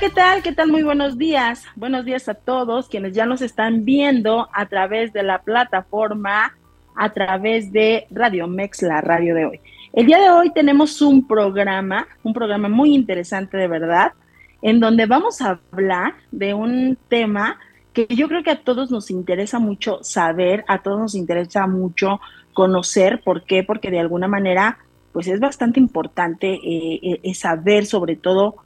¿Qué 0.00 0.08
tal? 0.08 0.42
¿Qué 0.42 0.52
tal? 0.52 0.70
Muy 0.70 0.82
buenos 0.82 1.18
días. 1.18 1.64
Buenos 1.76 2.06
días 2.06 2.26
a 2.30 2.32
todos 2.32 2.88
quienes 2.88 3.12
ya 3.12 3.26
nos 3.26 3.42
están 3.42 3.84
viendo 3.84 4.48
a 4.54 4.64
través 4.64 5.12
de 5.12 5.22
la 5.22 5.42
plataforma, 5.42 6.56
a 6.96 7.12
través 7.12 7.70
de 7.70 8.06
Radio 8.10 8.46
Mex, 8.46 8.80
la 8.80 9.02
radio 9.02 9.34
de 9.34 9.44
hoy. 9.44 9.60
El 9.92 10.06
día 10.06 10.18
de 10.18 10.30
hoy 10.30 10.54
tenemos 10.54 11.02
un 11.02 11.28
programa, 11.28 12.08
un 12.22 12.32
programa 12.32 12.70
muy 12.70 12.94
interesante 12.94 13.58
de 13.58 13.68
verdad, 13.68 14.14
en 14.62 14.80
donde 14.80 15.04
vamos 15.04 15.42
a 15.42 15.60
hablar 15.70 16.14
de 16.30 16.54
un 16.54 16.96
tema 17.10 17.58
que 17.92 18.06
yo 18.08 18.26
creo 18.26 18.42
que 18.42 18.52
a 18.52 18.62
todos 18.62 18.90
nos 18.90 19.10
interesa 19.10 19.58
mucho 19.58 19.98
saber, 20.02 20.64
a 20.66 20.82
todos 20.82 20.98
nos 20.98 21.14
interesa 21.14 21.66
mucho 21.66 22.20
conocer. 22.54 23.20
¿Por 23.22 23.44
qué? 23.44 23.64
Porque 23.64 23.90
de 23.90 24.00
alguna 24.00 24.28
manera, 24.28 24.78
pues 25.12 25.26
es 25.26 25.40
bastante 25.40 25.78
importante 25.78 26.54
eh, 26.54 27.20
eh, 27.22 27.34
saber 27.34 27.84
sobre 27.84 28.16
todo 28.16 28.64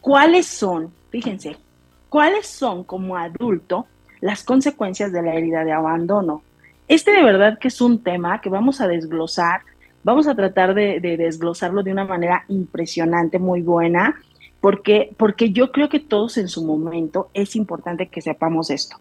cuáles 0.00 0.46
son, 0.46 0.92
fíjense, 1.10 1.56
cuáles 2.08 2.46
son 2.46 2.84
como 2.84 3.16
adulto 3.16 3.86
las 4.20 4.42
consecuencias 4.42 5.12
de 5.12 5.22
la 5.22 5.34
herida 5.34 5.64
de 5.64 5.72
abandono. 5.72 6.42
Este 6.88 7.12
de 7.12 7.22
verdad 7.22 7.58
que 7.58 7.68
es 7.68 7.80
un 7.80 8.02
tema 8.02 8.40
que 8.40 8.50
vamos 8.50 8.80
a 8.80 8.88
desglosar 8.88 9.62
Vamos 10.02 10.26
a 10.26 10.34
tratar 10.34 10.74
de, 10.74 10.98
desglosarlo 11.00 11.82
de 11.82 11.92
una 11.92 12.06
manera 12.06 12.44
impresionante, 12.48 13.38
muy 13.38 13.60
buena, 13.60 14.18
porque, 14.60 15.14
porque 15.16 15.50
yo 15.50 15.72
creo 15.72 15.88
que 15.90 16.00
todos 16.00 16.38
en 16.38 16.48
su 16.48 16.64
momento 16.64 17.28
es 17.34 17.54
importante 17.54 18.08
que 18.08 18.22
sepamos 18.22 18.70
esto. 18.70 18.96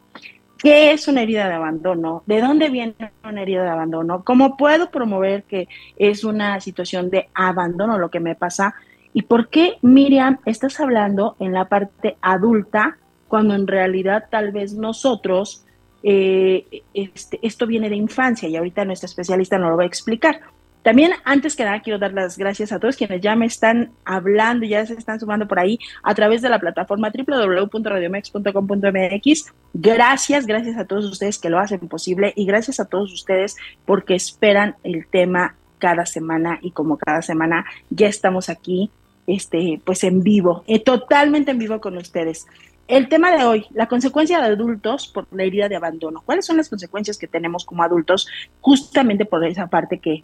¿Qué 0.57 0.91
es 0.91 1.07
una 1.07 1.21
herida 1.21 1.47
de 1.47 1.53
abandono? 1.53 2.23
¿De 2.25 2.41
dónde 2.41 2.69
viene 2.69 2.93
una 3.23 3.41
herida 3.41 3.63
de 3.63 3.69
abandono? 3.69 4.25
¿Cómo 4.25 4.57
puedo 4.57 4.91
promover 4.91 5.43
que 5.43 5.69
es 5.95 6.25
una 6.25 6.59
situación 6.59 7.09
de 7.09 7.29
abandono 7.33 7.97
lo 7.97 8.11
que 8.11 8.19
me 8.19 8.35
pasa? 8.35 8.75
¿Y 9.13 9.23
por 9.23 9.49
qué, 9.49 9.77
Miriam, 9.81 10.37
estás 10.45 10.79
hablando 10.79 11.35
en 11.39 11.53
la 11.53 11.65
parte 11.65 12.17
adulta 12.21 12.97
cuando 13.27 13.55
en 13.55 13.65
realidad 13.67 14.25
tal 14.29 14.51
vez 14.51 14.73
nosotros, 14.73 15.65
eh, 16.03 16.83
este, 16.93 17.39
esto 17.41 17.65
viene 17.67 17.89
de 17.89 17.95
infancia 17.95 18.49
y 18.49 18.55
ahorita 18.55 18.85
nuestra 18.85 19.07
especialista 19.07 19.57
nos 19.57 19.71
lo 19.71 19.77
va 19.77 19.83
a 19.83 19.87
explicar? 19.87 20.41
También, 20.81 21.11
antes 21.25 21.57
que 21.57 21.65
nada, 21.65 21.81
quiero 21.81 21.99
dar 21.99 22.13
las 22.13 22.37
gracias 22.37 22.71
a 22.71 22.79
todos 22.79 22.95
quienes 22.95 23.19
ya 23.19 23.35
me 23.35 23.45
están 23.45 23.91
hablando, 24.05 24.65
ya 24.65 24.85
se 24.85 24.93
están 24.93 25.19
sumando 25.19 25.45
por 25.47 25.59
ahí 25.59 25.77
a 26.03 26.15
través 26.15 26.41
de 26.41 26.47
la 26.47 26.57
plataforma 26.57 27.11
www.radiomex.com.mx. 27.11 29.53
Gracias, 29.73 30.47
gracias 30.47 30.77
a 30.77 30.85
todos 30.85 31.03
ustedes 31.05 31.37
que 31.37 31.49
lo 31.49 31.59
hacen 31.59 31.81
posible 31.89 32.31
y 32.35 32.45
gracias 32.45 32.79
a 32.79 32.85
todos 32.85 33.11
ustedes 33.11 33.57
porque 33.85 34.15
esperan 34.15 34.77
el 34.83 35.05
tema 35.05 35.57
cada 35.79 36.05
semana 36.05 36.59
y 36.61 36.71
como 36.71 36.97
cada 36.97 37.21
semana 37.21 37.65
ya 37.89 38.07
estamos 38.07 38.49
aquí, 38.49 38.91
este, 39.29 39.81
pues 39.83 40.03
en 40.03 40.23
vivo, 40.23 40.63
eh, 40.67 40.79
totalmente 40.79 41.51
en 41.51 41.59
vivo 41.59 41.79
con 41.79 41.97
ustedes. 41.97 42.47
El 42.87 43.07
tema 43.07 43.31
de 43.31 43.43
hoy, 43.43 43.65
la 43.71 43.87
consecuencia 43.87 44.39
de 44.39 44.47
adultos 44.47 45.07
por 45.07 45.27
la 45.31 45.43
herida 45.43 45.69
de 45.69 45.75
abandono. 45.75 46.21
¿Cuáles 46.25 46.45
son 46.45 46.57
las 46.57 46.69
consecuencias 46.69 47.17
que 47.17 47.27
tenemos 47.27 47.63
como 47.63 47.83
adultos 47.83 48.27
justamente 48.61 49.25
por 49.25 49.45
esa 49.45 49.67
parte 49.67 49.99
que 49.99 50.23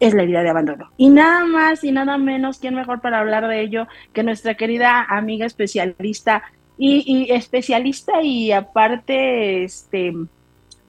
es 0.00 0.14
la 0.14 0.22
herida 0.22 0.42
de 0.42 0.48
abandono. 0.48 0.90
Y 0.96 1.10
nada 1.10 1.44
más 1.44 1.84
y 1.84 1.92
nada 1.92 2.16
menos, 2.16 2.58
¿quién 2.58 2.74
mejor 2.74 3.02
para 3.02 3.20
hablar 3.20 3.46
de 3.46 3.60
ello 3.60 3.86
que 4.14 4.22
nuestra 4.22 4.54
querida 4.54 5.04
amiga 5.04 5.44
especialista 5.44 6.42
y, 6.78 7.30
especialista 7.30 8.22
y 8.22 8.52
aparte, 8.52 9.64
este, 9.64 10.14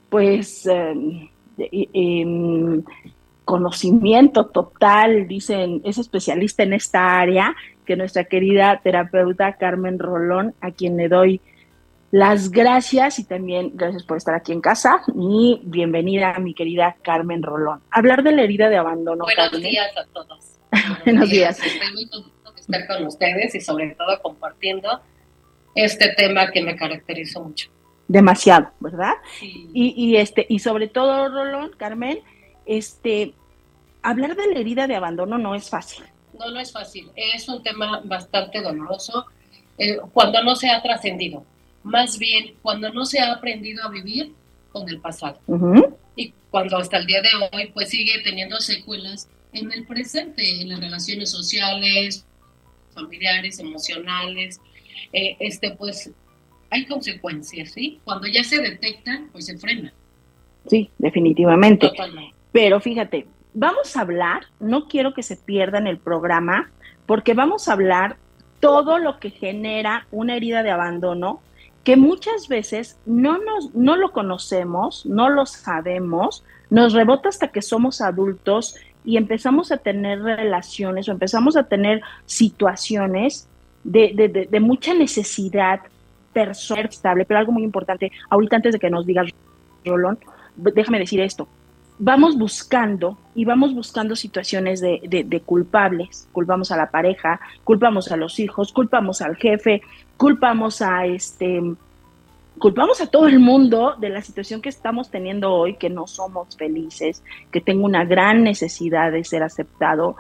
pues, 0.10 0.66
em, 0.66 1.28
em, 1.58 2.82
conocimiento 3.46 4.48
total, 4.48 5.28
dicen, 5.28 5.82
es 5.84 5.98
especialista 5.98 6.64
en 6.64 6.74
esta 6.74 7.20
área, 7.20 7.56
que 7.86 7.96
nuestra 7.96 8.26
querida 8.26 8.80
terapeuta 8.84 9.58
Carmen 9.58 10.00
Rolón, 10.00 10.54
a 10.62 10.72
quien 10.72 10.98
le 10.98 11.10
doy 11.10 11.42
las 12.12 12.52
gracias 12.52 13.20
y 13.20 13.24
también 13.24 13.72
gracias 13.74 14.04
por 14.04 14.18
estar 14.18 14.36
aquí 14.36 14.52
en 14.52 14.60
casa 14.60 15.02
y 15.16 15.62
bienvenida 15.64 16.36
a 16.36 16.40
mi 16.40 16.54
querida 16.54 16.98
Carmen 17.02 17.42
Rolón. 17.42 17.82
Hablar 17.90 18.22
de 18.24 18.34
la 18.34 18.42
herida 18.44 18.70
de 18.70 18.78
abandono. 18.78 19.24
Buenos 19.24 19.62
días 19.62 19.92
a 19.98 20.06
todos. 20.14 20.60
Buenos 21.06 21.30
días. 21.30 21.58
Estoy 21.64 21.94
muy 21.94 22.10
contento 22.10 22.52
de 22.54 22.60
estar 22.60 22.88
con 22.88 23.08
ustedes 23.08 23.56
y 23.56 23.62
sobre 23.62 23.96
todo 23.96 24.22
compartiendo 24.22 25.02
este 25.74 26.10
tema 26.10 26.52
que 26.52 26.62
me 26.62 26.76
caracterizó 26.76 27.42
mucho. 27.44 27.70
Demasiado, 28.10 28.72
¿verdad? 28.82 29.14
Sí. 29.40 29.70
Y, 29.74 29.94
y 29.96 30.18
este 30.18 30.46
y 30.50 30.60
sobre 30.60 30.90
todo 30.90 31.30
Rolón, 31.30 31.72
Carmen, 31.78 32.20
este 32.78 33.34
hablar 34.02 34.36
de 34.36 34.48
la 34.54 34.60
herida 34.60 34.88
de 34.88 34.96
abandono 34.96 35.38
no 35.38 35.56
es 35.56 35.70
fácil. 35.70 36.04
No, 36.38 36.50
no 36.50 36.60
es 36.60 36.72
fácil. 36.72 37.10
Es 37.16 37.48
un 37.48 37.62
tema 37.62 38.02
bastante 38.04 38.62
doloroso 38.62 39.26
eh, 39.78 39.98
cuando 40.14 40.44
no 40.44 40.56
se 40.56 40.70
ha 40.70 40.82
trascendido 40.82 41.46
más 41.84 42.18
bien 42.18 42.56
cuando 42.62 42.92
no 42.92 43.06
se 43.06 43.20
ha 43.20 43.34
aprendido 43.34 43.84
a 43.84 43.90
vivir 43.90 44.34
con 44.72 44.88
el 44.88 45.00
pasado. 45.00 45.40
Y 46.16 46.34
cuando 46.50 46.78
hasta 46.78 46.98
el 46.98 47.06
día 47.06 47.22
de 47.22 47.30
hoy 47.52 47.72
pues 47.74 47.90
sigue 47.90 48.22
teniendo 48.24 48.60
secuelas 48.60 49.30
en 49.54 49.72
el 49.72 49.86
presente, 49.86 50.62
en 50.62 50.70
las 50.70 50.80
relaciones 50.80 51.32
sociales, 51.32 52.26
familiares, 52.94 53.60
emocionales, 53.60 54.62
eh, 55.14 55.36
este 55.40 55.72
pues 55.72 56.12
hay 56.70 56.86
consecuencias, 56.86 57.72
¿sí? 57.72 58.00
Cuando 58.06 58.28
ya 58.28 58.44
se 58.46 58.62
detectan, 58.62 59.30
pues 59.34 59.48
se 59.48 59.58
frena. 59.58 59.94
Sí, 60.68 60.90
definitivamente. 60.98 61.90
Totalmente. 61.90 62.34
Pero 62.52 62.80
fíjate, 62.80 63.28
vamos 63.54 63.96
a 63.96 64.02
hablar, 64.02 64.46
no 64.60 64.88
quiero 64.88 65.14
que 65.14 65.24
se 65.24 65.38
pierda 65.38 65.78
en 65.78 65.88
el 65.88 65.98
programa, 65.98 66.70
porque 67.06 67.34
vamos 67.34 67.68
a 67.68 67.74
hablar 67.74 68.18
todo 68.60 69.00
lo 69.00 69.20
que 69.20 69.32
genera 69.32 70.08
una 70.12 70.36
herida 70.36 70.64
de 70.64 70.72
abandono 70.72 71.42
que 71.84 71.96
muchas 71.96 72.48
veces 72.48 73.00
no, 73.06 73.40
nos, 73.40 73.74
no 73.74 73.96
lo 73.96 74.12
conocemos, 74.12 75.06
no 75.06 75.30
lo 75.30 75.46
sabemos, 75.46 76.44
nos 76.70 76.94
rebota 76.94 77.30
hasta 77.30 77.48
que 77.48 77.62
somos 77.62 78.02
adultos 78.02 78.76
y 79.04 79.18
empezamos 79.18 79.72
a 79.72 79.78
tener 79.78 80.22
relaciones 80.22 81.10
o 81.10 81.12
empezamos 81.12 81.58
a 81.58 81.64
tener 81.64 82.02
situaciones 82.26 83.48
de, 83.84 84.12
de, 84.14 84.48
de, 84.48 84.60
mucha 84.60 84.94
necesidad 84.94 85.80
personal 86.34 86.86
estable, 86.86 87.26
pero 87.26 87.40
algo 87.40 87.52
muy 87.52 87.64
importante, 87.64 88.12
ahorita 88.30 88.58
antes 88.58 88.74
de 88.74 88.80
que 88.80 88.92
nos 88.92 89.08
digas, 89.08 89.32
Rolón, 89.84 90.20
déjame 90.56 91.00
decir 91.00 91.20
esto, 91.20 91.48
vamos 92.04 92.36
buscando 92.36 93.16
y 93.36 93.46
vamos 93.46 93.76
buscando 93.76 94.16
situaciones 94.16 94.82
de, 94.82 95.24
de, 95.26 95.40
culpables. 95.42 96.28
Culpamos 96.32 96.72
a 96.72 96.78
la 96.78 96.90
pareja, 96.90 97.40
culpamos 97.64 98.12
a 98.12 98.18
los 98.18 98.40
hijos, 98.40 98.74
culpamos 98.74 99.22
al 99.22 99.36
jefe, 99.36 99.84
culpamos 100.18 100.82
a 100.82 101.06
este, 101.06 101.62
culpamos 102.58 103.02
a 103.02 103.08
todo 103.08 103.28
el 103.28 103.40
mundo 103.40 103.94
de 104.00 104.10
la 104.10 104.24
situación 104.24 104.64
que 104.64 104.70
estamos 104.70 105.12
teniendo 105.12 105.54
hoy, 105.54 105.76
que 105.76 105.92
no 105.92 106.08
somos 106.08 106.58
felices, 106.58 107.24
que 107.52 107.62
tengo 107.62 107.86
una 107.86 108.04
gran 108.04 108.44
necesidad 108.44 109.12
de 109.12 109.24
ser 109.24 109.44
aceptado. 109.44 110.16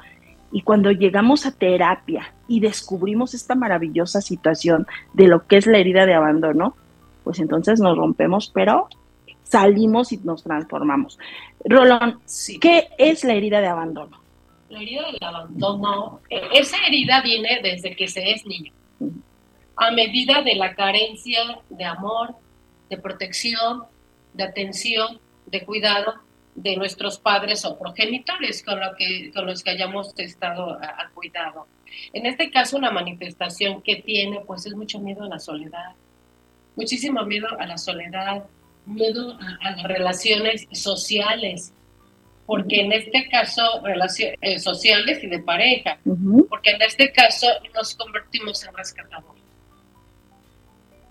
Y 0.52 0.62
cuando 0.62 0.92
llegamos 0.92 1.48
a 1.48 1.52
terapia 1.52 2.32
y 2.48 2.60
descubrimos 2.60 3.34
esta 3.34 3.56
maravillosa 3.56 4.22
situación 4.22 4.86
de 5.14 5.28
lo 5.28 5.48
que 5.48 5.58
es 5.58 5.66
la 5.66 5.80
herida 5.80 6.06
de 6.06 6.14
abandono, 6.14 6.76
pues 7.24 7.40
entonces 7.40 7.80
nos 7.80 7.98
rompemos, 7.98 8.52
pero 8.54 8.88
salimos 9.52 10.12
y 10.14 10.18
nos 10.18 10.44
transformamos. 10.44 11.20
Rolón, 11.66 12.20
Sí. 12.26 12.58
¿qué 12.60 12.88
es 12.98 13.24
la 13.24 13.34
herida 13.34 13.60
de 13.60 13.68
abandono? 13.68 14.20
La 14.70 14.82
herida 14.82 15.04
del 15.12 15.24
abandono, 15.24 16.22
eh, 16.30 16.42
esa 16.54 16.78
herida 16.88 17.22
viene 17.22 17.60
desde 17.62 17.94
que 17.96 18.08
se 18.08 18.32
es 18.32 18.46
niño. 18.46 18.72
A 19.76 19.92
medida 19.92 20.42
de 20.42 20.56
la 20.56 20.74
carencia 20.74 21.42
de 21.70 21.84
amor, 21.84 22.36
de 22.90 22.98
protección, 22.98 23.84
de 24.34 24.44
atención, 24.44 25.20
de 25.48 25.66
cuidado 25.66 26.14
de 26.56 26.78
nuestros 26.78 27.18
padres 27.18 27.66
o 27.66 27.78
progenitores 27.78 28.64
con, 28.64 28.80
lo 28.80 28.96
que, 28.98 29.32
con 29.34 29.46
los 29.46 29.64
que 29.64 29.72
hayamos 29.72 30.14
estado 30.18 30.78
a, 30.82 30.86
a 31.04 31.10
cuidado. 31.14 31.68
En 32.14 32.26
este 32.26 32.50
caso, 32.52 32.78
una 32.78 32.92
manifestación 32.92 33.82
que 33.82 33.98
tiene, 33.98 34.40
pues 34.48 34.66
es 34.66 34.74
mucho 34.76 35.00
miedo 35.00 35.24
a 35.24 35.28
la 35.28 35.40
soledad, 35.40 35.92
muchísimo 36.76 37.24
miedo 37.26 37.48
a 37.60 37.66
la 37.66 37.78
soledad, 37.78 38.44
miedo 38.86 39.38
a, 39.40 39.68
a 39.68 39.72
las 39.72 39.84
relaciones 39.84 40.68
sociales, 40.72 41.74
porque 42.46 42.82
en 42.82 42.92
este 42.92 43.30
caso 43.30 43.62
relaciones 43.84 44.38
eh, 44.42 44.60
sociales 44.60 45.24
y 45.24 45.28
de 45.28 45.40
pareja, 45.40 45.98
porque 46.50 46.72
en 46.72 46.82
este 46.82 47.12
caso 47.12 47.48
nos 47.74 47.96
convertimos 47.96 48.64
en 48.66 48.76
rescatadores. 48.76 49.44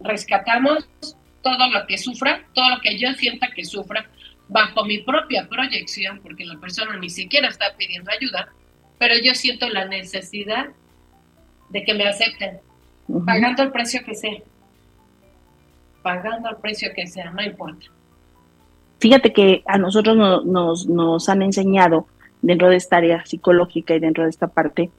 Rescatamos 0.00 0.88
todo 1.42 1.70
lo 1.70 1.86
que 1.86 1.96
sufra, 1.96 2.44
todo 2.54 2.68
lo 2.70 2.80
que 2.80 2.98
yo 2.98 3.12
sienta 3.14 3.50
que 3.50 3.64
sufra, 3.64 4.06
bajo 4.48 4.84
mi 4.84 4.98
propia 4.98 5.48
proyección, 5.48 6.20
porque 6.22 6.44
la 6.44 6.58
persona 6.58 6.96
ni 6.98 7.08
siquiera 7.08 7.48
está 7.48 7.74
pidiendo 7.76 8.10
ayuda, 8.10 8.52
pero 8.98 9.14
yo 9.22 9.34
siento 9.34 9.68
la 9.68 9.86
necesidad 9.86 10.66
de 11.70 11.84
que 11.84 11.94
me 11.94 12.06
acepten, 12.06 12.60
pagando 13.24 13.62
el 13.62 13.72
precio 13.72 14.04
que 14.04 14.14
sea, 14.14 14.38
pagando 16.02 16.48
el 16.48 16.56
precio 16.56 16.90
que 16.94 17.06
sea, 17.06 17.30
no 17.30 17.42
importa. 17.42 17.86
Fíjate 18.98 19.32
que 19.32 19.62
a 19.66 19.78
nosotros 19.78 20.16
nos, 20.44 20.86
nos 20.86 21.28
han 21.28 21.42
enseñado 21.42 22.06
dentro 22.42 22.68
de 22.68 22.76
esta 22.76 22.98
área 22.98 23.24
psicológica 23.24 23.94
y 23.94 24.00
dentro 24.00 24.24
de 24.24 24.30
esta 24.30 24.48
parte 24.48 24.90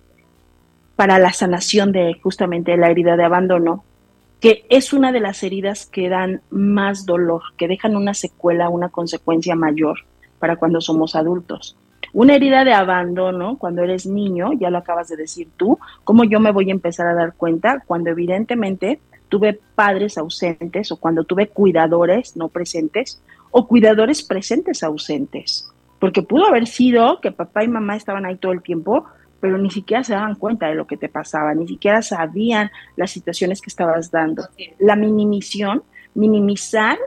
para 0.95 1.19
la 1.19 1.33
sanación 1.33 1.91
de 1.91 2.19
justamente 2.21 2.77
la 2.77 2.89
herida 2.89 3.17
de 3.17 3.23
abandono, 3.23 3.83
que 4.39 4.65
es 4.69 4.93
una 4.93 5.11
de 5.11 5.19
las 5.19 5.43
heridas 5.43 5.85
que 5.85 6.09
dan 6.09 6.41
más 6.49 7.05
dolor, 7.05 7.41
que 7.57 7.67
dejan 7.67 7.95
una 7.95 8.13
secuela, 8.13 8.69
una 8.69 8.89
consecuencia 8.89 9.55
mayor 9.55 9.99
para 10.39 10.57
cuando 10.57 10.81
somos 10.81 11.15
adultos. 11.15 11.77
Una 12.13 12.35
herida 12.35 12.65
de 12.65 12.73
abandono, 12.73 13.57
cuando 13.57 13.83
eres 13.83 14.05
niño, 14.05 14.51
ya 14.53 14.69
lo 14.69 14.79
acabas 14.79 15.07
de 15.07 15.15
decir 15.15 15.47
tú, 15.55 15.79
¿cómo 16.03 16.23
yo 16.23 16.39
me 16.39 16.51
voy 16.51 16.69
a 16.69 16.73
empezar 16.73 17.07
a 17.07 17.13
dar 17.13 17.33
cuenta? 17.33 17.83
Cuando 17.85 18.09
evidentemente 18.09 18.99
tuve 19.31 19.61
padres 19.75 20.17
ausentes 20.17 20.91
o 20.91 20.97
cuando 20.97 21.23
tuve 21.23 21.47
cuidadores 21.47 22.35
no 22.35 22.49
presentes 22.49 23.23
o 23.49 23.65
cuidadores 23.65 24.23
presentes 24.23 24.83
ausentes. 24.83 25.71
Porque 25.99 26.21
pudo 26.21 26.47
haber 26.47 26.67
sido 26.67 27.21
que 27.21 27.31
papá 27.31 27.63
y 27.63 27.69
mamá 27.69 27.95
estaban 27.95 28.25
ahí 28.25 28.35
todo 28.35 28.51
el 28.51 28.61
tiempo, 28.61 29.05
pero 29.39 29.57
ni 29.57 29.71
siquiera 29.71 30.03
se 30.03 30.13
daban 30.13 30.35
cuenta 30.35 30.67
de 30.67 30.75
lo 30.75 30.85
que 30.85 30.97
te 30.97 31.07
pasaba, 31.07 31.55
ni 31.55 31.65
siquiera 31.65 32.01
sabían 32.01 32.71
las 32.97 33.11
situaciones 33.11 33.61
que 33.61 33.69
estabas 33.69 34.11
dando. 34.11 34.43
La 34.79 34.97
minimización, 34.97 35.83
minimizar 36.13 36.97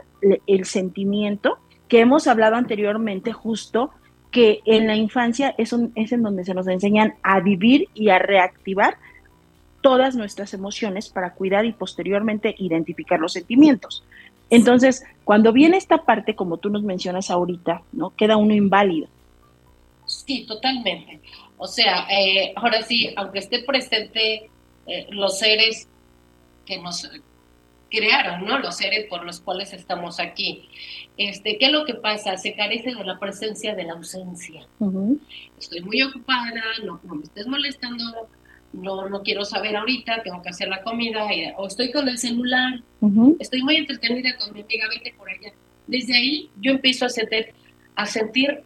el 0.47 0.65
sentimiento 0.65 1.59
que 1.87 1.99
hemos 1.99 2.25
hablado 2.25 2.55
anteriormente 2.55 3.33
justo 3.33 3.91
que 4.31 4.61
en 4.65 4.87
la 4.87 4.95
infancia 4.95 5.53
es, 5.59 5.73
un, 5.73 5.91
es 5.93 6.11
en 6.11 6.23
donde 6.23 6.43
se 6.43 6.55
nos 6.55 6.67
enseñan 6.67 7.13
a 7.21 7.39
vivir 7.39 7.87
y 7.93 8.09
a 8.09 8.17
reactivar 8.17 8.97
todas 9.85 10.15
nuestras 10.15 10.55
emociones 10.55 11.09
para 11.09 11.35
cuidar 11.35 11.63
y 11.63 11.71
posteriormente 11.71 12.55
identificar 12.57 13.19
los 13.19 13.33
sentimientos. 13.33 14.03
Entonces, 14.49 15.03
cuando 15.23 15.53
viene 15.53 15.77
esta 15.77 16.05
parte, 16.05 16.33
como 16.33 16.57
tú 16.57 16.71
nos 16.71 16.81
mencionas 16.81 17.29
ahorita, 17.29 17.83
¿no? 17.91 18.09
Queda 18.15 18.35
uno 18.35 18.55
inválido. 18.55 19.07
Sí, 20.07 20.47
totalmente. 20.47 21.21
O 21.59 21.67
sea, 21.67 22.07
eh, 22.09 22.51
ahora 22.55 22.81
sí, 22.81 23.13
aunque 23.15 23.37
esté 23.37 23.59
presente 23.61 24.49
eh, 24.87 25.05
los 25.11 25.37
seres 25.37 25.87
que 26.65 26.79
nos 26.79 27.07
crearon, 27.91 28.43
¿no? 28.43 28.57
Los 28.57 28.77
seres 28.77 29.05
por 29.07 29.23
los 29.23 29.39
cuales 29.39 29.71
estamos 29.71 30.19
aquí. 30.19 30.67
Este, 31.15 31.59
¿Qué 31.59 31.67
es 31.67 31.71
lo 31.71 31.85
que 31.85 31.93
pasa? 31.93 32.37
Se 32.37 32.55
carece 32.55 32.95
de 32.95 33.03
la 33.03 33.19
presencia 33.19 33.75
de 33.75 33.83
la 33.83 33.93
ausencia. 33.93 34.65
Estoy 35.59 35.81
muy 35.81 36.01
ocupada, 36.01 36.51
no, 36.83 36.99
me 37.03 37.23
estés 37.23 37.45
molestando, 37.45 38.27
no, 38.81 39.09
no 39.09 39.21
quiero 39.23 39.45
saber 39.45 39.75
ahorita, 39.75 40.23
tengo 40.23 40.41
que 40.41 40.49
hacer 40.49 40.67
la 40.67 40.81
comida, 40.83 41.25
o 41.57 41.67
estoy 41.67 41.91
con 41.91 42.07
el 42.07 42.17
celular, 42.17 42.81
estoy 43.39 43.63
muy 43.63 43.77
entretenida 43.77 44.35
con 44.37 44.53
mi 44.53 44.61
amiga, 44.61 44.87
vete 44.89 45.13
por 45.17 45.29
allá. 45.29 45.51
Desde 45.87 46.15
ahí 46.15 46.49
yo 46.59 46.71
empiezo 46.71 47.05
a 47.05 47.09
sentir, 47.09 47.53
a 47.95 48.05
sentir 48.05 48.63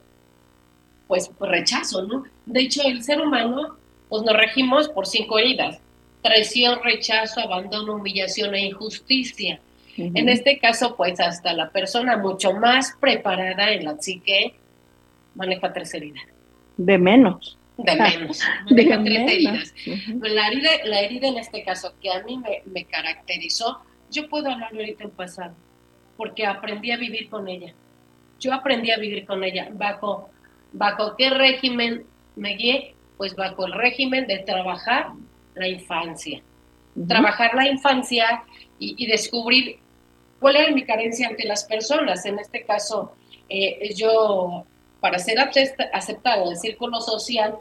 pues, 1.08 1.30
rechazo, 1.40 2.04
¿no? 2.04 2.24
De 2.46 2.62
hecho, 2.62 2.82
el 2.86 3.04
ser 3.04 3.22
humano, 3.22 3.78
pues 4.08 4.24
nos 4.24 4.36
regimos 4.36 4.90
por 4.90 5.06
cinco 5.06 5.38
heridas 5.38 5.80
traición, 6.22 6.80
rechazo, 6.84 7.42
abandono, 7.42 7.96
humillación 7.96 8.54
e 8.56 8.68
injusticia. 8.68 9.60
En 9.98 10.30
este 10.30 10.60
caso, 10.60 10.96
pues 10.96 11.20
hasta 11.20 11.52
la 11.54 11.72
persona 11.72 12.16
mucho 12.16 12.54
más 12.54 12.96
preparada 13.02 13.74
en 13.74 13.84
la 13.84 13.98
psique 13.98 14.56
maneja 15.36 15.74
tres 15.74 15.94
heridas. 15.94 16.24
De 16.78 16.98
menos. 16.98 17.58
De 17.84 17.96
menos. 17.96 18.42
Maneja 18.70 19.04
tres 19.04 19.31
heridas. 19.31 19.74
la, 20.22 20.48
herida, 20.48 20.70
la 20.86 21.02
herida 21.02 21.28
en 21.28 21.38
este 21.38 21.64
caso 21.64 21.94
que 22.02 22.12
a 22.12 22.22
mí 22.24 22.38
me, 22.38 22.62
me 22.66 22.86
caracterizó, 22.86 23.81
yo 24.12 24.28
puedo 24.28 24.50
hablar 24.50 24.74
ahorita 24.74 25.04
en 25.04 25.12
pasado, 25.12 25.56
porque 26.18 26.46
aprendí 26.46 26.92
a 26.92 26.98
vivir 26.98 27.30
con 27.30 27.48
ella. 27.48 27.74
Yo 28.40 28.54
aprendí 28.54 28.92
a 28.92 28.98
vivir 28.98 29.26
con 29.26 29.44
ella. 29.44 29.70
¿Bajo, 29.72 30.30
bajo 30.72 31.16
qué 31.18 31.30
régimen 31.30 32.06
me 32.36 32.56
guié? 32.56 32.96
Pues 33.18 33.36
bajo 33.36 33.66
el 33.66 33.74
régimen 33.74 34.28
de 34.28 34.40
trabajar 34.40 35.12
la 35.56 35.68
infancia. 35.68 36.42
Trabajar 37.08 37.54
la 37.54 37.68
infancia 37.68 38.44
y, 38.80 39.06
descubrir 39.08 39.80
cuál 40.40 40.56
era 40.56 40.72
mi 40.72 40.84
carencia 40.84 41.28
ante 41.28 41.46
las 41.46 41.66
personas. 41.66 42.25
En 42.25 42.40
este 42.40 42.64
caso, 42.64 43.14
eh, 43.50 43.94
yo, 43.96 44.66
para 45.02 45.20
ser 45.20 45.38
aceptado 45.94 46.46
en 46.46 46.52
el 46.52 46.58
círculo 46.58 47.02
social, 47.02 47.56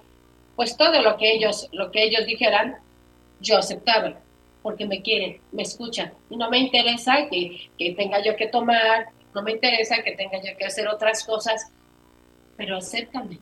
pues 0.58 0.76
todo 0.76 1.00
lo 1.02 1.16
que 1.16 1.34
ellos, 1.34 1.69
lo 1.70 1.93
que 1.93 2.02
ellos 2.02 2.26
dijeran, 2.26 2.78
yo 3.40 3.58
aceptaba, 3.58 4.19
porque 4.60 4.87
me 4.87 5.02
quieren, 5.02 5.40
me 5.52 5.62
escuchan. 5.62 6.12
Y 6.31 6.37
no 6.37 6.50
me 6.50 6.58
interesa 6.58 7.28
que, 7.31 7.70
que 7.78 7.93
tenga 7.93 8.20
yo 8.25 8.34
que 8.34 8.49
tomar, 8.49 9.06
no 9.37 9.43
me 9.43 9.52
interesa 9.52 10.02
que 10.02 10.16
tenga 10.16 10.38
yo 10.38 10.56
que 10.58 10.64
hacer 10.64 10.88
otras 10.88 11.22
cosas, 11.22 11.70
pero 12.56 12.78
acéptame. 12.78 13.38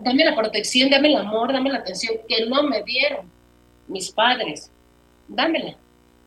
Dame 0.00 0.24
la 0.24 0.34
protección, 0.34 0.90
dame 0.90 1.10
el 1.10 1.18
amor, 1.18 1.52
dame 1.52 1.70
la 1.70 1.78
atención 1.78 2.16
que 2.28 2.44
no 2.46 2.64
me 2.64 2.82
dieron 2.82 3.30
mis 3.86 4.10
padres, 4.10 4.68
dámela. 5.28 5.76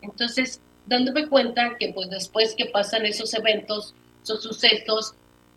Entonces, 0.02 0.62
dándome 0.86 1.28
cuenta 1.28 1.76
que 1.78 1.92
pues 1.92 2.10
después 2.10 2.56
que 2.56 2.68
pasan 2.68 3.06
esos 3.06 3.34
eventos, 3.34 3.94
esos 4.24 4.42
sucesos, 4.42 5.14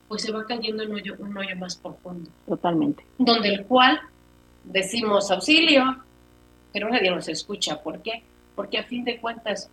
pues 0.08 0.22
se 0.22 0.32
va 0.32 0.44
cayendo 0.46 0.82
en 0.82 0.90
un 0.90 1.38
hoyo 1.38 1.56
más 1.58 1.76
profundo. 1.76 2.28
Totalmente. 2.44 3.04
Donde 3.18 3.50
el 3.50 3.64
cual 3.64 4.00
decimos 4.68 5.30
auxilio, 5.30 5.96
pero 6.72 6.88
nadie 6.88 7.10
nos 7.10 7.28
escucha. 7.28 7.82
¿Por 7.82 8.00
qué? 8.02 8.22
Porque 8.54 8.78
a 8.78 8.84
fin 8.84 9.04
de 9.04 9.18
cuentas 9.18 9.70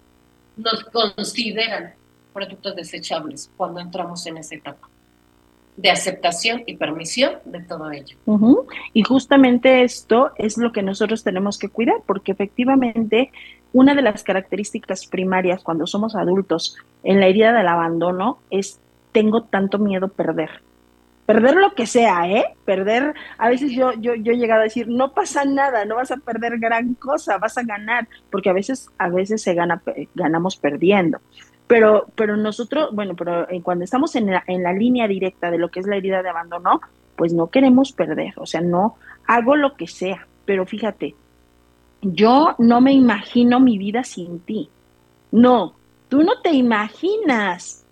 nos 0.58 0.84
consideran 0.86 1.94
productos 2.34 2.76
desechables 2.76 3.52
cuando 3.58 3.80
entramos 3.80 4.26
en 4.26 4.38
esa 4.38 4.56
etapa 4.56 4.90
de 5.78 5.90
aceptación 5.90 6.64
y 6.66 6.78
permisión 6.78 7.34
de 7.44 7.62
todo 7.62 7.92
ello. 7.92 8.16
Y 8.94 9.04
justamente 9.04 9.84
esto 9.84 10.32
es 10.38 10.58
lo 10.58 10.72
que 10.72 10.82
nosotros 10.82 11.24
tenemos 11.24 11.58
que 11.58 11.70
cuidar, 11.70 11.98
porque 12.06 12.32
efectivamente 12.32 13.32
una 13.74 13.94
de 13.94 14.02
las 14.02 14.24
características 14.24 15.06
primarias 15.06 15.64
cuando 15.64 15.86
somos 15.86 16.16
adultos 16.16 16.78
en 17.04 17.20
la 17.20 17.28
herida 17.28 17.52
del 17.52 17.68
abandono 17.68 18.40
es 18.50 18.80
tengo 19.12 19.44
tanto 19.44 19.78
miedo 19.78 20.08
perder. 20.08 20.62
Perder 21.26 21.56
lo 21.56 21.74
que 21.74 21.88
sea, 21.88 22.30
¿eh? 22.30 22.46
Perder, 22.66 23.16
a 23.38 23.50
veces 23.50 23.72
yo, 23.72 23.94
yo, 23.94 24.14
yo 24.14 24.34
he 24.34 24.38
llegado 24.38 24.62
a 24.62 24.66
decir, 24.66 24.88
no 24.88 25.14
pasa 25.14 25.44
nada, 25.44 25.84
no 25.86 25.96
vas 25.96 26.12
a 26.12 26.18
perder 26.18 26.60
gran 26.60 26.94
cosa, 26.94 27.40
vas 27.40 27.58
a 27.58 27.64
ganar, 27.64 28.08
porque 28.30 28.50
a 28.50 28.54
veces, 28.54 28.90
a 29.00 29.10
veces 29.10 29.42
se 29.42 29.56
gana, 29.56 29.82
ganamos 30.14 30.56
perdiendo. 30.58 31.20
Pero, 31.68 32.08
pero 32.16 32.38
nosotros, 32.38 32.90
bueno, 32.94 33.16
pero 33.16 33.50
eh, 33.50 33.62
cuando 33.64 33.84
estamos 33.84 34.16
en 34.16 34.28
la, 34.28 34.44
en 34.46 34.62
la 34.62 34.72
línea 34.72 35.08
directa 35.08 35.50
de 35.50 35.58
lo 35.58 35.70
que 35.70 35.80
es 35.80 35.88
la 35.88 35.96
herida 35.96 36.22
de 36.22 36.30
abandono, 36.30 36.82
pues 37.16 37.34
no 37.34 37.48
queremos 37.48 37.92
perder, 37.92 38.34
o 38.38 38.46
sea, 38.46 38.62
no 38.62 38.98
hago 39.26 39.56
lo 39.56 39.76
que 39.76 39.88
sea, 39.88 40.28
pero 40.46 40.66
fíjate, 40.66 41.16
yo 42.02 42.56
no 42.60 42.82
me 42.82 42.94
imagino 42.94 43.60
mi 43.60 43.78
vida 43.78 44.04
sin 44.04 44.40
ti. 44.42 44.70
No, 45.32 45.74
tú 46.08 46.24
no 46.24 46.40
te 46.42 46.52
imaginas 46.52 47.85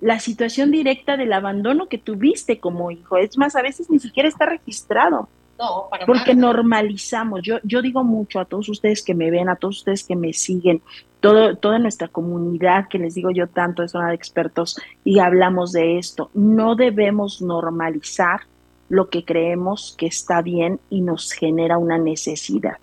la 0.00 0.18
situación 0.18 0.70
directa 0.70 1.16
del 1.16 1.32
abandono 1.32 1.88
que 1.88 1.98
tuviste 1.98 2.58
como 2.58 2.90
hijo. 2.90 3.16
Es 3.16 3.36
más, 3.36 3.56
a 3.56 3.62
veces 3.62 3.90
ni 3.90 3.98
siquiera 3.98 4.28
está 4.28 4.46
registrado. 4.46 5.28
No, 5.58 5.88
para 5.90 6.06
porque 6.06 6.34
normalizamos. 6.34 7.42
Yo, 7.42 7.58
yo 7.64 7.82
digo 7.82 8.02
mucho 8.02 8.40
a 8.40 8.46
todos 8.46 8.68
ustedes 8.70 9.02
que 9.02 9.14
me 9.14 9.30
ven, 9.30 9.50
a 9.50 9.56
todos 9.56 9.78
ustedes 9.78 10.04
que 10.04 10.16
me 10.16 10.32
siguen, 10.32 10.80
todo, 11.20 11.54
toda 11.56 11.78
nuestra 11.78 12.08
comunidad, 12.08 12.88
que 12.88 12.98
les 12.98 13.14
digo 13.14 13.30
yo 13.30 13.46
tanto, 13.46 13.82
es 13.82 13.94
una 13.94 14.08
de 14.08 14.14
expertos, 14.14 14.80
y 15.04 15.18
hablamos 15.18 15.72
de 15.72 15.98
esto. 15.98 16.30
No 16.32 16.76
debemos 16.76 17.42
normalizar 17.42 18.40
lo 18.88 19.10
que 19.10 19.24
creemos 19.24 19.94
que 19.98 20.06
está 20.06 20.40
bien 20.40 20.80
y 20.88 21.02
nos 21.02 21.32
genera 21.32 21.76
una 21.76 21.98
necesidad. 21.98 22.78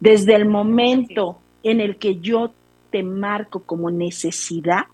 Desde 0.00 0.34
el 0.34 0.46
momento 0.46 1.38
en 1.62 1.80
el 1.80 1.96
que 1.96 2.18
yo 2.18 2.52
te 2.90 3.02
marco 3.02 3.62
como 3.62 3.90
necesidad, 3.90 4.86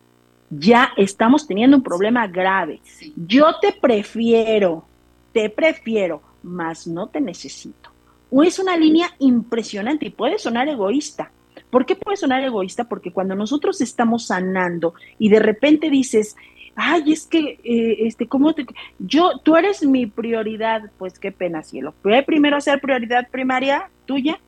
ya 0.51 0.93
estamos 0.97 1.47
teniendo 1.47 1.77
un 1.77 1.83
problema 1.83 2.27
grave. 2.27 2.81
Yo 3.17 3.59
te 3.61 3.73
prefiero, 3.73 4.85
te 5.33 5.51
prefiero, 5.51 6.23
mas 6.43 6.87
no 6.87 7.09
te 7.09 7.21
necesito. 7.21 7.91
O 8.31 8.43
es 8.43 8.59
una 8.59 8.77
línea 8.77 9.11
impresionante 9.19 10.07
y 10.07 10.11
puede 10.11 10.39
sonar 10.39 10.69
egoísta, 10.69 11.31
¿Por 11.71 11.87
qué 11.87 11.97
puede 11.97 12.17
sonar 12.17 12.43
egoísta? 12.43 12.85
Porque 12.85 13.13
cuando 13.13 13.35
nosotros 13.35 13.81
estamos 13.81 14.27
sanando 14.27 14.95
y 15.19 15.29
de 15.29 15.39
repente 15.39 15.91
dices, 15.91 16.37
ay, 16.75 17.13
es 17.13 17.27
que, 17.27 17.59
eh, 17.63 18.07
este, 18.07 18.27
¿cómo 18.27 18.55
te, 18.55 18.67
yo, 18.99 19.39
tú 19.43 19.57
eres 19.57 19.85
mi 19.85 20.07
prioridad, 20.07 20.91
pues 20.99 21.19
qué 21.19 21.33
pena, 21.33 21.63
cielo. 21.63 21.95
Voy 22.03 22.23
primero 22.23 22.57
a 22.57 22.61
ser 22.61 22.81
prioridad 22.81 23.29
primaria 23.31 23.91
tuya, 24.07 24.41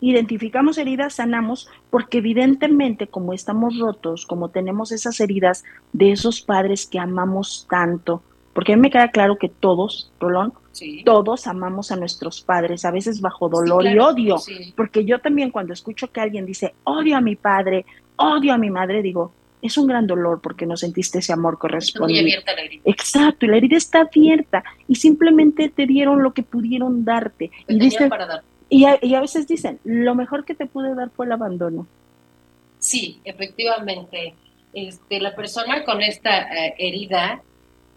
identificamos 0.00 0.78
heridas, 0.78 1.14
sanamos, 1.14 1.68
porque 1.90 2.18
evidentemente 2.18 3.06
como 3.06 3.32
estamos 3.32 3.78
rotos, 3.78 4.26
como 4.26 4.48
tenemos 4.48 4.92
esas 4.92 5.20
heridas 5.20 5.64
de 5.92 6.12
esos 6.12 6.40
padres 6.40 6.86
que 6.86 6.98
amamos 6.98 7.66
tanto, 7.68 8.22
porque 8.52 8.72
a 8.72 8.76
mí 8.76 8.82
me 8.82 8.90
queda 8.90 9.10
claro 9.10 9.36
que 9.38 9.48
todos, 9.48 10.12
Rolón, 10.18 10.52
todos 11.04 11.46
amamos 11.46 11.92
a 11.92 11.96
nuestros 11.96 12.40
padres, 12.40 12.84
a 12.84 12.90
veces 12.90 13.20
bajo 13.20 13.48
dolor 13.48 13.86
y 13.86 13.98
odio, 13.98 14.36
porque 14.76 15.04
yo 15.04 15.18
también 15.20 15.50
cuando 15.50 15.72
escucho 15.72 16.10
que 16.10 16.20
alguien 16.20 16.46
dice, 16.46 16.74
odio 16.84 17.16
a 17.16 17.20
mi 17.20 17.36
padre, 17.36 17.84
odio 18.16 18.52
a 18.52 18.58
mi 18.58 18.70
madre, 18.70 19.02
digo, 19.02 19.32
es 19.62 19.76
un 19.76 19.86
gran 19.86 20.06
dolor 20.06 20.40
porque 20.40 20.66
no 20.66 20.76
sentiste 20.76 21.18
ese 21.18 21.32
amor 21.32 21.58
correspondiente. 21.58 22.22
Muy 22.22 22.32
abierta 22.32 22.54
la 22.54 22.62
herida. 22.62 22.82
Exacto, 22.86 23.44
y 23.44 23.48
la 23.48 23.56
herida 23.58 23.76
está 23.76 24.00
abierta 24.00 24.64
y 24.88 24.94
simplemente 24.96 25.68
te 25.68 25.86
dieron 25.86 26.22
lo 26.22 26.32
que 26.32 26.42
pudieron 26.42 27.04
darte. 27.04 27.50
y, 27.68 27.90
y, 28.70 28.84
a, 28.84 29.20
veces 29.20 29.46
dicen, 29.46 29.80
lo 29.84 30.14
mejor 30.14 30.44
que 30.44 30.54
te 30.54 30.66
pude 30.66 30.94
dar 30.94 31.10
fue 31.10 31.26
el 31.26 31.32
abandono. 31.32 31.86
Sí, 32.78 33.20
efectivamente. 33.24 34.34
Este, 34.72 35.20
la 35.20 35.34
persona 35.34 35.84
con 35.84 36.00
esta 36.00 36.42
eh, 36.42 36.74
herida 36.78 37.42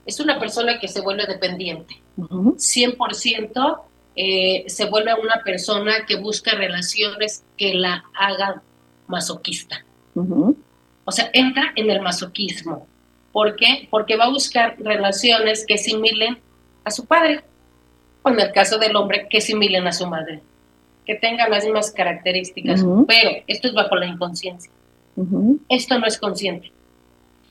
es 0.06 0.20
una 0.20 0.40
persona 0.40 0.80
que 0.80 0.88
se 0.88 1.02
vuelve 1.02 1.28
dependiente. 1.28 2.02
100% 2.18 3.82
eh, 4.16 4.64
se 4.68 4.86
vuelve 4.86 5.14
una 5.14 5.42
persona 5.44 6.06
que 6.08 6.16
busca 6.16 6.56
relaciones 6.56 7.44
que 7.58 7.76
la 7.76 8.04
hagan 8.16 8.62
masoquista. 9.08 9.86
O 11.06 11.12
sea, 11.12 11.30
entra 11.34 11.72
en 11.76 11.90
el 11.90 12.02
masoquismo. 12.02 12.88
¿Por 13.32 13.56
qué? 13.56 13.88
Porque 13.90 14.16
va 14.16 14.26
a 14.26 14.30
buscar 14.30 14.76
relaciones 14.80 15.66
que 15.66 15.78
similen 15.78 16.40
a 16.84 16.92
su 16.92 17.06
padre, 17.06 17.44
o 18.22 18.30
en 18.30 18.40
el 18.40 18.52
caso 18.52 18.78
del 18.78 18.96
hombre, 18.96 19.28
que 19.30 19.42
similen 19.42 19.88
a 19.88 19.94
su 19.94 20.06
madre, 20.08 20.42
que 21.06 21.16
tengan 21.16 21.52
las 21.52 21.64
mismas 21.64 21.92
características, 21.92 22.84
pero 23.08 23.32
esto 23.48 23.68
es 23.68 23.74
bajo 23.74 23.96
la 23.96 24.08
inconsciencia. 24.08 24.72
Esto 25.70 26.00
no 26.00 26.08
es 26.08 26.18
consciente. 26.18 26.72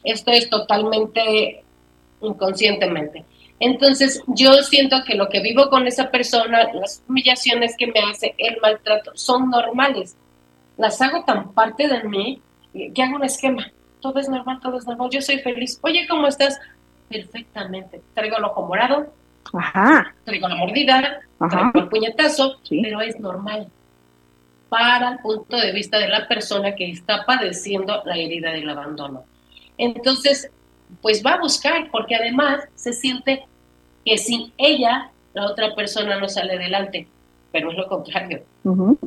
Esto 0.04 0.30
es 0.32 0.48
totalmente 0.50 1.62
inconscientemente. 2.20 3.24
Entonces, 3.60 4.22
yo 4.26 4.54
siento 4.64 5.04
que 5.06 5.14
lo 5.14 5.28
que 5.28 5.40
vivo 5.40 5.68
con 5.68 5.86
esa 5.86 6.10
persona, 6.10 6.72
las 6.72 7.02
humillaciones 7.08 7.76
que 7.76 7.86
me 7.86 8.00
hace, 8.00 8.34
el 8.38 8.58
maltrato, 8.60 9.12
son 9.14 9.50
normales. 9.50 10.16
Las 10.76 11.00
hago 11.00 11.24
tan 11.24 11.52
parte 11.52 11.86
de 11.86 12.02
mí 12.02 12.40
que 12.72 13.02
hago 13.02 13.16
un 13.16 13.24
esquema. 13.24 13.70
Todo 14.00 14.18
es 14.18 14.28
normal, 14.28 14.58
todo 14.60 14.78
es 14.78 14.86
normal. 14.86 15.10
Yo 15.12 15.22
soy 15.22 15.38
feliz. 15.38 15.78
Oye, 15.82 16.08
¿cómo 16.08 16.26
estás? 16.26 16.58
Perfectamente. 17.08 18.02
Traigo 18.14 18.38
el 18.38 18.44
ojo 18.44 18.66
morado. 18.66 19.12
Ajá. 19.52 20.12
Traigo 20.24 20.48
la 20.48 20.56
mordida. 20.56 21.20
El 21.74 21.88
puñetazo. 21.88 22.58
Pero 22.68 23.00
es 23.00 23.18
normal. 23.18 23.68
Para 24.68 25.12
el 25.12 25.18
punto 25.18 25.56
de 25.56 25.72
vista 25.72 25.98
de 25.98 26.08
la 26.08 26.26
persona 26.28 26.74
que 26.74 26.90
está 26.90 27.24
padeciendo 27.26 28.02
la 28.04 28.16
herida 28.16 28.52
del 28.52 28.68
abandono. 28.68 29.24
Entonces, 29.76 30.50
pues 31.00 31.22
va 31.24 31.34
a 31.34 31.40
buscar, 31.40 31.90
porque 31.90 32.14
además 32.14 32.64
se 32.74 32.92
siente 32.92 33.44
que 34.04 34.18
sin 34.18 34.52
ella 34.58 35.10
la 35.34 35.46
otra 35.46 35.74
persona 35.74 36.18
no 36.18 36.28
sale 36.28 36.54
adelante, 36.54 37.08
pero 37.50 37.70
es 37.70 37.76
lo 37.76 37.86
contrario. 37.88 38.42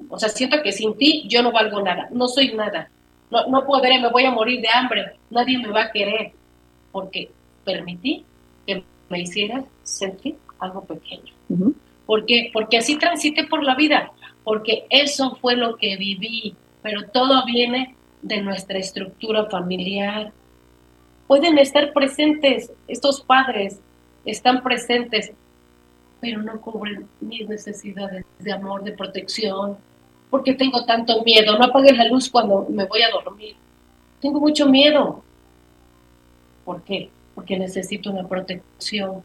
O 0.09 0.17
sea, 0.17 0.29
siento 0.29 0.61
que 0.63 0.71
sin 0.71 0.97
ti 0.97 1.25
yo 1.27 1.43
no 1.43 1.51
valgo 1.51 1.81
nada, 1.81 2.07
no 2.11 2.27
soy 2.27 2.53
nada, 2.53 2.89
no, 3.29 3.47
no 3.47 3.65
podré, 3.65 3.99
me 3.99 4.09
voy 4.09 4.25
a 4.25 4.31
morir 4.31 4.61
de 4.61 4.69
hambre, 4.69 5.17
nadie 5.29 5.57
me 5.57 5.69
va 5.69 5.83
a 5.83 5.91
querer, 5.91 6.31
porque 6.91 7.29
permití 7.63 8.25
que 8.65 8.83
me 9.09 9.21
hicieras 9.21 9.65
sentir 9.83 10.37
algo 10.59 10.83
pequeño. 10.83 11.33
Porque 12.05 12.51
así 12.77 12.97
transité 12.97 13.45
por 13.45 13.63
la 13.63 13.75
vida, 13.75 14.11
porque 14.43 14.85
eso 14.89 15.37
fue 15.41 15.55
lo 15.55 15.75
que 15.77 15.97
viví, 15.97 16.55
pero 16.81 17.07
todo 17.09 17.45
viene 17.45 17.95
de 18.21 18.41
nuestra 18.41 18.77
estructura 18.77 19.45
familiar, 19.45 20.31
pueden 21.27 21.57
estar 21.57 21.93
presentes, 21.93 22.71
estos 22.87 23.21
padres 23.21 23.79
están 24.25 24.61
presentes, 24.63 25.31
pero 26.19 26.41
no 26.41 26.59
cubren 26.61 27.07
mis 27.21 27.47
necesidades 27.47 28.25
de 28.39 28.51
amor, 28.51 28.83
de 28.83 28.91
protección, 28.91 29.77
porque 30.29 30.53
tengo 30.53 30.85
tanto 30.85 31.23
miedo. 31.23 31.57
No 31.57 31.65
apagues 31.65 31.97
la 31.97 32.07
luz 32.07 32.29
cuando 32.29 32.65
me 32.69 32.85
voy 32.85 33.01
a 33.01 33.09
dormir. 33.11 33.55
Tengo 34.21 34.39
mucho 34.39 34.67
miedo. 34.67 35.23
¿Por 36.63 36.81
qué? 36.83 37.09
Porque 37.35 37.57
necesito 37.57 38.11
una 38.11 38.27
protección. 38.27 39.23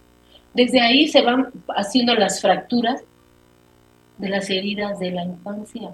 Desde 0.54 0.80
ahí 0.80 1.09
se 1.09 1.23
van 1.23 1.50
haciendo 1.76 2.14
las 2.14 2.40
fracturas 2.40 3.02
de 4.19 4.28
las 4.28 4.50
heridas 4.50 4.99
de 4.99 5.11
la 5.12 5.25
infancia, 5.25 5.90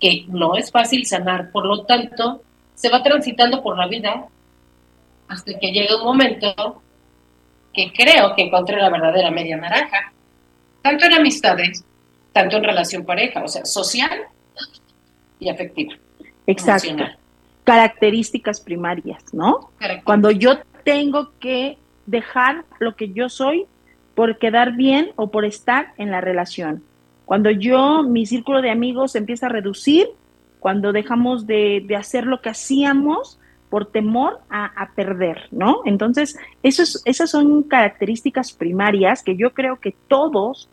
que 0.00 0.24
no 0.28 0.56
es 0.56 0.70
fácil 0.70 1.06
sanar. 1.06 1.50
Por 1.50 1.66
lo 1.66 1.84
tanto, 1.84 2.42
se 2.74 2.88
va 2.90 3.02
transitando 3.02 3.62
por 3.62 3.78
la 3.78 3.86
vida 3.86 4.26
hasta 5.28 5.58
que 5.58 5.72
llega 5.72 5.96
un 5.96 6.04
momento 6.04 6.82
que 7.72 7.92
creo 7.92 8.34
que 8.34 8.42
encontré 8.42 8.76
la 8.76 8.90
verdadera 8.90 9.30
media 9.30 9.56
naranja, 9.56 10.12
tanto 10.82 11.06
en 11.06 11.14
amistades, 11.14 11.84
tanto 12.32 12.56
en 12.56 12.64
relación 12.64 13.04
pareja, 13.04 13.42
o 13.42 13.48
sea, 13.48 13.64
social 13.64 14.10
y 15.38 15.48
afectiva. 15.48 15.94
Exacto. 16.46 17.04
Características 17.64 18.60
primarias, 18.60 19.22
¿no? 19.32 19.70
Cuando 20.04 20.30
yo 20.30 20.58
tengo 20.84 21.32
que 21.38 21.78
dejar 22.06 22.64
lo 22.78 22.96
que 22.96 23.12
yo 23.12 23.28
soy 23.28 23.66
por 24.14 24.38
quedar 24.38 24.72
bien 24.72 25.10
o 25.16 25.30
por 25.30 25.44
estar 25.44 25.94
en 25.96 26.10
la 26.10 26.20
relación. 26.20 26.82
Cuando 27.24 27.50
yo, 27.50 28.02
mi 28.02 28.26
círculo 28.26 28.60
de 28.60 28.70
amigos 28.70 29.14
empieza 29.14 29.46
a 29.46 29.50
reducir, 29.50 30.08
cuando 30.60 30.92
dejamos 30.92 31.46
de, 31.46 31.82
de 31.86 31.96
hacer 31.96 32.26
lo 32.26 32.40
que 32.40 32.50
hacíamos 32.50 33.38
por 33.72 33.86
temor 33.86 34.40
a, 34.50 34.90
perder, 34.94 35.48
¿no? 35.50 35.80
Entonces, 35.86 36.36
esas 36.62 37.30
son 37.30 37.62
características 37.62 38.52
primarias 38.52 39.22
que 39.22 39.34
yo 39.34 39.54
creo 39.54 39.80
que 39.80 39.94
todos, 40.08 40.68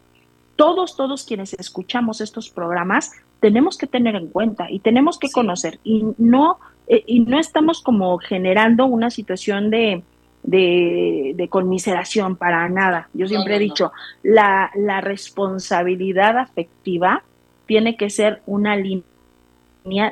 todos, 0.58 0.98
todos 0.98 1.24
quienes 1.24 1.54
escuchamos 1.54 2.20
estos 2.20 2.50
programas 2.50 3.14
tenemos 3.40 3.78
que 3.78 3.88
tener 3.88 4.16
en 4.16 4.28
cuenta 4.28 4.70
y 4.70 4.80
tenemos 4.80 5.18
que 5.18 5.32
conocer 5.32 5.80
y 5.86 6.08
no, 6.18 6.60
eh, 6.90 7.06
y 7.08 7.22
no 7.22 7.40
estamos 7.40 7.82
como 7.82 8.18
generando 8.18 8.86
una 8.86 9.10
situación 9.12 9.70
de, 9.70 10.04
de, 10.44 11.48
conmiseración 11.50 12.36
para 12.36 12.68
nada. 12.70 13.10
Yo 13.14 13.28
siempre 13.28 13.56
he 13.56 13.60
dicho, 13.60 13.92
La, 14.24 14.72
la 14.76 15.02
responsabilidad 15.02 16.38
afectiva 16.38 17.24
tiene 17.66 17.98
que 17.98 18.10
ser 18.10 18.42
una 18.46 18.76
línea 18.76 19.04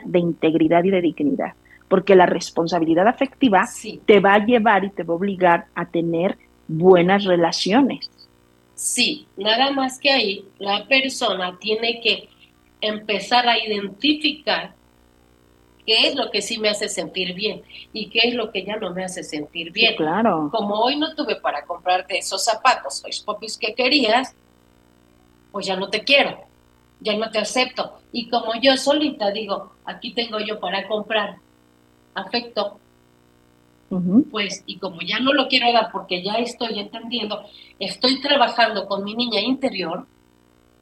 de 0.05 0.19
integridad 0.19 0.84
y 0.84 0.91
de 0.91 1.01
dignidad 1.01 1.53
porque 1.88 2.15
la 2.15 2.25
responsabilidad 2.25 3.07
afectiva 3.07 3.65
te 4.05 4.19
va 4.19 4.34
a 4.36 4.46
llevar 4.46 4.84
y 4.84 4.89
te 4.89 5.03
va 5.03 5.13
a 5.13 5.17
obligar 5.17 5.65
a 5.74 5.86
tener 5.86 6.38
buenas 6.67 7.24
relaciones. 7.24 8.10
Sí, 8.75 9.25
nada 9.38 9.72
más 9.72 10.00
que 10.00 10.12
ahí 10.12 10.46
la 10.60 10.86
persona 10.88 11.57
tiene 11.60 12.01
que 12.01 12.29
empezar 12.81 13.48
a 13.48 13.57
identificar 13.57 14.75
qué 15.88 16.10
es 16.10 16.15
lo 16.15 16.29
que 16.29 16.41
sí 16.41 16.60
me 16.60 16.67
hace 16.67 16.89
sentir 16.89 17.34
bien 17.34 17.63
y 17.94 18.10
qué 18.10 18.20
es 18.25 18.36
lo 18.36 18.51
que 18.51 18.65
ya 18.65 18.75
no 18.75 18.94
me 18.94 19.06
hace 19.06 19.24
sentir 19.24 19.72
bien. 19.72 19.96
claro. 19.96 20.50
Como 20.51 20.75
hoy 20.75 20.98
no 20.98 21.15
tuve 21.15 21.38
para 21.38 21.65
comprarte 21.65 22.17
esos 22.17 22.44
zapatos, 22.44 23.03
esos 23.06 23.24
popis 23.24 23.58
que 23.58 23.74
querías, 23.74 24.36
pues 25.53 25.65
ya 25.65 25.77
no 25.77 25.89
te 25.89 26.03
quiero, 26.03 26.44
ya 27.00 27.15
no 27.15 27.32
te 27.32 27.39
acepto. 27.39 28.00
Y 28.12 28.29
como 28.29 28.51
yo 28.62 28.75
solita 28.75 29.32
digo, 29.32 29.72
aquí 29.86 30.12
tengo 30.12 30.39
yo 30.39 30.60
para 30.60 30.86
comprar 30.89 31.38
afecto, 32.13 32.79
pues, 34.29 34.63
y 34.65 34.79
como 34.79 35.01
ya 35.01 35.20
no 35.20 35.32
lo 35.32 35.48
quiero 35.48 35.72
dar 35.72 35.89
porque 35.94 36.22
ya 36.22 36.34
estoy 36.34 36.79
entendiendo, 36.79 37.46
estoy 37.79 38.20
trabajando 38.20 38.86
con 38.88 39.06
mi 39.06 39.15
niña 39.15 39.39
interior, 39.39 40.06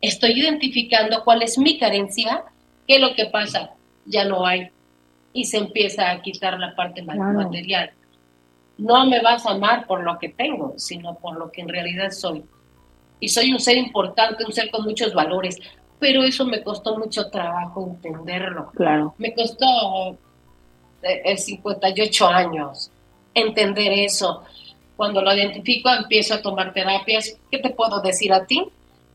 estoy 0.02 0.32
identificando 0.40 1.24
cuál 1.24 1.44
es 1.44 1.60
mi 1.60 1.78
carencia, 1.78 2.44
qué 2.88 2.96
es 2.96 3.02
lo 3.02 3.14
que 3.14 3.28
pasa, 3.28 3.76
ya 4.06 4.26
no 4.26 4.48
hay, 4.48 4.70
y 5.36 5.44
se 5.44 5.58
empieza 5.58 6.10
a 6.10 6.22
quitar 6.22 6.58
la 6.58 6.74
parte 6.74 7.04
material. 7.04 7.92
No 8.78 9.06
me 9.06 9.22
vas 9.22 9.46
a 9.46 9.52
amar 9.52 9.86
por 9.86 10.02
lo 10.02 10.18
que 10.18 10.30
tengo, 10.30 10.74
sino 10.78 11.16
por 11.16 11.38
lo 11.38 11.52
que 11.52 11.62
en 11.62 11.68
realidad 11.68 12.12
soy. 12.12 12.46
Y 13.20 13.28
soy 13.28 13.52
un 13.52 13.60
ser 13.60 13.76
importante, 13.76 14.46
un 14.46 14.54
ser 14.54 14.72
con 14.72 14.86
muchos 14.86 15.14
valores, 15.14 15.60
pero 16.00 16.24
eso 16.24 16.46
me 16.46 16.64
costó 16.64 16.98
mucho 16.98 17.30
trabajo 17.30 17.86
entenderlo. 17.86 18.72
Claro. 18.76 19.14
Me 19.18 19.34
costó 19.34 20.18
58 21.36 22.28
años, 22.28 22.90
entender 23.34 23.92
eso. 23.92 24.42
Cuando 24.96 25.22
lo 25.22 25.36
identifico, 25.36 25.90
empiezo 25.90 26.36
a 26.36 26.42
tomar 26.42 26.74
terapias. 26.74 27.38
¿Qué 27.52 27.58
te 27.60 27.72
puedo 27.72 28.02
decir 28.02 28.32
a 28.32 28.46
ti? 28.46 28.70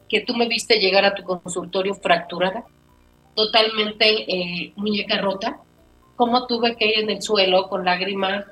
Que 0.07 0.21
tú 0.21 0.35
me 0.35 0.47
viste 0.47 0.79
llegar 0.79 1.07
a 1.07 1.15
tu 1.15 1.23
consultorio 1.23 1.95
fracturada, 1.95 2.65
totalmente 3.35 4.31
eh, 4.31 4.75
muñeca 4.77 5.17
rota, 5.17 5.61
como 6.21 6.47
tuve 6.47 6.77
que 6.77 6.85
ir 6.85 6.99
en 6.99 7.09
el 7.09 7.23
suelo 7.23 7.67
con 7.71 7.83
lágrimas, 7.83 8.45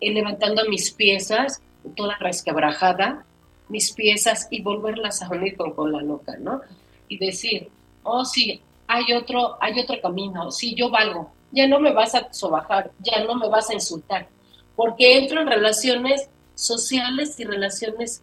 eh, 0.00 0.12
levantando 0.12 0.62
mis 0.68 0.92
piezas, 0.92 1.60
toda 1.96 2.16
resquebrajada, 2.20 3.24
mis 3.68 3.90
piezas 3.90 4.46
y 4.48 4.62
volverlas 4.62 5.20
a 5.20 5.28
unir 5.28 5.56
con, 5.56 5.90
la 5.90 6.02
loca, 6.02 6.36
¿no? 6.38 6.60
Y 7.08 7.18
decir, 7.18 7.68
oh 8.04 8.24
sí, 8.24 8.62
hay 8.86 9.12
otro, 9.12 9.56
hay 9.60 9.80
otro 9.80 10.00
camino, 10.00 10.52
sí, 10.52 10.76
yo 10.76 10.88
valgo, 10.88 11.32
ya 11.50 11.66
no 11.66 11.80
me 11.80 11.92
vas 11.92 12.14
a 12.14 12.32
sobajar, 12.32 12.92
ya 13.00 13.24
no 13.24 13.34
me 13.34 13.48
vas 13.48 13.70
a 13.70 13.74
insultar, 13.74 14.28
porque 14.76 15.18
entro 15.18 15.40
en 15.40 15.48
relaciones 15.48 16.30
sociales 16.54 17.40
y 17.40 17.44
relaciones 17.44 18.22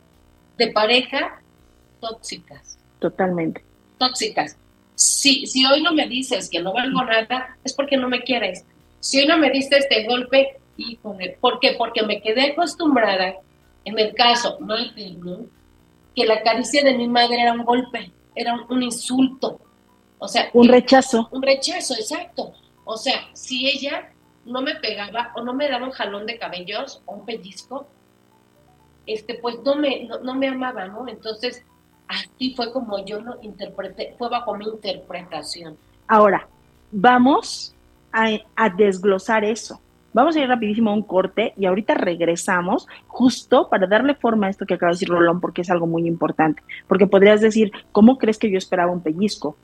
de 0.58 0.72
pareja 0.72 1.42
tóxicas. 2.00 2.80
Totalmente. 3.00 3.62
Tóxicas. 3.98 4.56
Si, 4.96 5.46
si 5.46 5.66
hoy 5.66 5.84
no 5.84 5.94
me 5.94 6.08
dices 6.08 6.50
que 6.50 6.62
no 6.62 6.72
valgo 6.72 7.04
nada, 7.04 7.58
es 7.66 7.74
porque 7.74 7.98
no 7.98 8.08
me 8.08 8.22
quieres. 8.22 8.64
Si 9.00 9.20
hoy 9.20 9.28
no 9.28 9.38
me 9.38 9.50
diste 9.52 9.78
este 9.78 10.06
golpe, 10.06 10.58
híjole, 10.78 11.38
¿por 11.40 11.60
qué? 11.60 11.76
Porque 11.78 12.04
me 12.04 12.22
quedé 12.22 12.52
acostumbrada, 12.52 13.36
en 13.86 14.00
el 14.00 14.14
caso, 14.14 14.58
no 14.60 14.78
eterno, 14.78 15.46
que 16.16 16.26
la 16.26 16.42
caricia 16.42 16.84
de 16.84 16.98
mi 16.98 17.08
madre 17.08 17.42
era 17.42 17.54
un 17.54 17.64
golpe, 17.64 18.12
era 18.36 18.56
un, 18.70 18.84
insulto. 18.84 19.60
O 20.20 20.28
sea, 20.28 20.50
un 20.54 20.68
rechazo. 20.68 21.30
Un 21.32 21.42
rechazo, 21.42 21.94
exacto. 21.94 22.54
O 22.86 22.98
sea, 22.98 23.30
si 23.34 23.68
ella 23.68 24.12
no 24.46 24.62
me 24.62 24.76
pegaba 24.76 25.32
o 25.36 25.42
no 25.42 25.54
me 25.54 25.70
daba 25.70 25.86
un 25.86 25.92
jalón 25.92 26.26
de 26.26 26.40
cabellos 26.40 27.02
o 27.06 27.16
un 27.16 27.26
pellizco, 27.26 27.88
este, 29.06 29.36
pues 29.36 29.58
no 29.64 29.76
me, 29.76 30.06
no, 30.06 30.36
me 30.36 30.48
amaba, 30.48 30.88
¿no? 30.88 31.08
Entonces, 31.08 31.64
así 32.08 32.54
fue 32.56 32.72
como 32.72 33.06
yo 33.06 33.22
lo 33.22 33.42
interpreté, 33.42 34.16
fue 34.18 34.30
bajo 34.30 34.56
mi 34.56 34.66
interpretación. 34.66 35.78
Ahora, 36.08 36.48
vamos 36.92 37.76
a, 38.26 38.66
a 38.66 38.70
desglosar 38.70 39.44
eso. 39.44 39.80
Vamos 40.14 40.36
a 40.36 40.40
ir 40.40 40.48
rapidísimo 40.48 40.90
a 40.90 40.94
un 40.94 41.04
corte 41.04 41.54
y 41.58 41.66
ahorita 41.66 41.94
regresamos 41.94 42.88
justo 43.06 43.70
para 43.70 43.86
darle 43.86 44.16
forma 44.16 44.48
a 44.48 44.50
esto 44.50 44.66
que 44.66 44.74
acaba 44.74 44.92
de 44.92 44.96
decir 44.96 45.10
Rolón 45.10 45.40
porque 45.40 45.62
es 45.62 45.70
algo 45.70 45.86
muy 45.86 46.08
importante. 46.08 46.64
Porque 46.88 47.06
podrías 47.06 47.40
decir, 47.40 47.72
¿cómo 47.92 48.18
crees 48.18 48.40
que 48.40 48.50
yo 48.50 48.58
esperaba 48.58 48.92
un 48.92 49.02
pellizco? 49.02 49.58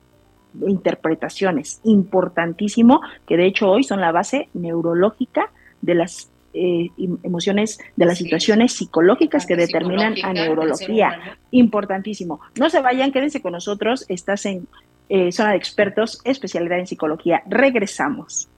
Interpretaciones, 0.64 1.80
importantísimo, 1.82 3.00
que 3.26 3.36
de 3.36 3.46
hecho 3.46 3.68
hoy 3.68 3.82
son 3.82 4.00
la 4.00 4.12
base 4.12 4.48
neurológica 4.54 5.50
de 5.82 5.96
las 5.96 6.30
eh, 6.52 6.90
emociones, 7.24 7.80
de 7.96 8.06
las 8.06 8.18
situaciones 8.18 8.74
psicológicas 8.74 9.46
que 9.46 9.56
determinan 9.56 10.14
a 10.22 10.32
neurología. 10.32 11.36
Importantísimo. 11.50 12.38
No 12.60 12.70
se 12.70 12.80
vayan, 12.80 13.10
quédense 13.10 13.42
con 13.42 13.50
nosotros. 13.50 14.04
Estás 14.08 14.46
en 14.46 14.68
eh, 15.08 15.32
zona 15.32 15.50
de 15.50 15.56
expertos, 15.56 16.20
especialidad 16.24 16.78
en 16.78 16.86
psicología. 16.86 17.42
Regresamos. 17.46 18.48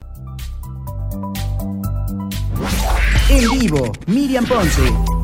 En 3.29 3.59
vivo, 3.59 3.91
Miriam 4.07 4.45
Ponce. 4.45 5.16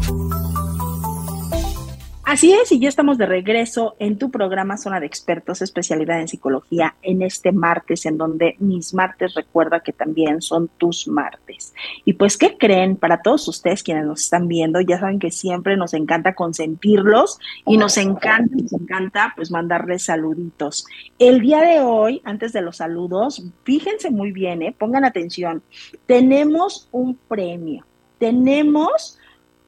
Así 2.33 2.51
es, 2.51 2.71
y 2.71 2.79
ya 2.79 2.89
estamos 2.89 3.19
de 3.19 3.27
regreso 3.27 3.95
en 3.99 4.17
tu 4.17 4.31
programa 4.31 4.75
Zona 4.75 4.99
de 4.99 5.05
Expertos, 5.05 5.61
especialidad 5.61 6.19
en 6.19 6.27
psicología, 6.27 6.95
en 7.03 7.21
este 7.21 7.51
martes, 7.51 8.07
en 8.07 8.17
donde 8.17 8.55
mis 8.57 8.95
martes 8.95 9.35
recuerda 9.35 9.81
que 9.81 9.93
también 9.93 10.41
son 10.41 10.67
tus 10.79 11.07
martes. 11.07 11.75
Y 12.05 12.13
pues, 12.13 12.35
¿qué 12.35 12.57
creen? 12.57 12.95
Para 12.95 13.21
todos 13.21 13.47
ustedes 13.47 13.83
quienes 13.83 14.07
nos 14.07 14.21
están 14.21 14.47
viendo, 14.47 14.81
ya 14.81 14.99
saben 14.99 15.19
que 15.19 15.29
siempre 15.29 15.77
nos 15.77 15.93
encanta 15.93 16.33
consentirlos 16.33 17.37
y 17.67 17.77
nos 17.77 17.97
encanta, 17.97 18.55
nos 18.59 18.73
encanta 18.73 19.33
pues 19.35 19.51
mandarles 19.51 20.01
saluditos. 20.01 20.87
El 21.19 21.39
día 21.39 21.61
de 21.61 21.81
hoy, 21.81 22.19
antes 22.25 22.51
de 22.51 22.63
los 22.63 22.77
saludos, 22.77 23.45
fíjense 23.63 24.09
muy 24.09 24.31
bien, 24.31 24.63
¿eh? 24.63 24.75
pongan 24.75 25.05
atención, 25.05 25.61
tenemos 26.07 26.89
un 26.91 27.15
premio 27.15 27.85
tenemos 28.17 29.19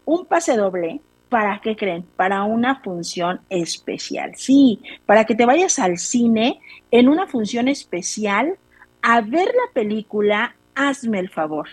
un 0.05 0.25
pase 0.25 0.55
doble. 0.55 1.01
¿Para 1.35 1.59
qué 1.59 1.75
creen? 1.75 2.05
Para 2.15 2.43
una 2.43 2.79
función 2.79 3.41
especial. 3.49 4.35
Sí, 4.37 4.79
para 5.05 5.25
que 5.25 5.35
te 5.35 5.45
vayas 5.45 5.79
al 5.79 5.97
cine 5.97 6.61
en 6.91 7.09
una 7.09 7.27
función 7.27 7.67
especial 7.67 8.55
a 9.01 9.19
ver 9.19 9.47
la 9.47 9.73
película 9.73 10.55
Hazme 10.75 11.19
el 11.19 11.29
favor. 11.29 11.67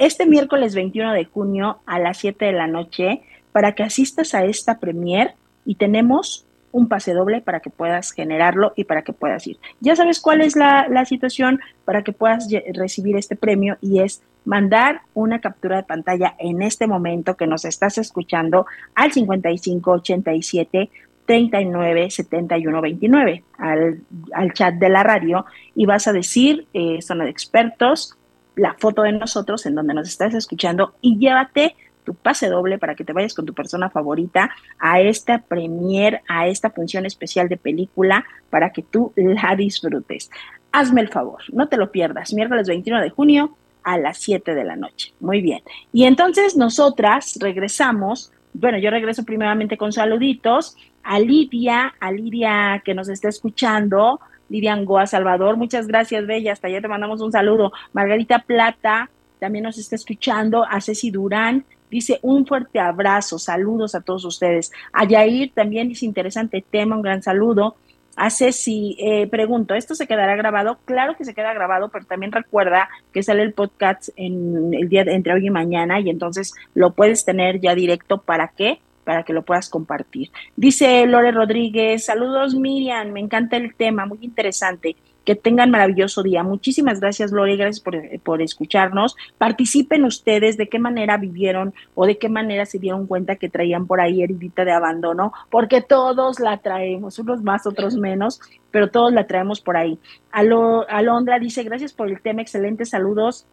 Este 0.00 0.26
miércoles 0.26 0.74
21 0.74 1.12
de 1.12 1.26
junio 1.26 1.78
a 1.86 2.00
las 2.00 2.18
7 2.18 2.44
de 2.44 2.52
la 2.54 2.66
noche 2.66 3.22
para 3.52 3.76
que 3.76 3.84
asistas 3.84 4.34
a 4.34 4.46
esta 4.46 4.80
premier 4.80 5.36
y 5.64 5.76
tenemos 5.76 6.44
un 6.72 6.88
pase 6.88 7.14
doble 7.14 7.40
para 7.40 7.60
que 7.60 7.70
puedas 7.70 8.10
generarlo 8.10 8.72
y 8.74 8.82
para 8.82 9.02
que 9.02 9.12
puedas 9.12 9.46
ir. 9.46 9.58
Ya 9.78 9.94
sabes 9.94 10.18
cuál 10.18 10.40
es 10.40 10.56
la, 10.56 10.88
la 10.88 11.04
situación 11.04 11.60
para 11.84 12.02
que 12.02 12.10
puedas 12.10 12.48
recibir 12.72 13.16
este 13.16 13.36
premio 13.36 13.76
y 13.80 14.00
es 14.00 14.24
mandar 14.44 15.02
una 15.14 15.40
captura 15.40 15.76
de 15.76 15.82
pantalla 15.84 16.34
en 16.38 16.62
este 16.62 16.86
momento 16.86 17.36
que 17.36 17.46
nos 17.46 17.64
estás 17.64 17.98
escuchando 17.98 18.66
al 18.94 19.12
5587 19.12 20.90
39 21.26 22.10
71 22.10 22.80
29 22.80 23.44
al, 23.58 24.00
al 24.32 24.52
chat 24.52 24.74
de 24.74 24.88
la 24.88 25.02
radio 25.02 25.46
y 25.74 25.86
vas 25.86 26.06
a 26.06 26.12
decir 26.12 26.66
eh, 26.74 27.00
zona 27.00 27.24
de 27.24 27.30
expertos, 27.30 28.16
la 28.56 28.74
foto 28.74 29.02
de 29.02 29.12
nosotros 29.12 29.64
en 29.66 29.74
donde 29.74 29.94
nos 29.94 30.08
estás 30.08 30.34
escuchando 30.34 30.94
y 31.00 31.18
llévate 31.18 31.74
tu 32.04 32.14
pase 32.14 32.48
doble 32.48 32.78
para 32.78 32.94
que 32.94 33.04
te 33.04 33.12
vayas 33.12 33.34
con 33.34 33.46
tu 33.46 33.54
persona 33.54 33.88
favorita 33.88 34.50
a 34.78 35.00
esta 35.00 35.38
premier, 35.38 36.20
a 36.28 36.46
esta 36.46 36.70
función 36.70 37.06
especial 37.06 37.48
de 37.48 37.56
película 37.56 38.24
para 38.50 38.70
que 38.70 38.82
tú 38.82 39.12
la 39.16 39.56
disfrutes. 39.56 40.30
Hazme 40.70 41.00
el 41.00 41.08
favor, 41.08 41.42
no 41.52 41.68
te 41.68 41.78
lo 41.78 41.90
pierdas. 41.90 42.34
Miércoles 42.34 42.68
21 42.68 43.00
de 43.00 43.10
junio, 43.10 43.56
a 43.84 43.98
las 43.98 44.18
7 44.18 44.54
de 44.54 44.64
la 44.64 44.76
noche. 44.76 45.12
Muy 45.20 45.40
bien. 45.40 45.62
Y 45.92 46.04
entonces 46.04 46.56
nosotras 46.56 47.38
regresamos, 47.40 48.32
bueno, 48.52 48.78
yo 48.78 48.90
regreso 48.90 49.24
primeramente 49.24 49.76
con 49.76 49.92
saluditos 49.92 50.76
a 51.02 51.20
Lidia, 51.20 51.94
a 52.00 52.10
Lidia 52.10 52.82
que 52.84 52.94
nos 52.94 53.08
está 53.08 53.28
escuchando, 53.28 54.20
Lidia 54.48 54.72
Angoa 54.72 55.06
Salvador, 55.06 55.56
muchas 55.56 55.86
gracias, 55.86 56.26
Bella, 56.26 56.52
hasta 56.52 56.68
allá 56.68 56.80
te 56.80 56.88
mandamos 56.88 57.20
un 57.20 57.32
saludo. 57.32 57.72
Margarita 57.92 58.40
Plata 58.40 59.10
también 59.38 59.64
nos 59.64 59.78
está 59.78 59.96
escuchando, 59.96 60.64
a 60.64 60.80
Ceci 60.80 61.10
Durán, 61.10 61.64
dice 61.90 62.18
un 62.22 62.46
fuerte 62.46 62.80
abrazo, 62.80 63.38
saludos 63.38 63.94
a 63.94 64.00
todos 64.00 64.24
ustedes. 64.24 64.72
A 64.92 65.04
Yair 65.04 65.52
también 65.52 65.88
dice 65.88 66.06
interesante 66.06 66.64
tema, 66.68 66.96
un 66.96 67.02
gran 67.02 67.22
saludo 67.22 67.76
hace 68.16 68.52
si 68.52 68.96
eh, 68.98 69.26
pregunto, 69.26 69.74
¿esto 69.74 69.94
se 69.94 70.06
quedará 70.06 70.36
grabado? 70.36 70.78
Claro 70.84 71.16
que 71.16 71.24
se 71.24 71.34
queda 71.34 71.52
grabado, 71.52 71.88
pero 71.88 72.04
también 72.04 72.32
recuerda 72.32 72.88
que 73.12 73.22
sale 73.22 73.42
el 73.42 73.52
podcast 73.52 74.08
en 74.16 74.74
el 74.74 74.88
día 74.88 75.02
entre 75.02 75.32
hoy 75.32 75.46
y 75.46 75.50
mañana 75.50 76.00
y 76.00 76.10
entonces 76.10 76.54
lo 76.74 76.92
puedes 76.92 77.24
tener 77.24 77.60
ya 77.60 77.74
directo. 77.74 78.18
¿Para 78.18 78.48
qué? 78.48 78.80
Para 79.04 79.22
que 79.22 79.32
lo 79.32 79.42
puedas 79.42 79.68
compartir. 79.68 80.30
Dice 80.56 81.06
Lore 81.06 81.32
Rodríguez, 81.32 82.04
saludos 82.04 82.54
Miriam, 82.54 83.10
me 83.10 83.20
encanta 83.20 83.56
el 83.56 83.74
tema, 83.74 84.06
muy 84.06 84.18
interesante. 84.22 84.96
Que 85.24 85.34
tengan 85.34 85.70
maravilloso 85.70 86.22
día. 86.22 86.42
Muchísimas 86.42 87.00
gracias, 87.00 87.32
Lori, 87.32 87.56
gracias 87.56 87.84
por, 88.22 88.42
escucharnos. 88.42 89.16
Participen 89.38 90.04
ustedes 90.04 90.56
de 90.56 90.68
qué 90.68 90.78
manera 90.78 91.16
vivieron 91.16 91.74
o 91.94 92.06
de 92.06 92.18
qué 92.18 92.28
manera 92.28 92.66
se 92.66 92.78
dieron 92.78 93.06
cuenta 93.06 93.36
que 93.36 93.48
traían 93.48 93.86
por 93.86 94.00
ahí 94.00 94.22
heridita 94.22 94.64
de 94.64 94.72
abandono, 94.72 95.32
porque 95.50 95.80
todos 95.80 96.40
la 96.40 96.58
traemos, 96.58 97.18
unos 97.18 97.42
más, 97.42 97.66
otros 97.66 97.96
menos, 97.96 98.40
pero 98.70 98.90
todos 98.90 99.12
la 99.12 99.26
traemos 99.26 99.60
por 99.60 99.76
ahí. 99.76 99.98
Alondra 100.30 101.38
dice, 101.38 101.62
gracias 101.62 101.92
por 101.92 102.08
el 102.08 102.20
tema, 102.20 102.42
excelentes 102.42 102.90
saludos 102.90 103.46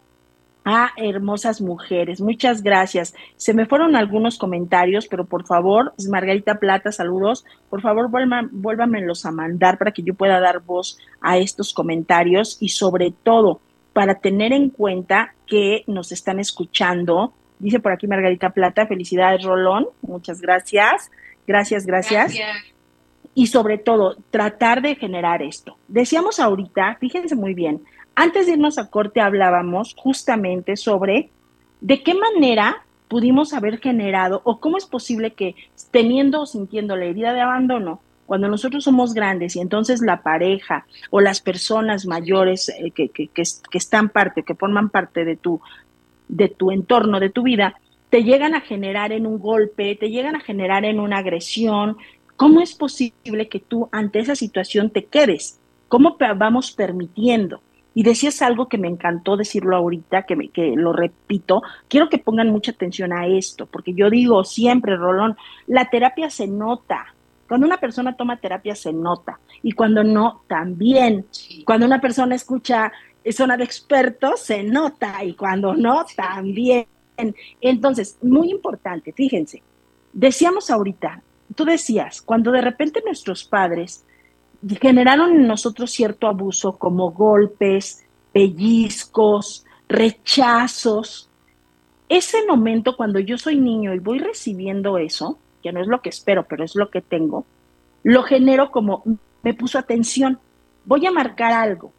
a 0.63 0.91
hermosas 0.97 1.62
mujeres. 1.62 2.21
Muchas 2.21 2.62
gracias. 2.62 3.13
Se 3.36 3.54
me 3.54 3.65
fueron 3.65 3.95
algunos 3.95 4.38
comentarios, 4.38 5.08
pero 5.08 5.26
por 5.26 5.45
favor, 5.45 5.93
Margarita 6.10 6.60
Plata, 6.60 6.91
saludos. 6.91 7.45
Por 7.69 7.82
favor, 7.82 8.10
vuélvamelos 8.52 9.26
a 9.26 9.32
mandar 9.32 9.78
para 9.78 9.91
que 9.91 10.04
yo 10.04 10.13
pueda 10.13 10.39
dar 10.39 10.60
voz 10.60 10.97
a 11.19 11.38
estos 11.38 11.74
comentarios 11.74 12.58
y 12.60 12.69
sobre 12.69 13.12
todo 13.12 13.62
para 13.93 14.15
tener 14.15 14.54
en 14.54 14.69
cuenta 14.69 15.34
que 15.47 15.84
nos 15.88 16.12
están 16.12 16.39
escuchando. 16.39 17.34
Dice 17.60 17.80
por 17.80 17.91
aquí 17.91 18.08
Margarita 18.08 18.52
Plata, 18.52 18.88
felicidades 18.88 19.43
Rolón, 19.43 19.88
muchas 20.02 20.41
gracias. 20.41 21.12
Gracias, 21.47 21.86
gracias. 21.86 22.34
gracias. 22.34 22.71
Y 23.34 23.47
sobre 23.47 23.78
todo, 23.78 24.17
tratar 24.30 24.82
de 24.82 24.95
generar 24.95 25.41
esto. 25.41 25.78
Decíamos 25.88 26.39
ahorita, 26.39 26.97
fíjense 27.00 27.36
muy 27.36 27.54
bien, 27.54 27.82
antes 28.15 28.45
de 28.45 28.54
irnos 28.54 28.78
a 28.78 28.89
corte 28.89 29.21
hablábamos 29.21 29.95
justamente 29.97 30.76
sobre 30.78 31.30
de 31.80 32.04
qué 32.04 32.13
manera 32.13 32.84
pudimos 33.08 33.54
haber 33.54 33.80
generado 33.80 34.41
o 34.45 34.60
cómo 34.60 34.78
es 34.78 34.86
posible 34.86 35.34
que 35.34 35.56
teniendo 35.91 36.41
o 36.41 36.45
sintiendo 36.45 36.95
la 36.95 37.06
herida 37.06 37.34
de 37.34 37.41
abandono, 37.41 38.02
cuando 38.26 38.47
nosotros 38.47 38.86
somos 38.86 39.13
grandes 39.13 39.58
y 39.58 39.60
entonces 39.60 40.02
la 40.02 40.24
pareja 40.24 40.86
o 41.10 41.19
las 41.19 41.41
personas 41.41 42.06
mayores 42.06 42.69
eh, 42.69 42.91
que, 42.91 43.10
que, 43.10 43.28
que, 43.28 43.43
están 43.74 44.08
parte, 44.08 44.43
que 44.43 44.56
forman 44.56 44.89
parte 44.89 45.26
de 45.26 45.36
tu, 45.36 45.60
de 46.30 46.47
tu 46.47 46.71
entorno, 46.71 47.19
de 47.19 47.30
tu 47.30 47.43
vida, 47.43 47.76
te 48.10 48.24
llegan 48.24 48.56
a 48.56 48.62
generar 48.62 49.12
en 49.12 49.28
un 49.28 49.39
golpe, 49.39 49.95
te 49.95 50.10
llegan 50.10 50.38
a 50.38 50.39
generar 50.39 50.86
en 50.86 51.02
una 51.02 51.17
agresión, 51.17 51.97
¿cómo 52.38 52.62
es 52.62 52.74
posible 52.74 53.50
que 53.50 53.60
tú 53.60 53.89
ante 53.91 54.19
esa 54.19 54.36
situación 54.36 54.91
te 54.91 55.06
quedes? 55.06 55.60
¿Cómo 55.89 56.15
vamos 56.38 56.71
permitiendo? 56.71 57.62
Y 57.93 58.04
decías 58.04 58.41
algo 58.41 58.69
que 58.69 58.77
me 58.77 58.88
encantó 58.88 59.36
decirlo 59.36 59.75
ahorita, 59.75 60.23
que, 60.23 60.36
me, 60.36 60.49
que 60.49 60.75
lo 60.75 60.93
repito. 60.93 61.62
Quiero 61.89 62.10
que 62.10 62.17
pongan 62.17 62.49
mucha 62.49 62.71
atención 62.71 63.12
a 63.12 63.27
esto, 63.27 63.65
porque 63.65 63.93
yo 63.93 64.10
digo 64.10 64.43
siempre, 64.43 64.95
Rolón, 64.95 65.36
la 65.67 65.89
terapia 65.89 66.30
se 66.30 66.47
nota. 66.47 67.13
Cuando 67.47 67.67
una 67.67 67.77
persona 67.77 68.15
toma 68.15 68.38
terapia 68.38 68.75
se 68.75 68.93
nota. 68.93 69.39
Y 69.62 69.73
cuando 69.73 70.06
no, 70.06 70.43
también. 70.47 71.25
Cuando 71.65 71.86
una 71.86 71.99
persona 71.99 72.34
escucha 72.36 72.93
zona 73.30 73.58
de 73.58 73.65
expertos, 73.65 74.39
se 74.39 74.63
nota. 74.63 75.23
Y 75.23 75.34
cuando 75.34 75.73
no, 75.73 76.06
también. 76.15 76.88
Entonces, 77.60 78.17
muy 78.21 78.51
importante, 78.51 79.12
fíjense. 79.12 79.62
Decíamos 80.13 80.71
ahorita, 80.71 81.21
tú 81.56 81.65
decías, 81.65 82.21
cuando 82.21 82.51
de 82.51 82.62
repente 82.62 83.01
nuestros 83.06 83.43
padres 83.43 84.06
generaron 84.80 85.32
en 85.32 85.47
nosotros 85.47 85.91
cierto 85.91 86.28
abuso 86.28 86.78
como 86.78 87.12
golpes, 87.12 88.06
pellizcos, 88.32 89.65
rechazos. 89.88 91.30
Ese 92.10 92.45
momento 92.45 92.95
cuando 92.95 93.19
yo 93.19 93.38
soy 93.38 93.58
niño 93.58 93.93
y 93.93 94.00
voy 94.00 94.19
recibiendo 94.19 94.97
eso, 94.97 95.38
que 95.63 95.71
no 95.71 95.82
es 95.82 95.88
lo 95.88 96.02
que 96.02 96.10
espero, 96.10 96.45
pero 96.47 96.63
es 96.63 96.76
lo 96.76 96.89
que 96.89 97.02
tengo, 97.02 97.45
lo 98.04 98.24
genero 98.24 98.71
como 98.71 99.04
me 99.43 99.54
puso 99.54 99.80
atención. 99.80 100.39
Voy 100.86 101.06
a 101.06 101.12
marcar 101.12 101.54
algo. 101.54 101.93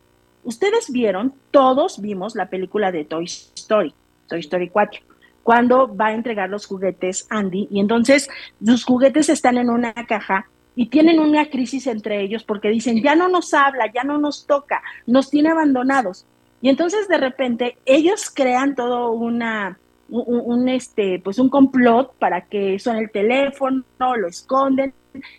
Ustedes 0.44 0.90
vieron, 0.90 1.34
todos 1.50 2.00
vimos 2.00 2.34
la 2.34 2.50
película 2.50 2.90
de 2.90 3.04
Toy 3.04 3.24
Story, 3.24 3.94
Toy 4.28 4.40
Story 4.40 4.68
4, 4.68 5.00
cuando 5.42 5.94
va 5.94 6.06
a 6.06 6.14
entregar 6.14 6.50
los 6.50 6.66
juguetes 6.66 7.26
Andy 7.30 7.68
y 7.70 7.80
entonces 7.80 8.28
sus 8.64 8.84
juguetes 8.84 9.28
están 9.28 9.56
en 9.56 9.70
una 9.70 9.92
caja 9.92 10.48
y 10.74 10.86
tienen 10.86 11.20
una 11.20 11.46
crisis 11.46 11.86
entre 11.86 12.22
ellos 12.22 12.44
porque 12.44 12.68
dicen, 12.68 13.02
ya 13.02 13.14
no 13.14 13.28
nos 13.28 13.52
habla, 13.54 13.90
ya 13.92 14.04
no 14.04 14.18
nos 14.18 14.46
toca, 14.46 14.82
nos 15.06 15.30
tiene 15.30 15.50
abandonados. 15.50 16.26
Y 16.60 16.68
entonces 16.68 17.08
de 17.08 17.18
repente 17.18 17.76
ellos 17.84 18.30
crean 18.32 18.74
todo 18.74 19.10
una, 19.10 19.78
un, 20.08 20.68
este, 20.68 21.20
pues 21.22 21.38
un 21.38 21.48
complot 21.48 22.14
para 22.18 22.42
que 22.42 22.78
suene 22.78 23.00
el 23.00 23.10
teléfono, 23.10 23.84
lo 23.98 24.28
esconden, 24.28 24.94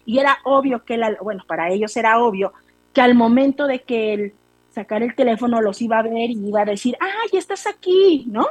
y 0.05 0.19
era 0.19 0.37
obvio 0.43 0.83
que, 0.83 0.99
bueno, 1.21 1.43
para 1.47 1.71
ellos 1.71 1.95
era 1.97 2.19
obvio 2.19 2.53
que 2.93 3.01
al 3.01 3.15
momento 3.15 3.65
de 3.65 3.81
que 3.81 4.13
él 4.13 4.33
sacar 4.71 5.01
el 5.01 5.15
teléfono 5.15 5.61
los 5.61 5.81
iba 5.81 5.99
a 5.99 6.03
ver 6.03 6.29
y 6.29 6.47
iba 6.47 6.61
a 6.61 6.65
decir, 6.65 6.95
¡ay, 6.99 7.37
estás 7.37 7.67
aquí! 7.67 8.25
¿No? 8.27 8.47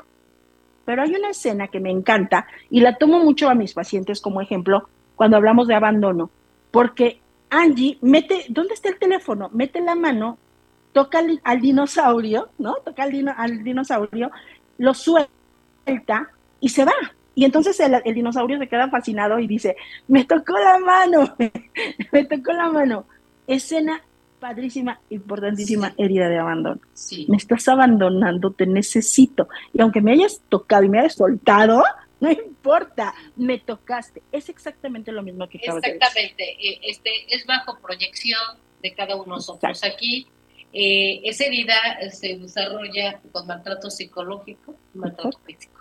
Pero 0.85 1.03
hay 1.03 1.15
una 1.15 1.31
escena 1.31 1.69
que 1.69 1.81
me 1.81 1.91
encanta 1.91 2.47
y 2.71 2.81
la 2.81 2.97
tomo 2.97 3.21
mucho 3.21 3.49
a 3.49 3.55
mis 3.55 3.73
pacientes 3.75 4.21
como 4.21 4.41
ejemplo 4.41 4.89
cuando 5.15 5.37
hablamos 5.37 5.69
de 5.69 5.75
abandono 5.75 6.31
porque 6.73 7.21
Angie 7.51 7.99
mete, 8.01 8.47
¿dónde 8.49 8.75
está 8.75 8.89
el 8.89 8.99
teléfono? 8.99 9.51
Mete 9.53 9.81
la 9.81 9.95
mano, 9.95 10.39
toca 10.93 11.21
al, 11.45 11.61
dinosaurio, 11.61 12.49
¿no? 12.59 12.75
Toca 12.85 13.05
al, 13.05 13.63
dinosaurio, 13.63 14.33
lo 14.79 14.95
suelta 14.95 16.31
y 16.61 16.69
se 16.71 16.85
va. 16.85 16.95
Y 17.35 17.45
entonces 17.45 17.79
el, 17.79 18.15
dinosaurio 18.15 18.59
se 18.59 18.69
queda 18.69 18.89
fascinado 18.89 19.39
y 19.39 19.47
dice, 19.47 19.77
me 20.09 20.25
tocó 20.25 20.59
la 20.59 20.79
mano, 20.79 21.37
me 22.13 22.25
tocó 22.25 22.53
la 22.53 22.71
mano. 22.71 23.05
Escena 23.47 24.01
padrísima, 24.41 24.99
importantísima 25.11 25.93
herida 25.99 26.29
de 26.29 26.39
abandono. 26.39 26.81
Sí. 26.95 27.27
Me 27.29 27.37
estás 27.37 27.69
abandonando, 27.69 28.51
te 28.51 28.67
necesito. 28.67 29.49
Y 29.73 29.81
aunque 29.81 30.01
me 30.01 30.13
hayas 30.13 30.41
tocado 30.49 30.85
y 30.85 30.89
me 30.89 30.99
hayas 30.99 31.15
soltado, 31.15 31.85
no 32.23 32.31
importa, 32.31 33.15
me 33.35 33.59
tocaste. 33.59 34.23
Es 34.31 34.49
exactamente 34.49 35.11
lo 35.11 35.25
mismo 35.25 35.49
que 35.49 35.59
acabas 35.59 35.83
Exactamente, 35.83 36.53
eh, 36.53 36.79
este, 36.85 37.11
es 37.35 37.45
bajo 37.45 37.81
proyección 37.81 38.41
de 38.81 38.95
cada 38.95 39.17
uno 39.17 39.25
de 39.25 39.31
nosotros. 39.31 39.83
Aquí, 39.83 40.29
eh, 40.73 41.21
esa 41.25 41.47
herida 41.47 41.75
se 42.13 42.37
desarrolla 42.37 43.21
con 43.33 43.49
maltrato 43.49 43.91
psicológico 43.91 44.77
y 44.95 44.99
maltrato 44.99 45.37
físico. 45.45 45.81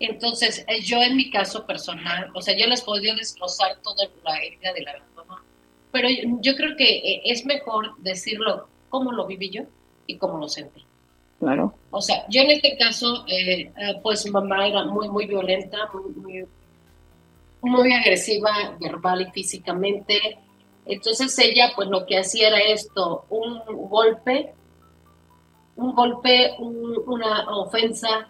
Entonces, 0.00 0.64
eh, 0.66 0.80
yo 0.82 1.00
en 1.00 1.16
mi 1.16 1.30
caso 1.30 1.64
personal, 1.64 2.30
o 2.34 2.42
sea, 2.42 2.56
yo 2.56 2.66
les 2.66 2.82
podría 2.82 3.14
desglosar 3.14 3.76
toda 3.82 4.08
la 4.24 4.38
herida 4.38 4.72
del 4.72 4.88
abandono, 4.88 5.44
pero 5.92 6.08
yo 6.40 6.56
creo 6.56 6.76
que 6.76 7.22
es 7.24 7.46
mejor 7.46 7.94
decirlo 7.98 8.68
cómo 8.88 9.12
lo 9.12 9.28
viví 9.28 9.50
yo 9.50 9.62
y 10.08 10.18
cómo 10.18 10.38
lo 10.38 10.48
sentí. 10.48 10.84
Claro. 11.42 11.74
O 11.90 12.00
sea, 12.00 12.24
yo 12.28 12.42
en 12.42 12.52
este 12.52 12.76
caso, 12.78 13.24
eh, 13.26 13.62
eh, 13.62 13.72
pues 14.00 14.30
mamá 14.30 14.68
era 14.68 14.84
muy, 14.84 15.08
muy 15.08 15.26
violenta, 15.26 15.76
muy, 15.92 16.46
muy, 17.62 17.92
agresiva 17.92 18.76
verbal 18.80 19.22
y 19.22 19.32
físicamente. 19.32 20.38
Entonces 20.86 21.36
ella, 21.40 21.72
pues 21.74 21.88
lo 21.88 22.06
que 22.06 22.18
hacía 22.18 22.46
era 22.46 22.60
esto, 22.60 23.24
un 23.28 23.60
golpe, 23.88 24.54
un 25.74 25.92
golpe, 25.96 26.52
una 26.60 27.50
ofensa. 27.56 28.28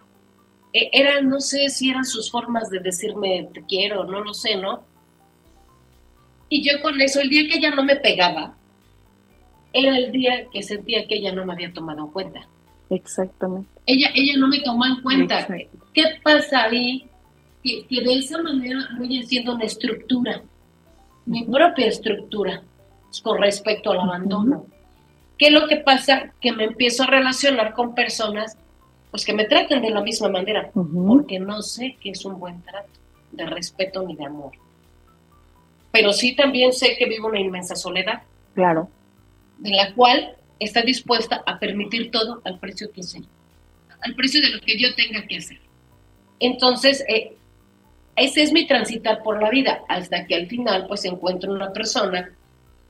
E, 0.73 0.89
era, 0.91 1.21
no 1.21 1.39
sé 1.39 1.69
si 1.69 1.91
eran 1.91 2.05
sus 2.05 2.31
formas 2.31 2.71
de 2.71 2.79
decirme 2.79 3.47
te 3.53 3.63
quiero, 3.63 4.05
no 4.05 4.21
lo 4.23 4.33
sé, 4.33 4.55
¿no? 4.55 4.85
Y 6.49 6.67
yo 6.67 6.81
con 6.81 6.99
eso, 6.99 7.21
el 7.21 7.29
día 7.29 7.47
que 7.47 7.59
ella 7.59 7.75
no 7.75 7.83
me 7.83 7.95
pegaba, 7.97 8.57
era 9.71 9.95
el 9.99 10.11
día 10.11 10.49
que 10.51 10.63
sentía 10.63 11.05
que 11.05 11.17
ella 11.17 11.31
no 11.31 11.45
me 11.45 11.53
había 11.53 11.71
tomado 11.71 12.05
en 12.05 12.11
cuenta. 12.11 12.47
Exactamente. 12.93 13.69
Ella, 13.85 14.09
ella 14.13 14.37
no 14.37 14.47
me 14.47 14.59
tomó 14.61 14.85
en 14.85 15.01
cuenta. 15.01 15.47
¿Qué 15.93 16.03
pasa 16.23 16.63
ahí? 16.63 17.09
Que, 17.63 17.85
de 17.89 18.13
esa 18.15 18.41
manera 18.41 18.89
voy 18.97 19.19
haciendo 19.19 19.55
una 19.55 19.65
estructura, 19.65 20.41
mi 21.25 21.43
propia 21.45 21.87
estructura 21.87 22.61
con 23.23 23.41
respecto 23.41 23.91
al 23.91 24.01
abandono. 24.01 24.65
¿Qué 25.37 25.47
es 25.47 25.53
lo 25.53 25.67
que 25.67 25.77
pasa? 25.77 26.33
Que 26.41 26.51
me 26.51 26.65
empiezo 26.65 27.03
a 27.03 27.07
relacionar 27.07 27.73
con 27.73 27.95
personas 27.95 28.57
pues 29.11 29.25
que 29.25 29.33
me 29.33 29.45
traten 29.45 29.83
de 29.83 29.91
la 29.91 30.01
misma 30.01 30.27
manera, 30.27 30.71
porque 30.73 31.39
no 31.39 31.61
sé 31.61 31.97
que 32.01 32.09
es 32.09 32.25
un 32.25 32.39
buen 32.39 32.63
trato 32.63 32.89
de 33.31 33.45
respeto 33.45 34.01
ni 34.01 34.15
de 34.15 34.25
amor. 34.25 34.53
Pero 35.91 36.11
sí 36.13 36.35
también 36.35 36.73
sé 36.73 36.95
que 36.97 37.05
vivo 37.05 37.27
una 37.27 37.39
inmensa 37.39 37.75
soledad. 37.75 38.23
Claro. 38.55 38.89
De 39.59 39.69
la 39.69 39.93
cual 39.93 40.35
está 40.59 40.81
dispuesta 40.81 41.43
a 41.45 41.59
permitir 41.59 42.11
todo 42.11 42.41
al 42.45 42.59
precio 42.59 42.91
que 42.91 43.03
sea, 43.03 43.21
al 44.01 44.15
precio 44.15 44.41
de 44.41 44.49
lo 44.49 44.61
que 44.61 44.77
yo 44.77 44.93
tenga 44.95 45.25
que 45.27 45.37
hacer. 45.37 45.59
Entonces, 46.39 47.03
eh, 47.07 47.35
ese 48.15 48.43
es 48.43 48.51
mi 48.51 48.67
transitar 48.67 49.23
por 49.23 49.41
la 49.41 49.49
vida, 49.49 49.83
hasta 49.87 50.25
que 50.25 50.35
al 50.35 50.47
final 50.47 50.85
pues 50.87 51.05
encuentro 51.05 51.51
una 51.51 51.71
persona 51.73 52.29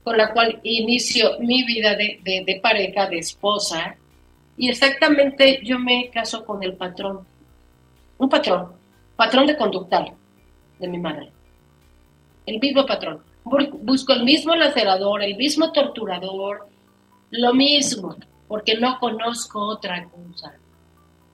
con 0.02 0.18
la 0.18 0.32
cual 0.32 0.60
inicio 0.62 1.38
mi 1.40 1.64
vida 1.64 1.96
de, 1.96 2.20
de, 2.22 2.60
pareja, 2.62 3.08
de 3.08 3.18
esposa, 3.18 3.96
y 4.56 4.68
exactamente 4.68 5.60
yo 5.64 5.78
me 5.78 6.10
caso 6.10 6.44
con 6.44 6.62
el 6.62 6.74
patrón, 6.74 7.26
un 8.18 8.28
patrón, 8.28 8.72
patrón 9.16 9.46
de 9.46 9.56
conductal 9.56 10.12
de 10.78 10.88
mi 10.88 10.98
madre, 10.98 11.30
el 12.46 12.60
mismo 12.60 12.84
patrón. 12.84 13.22
Busco 13.44 14.14
el 14.14 14.24
mismo 14.24 14.54
lacerador, 14.54 15.22
el 15.22 15.36
mismo 15.36 15.70
torturador, 15.72 16.66
lo 17.38 17.54
mismo, 17.54 18.16
porque 18.48 18.76
no 18.76 18.98
conozco 18.98 19.60
otra 19.60 20.08
cosa. 20.08 20.54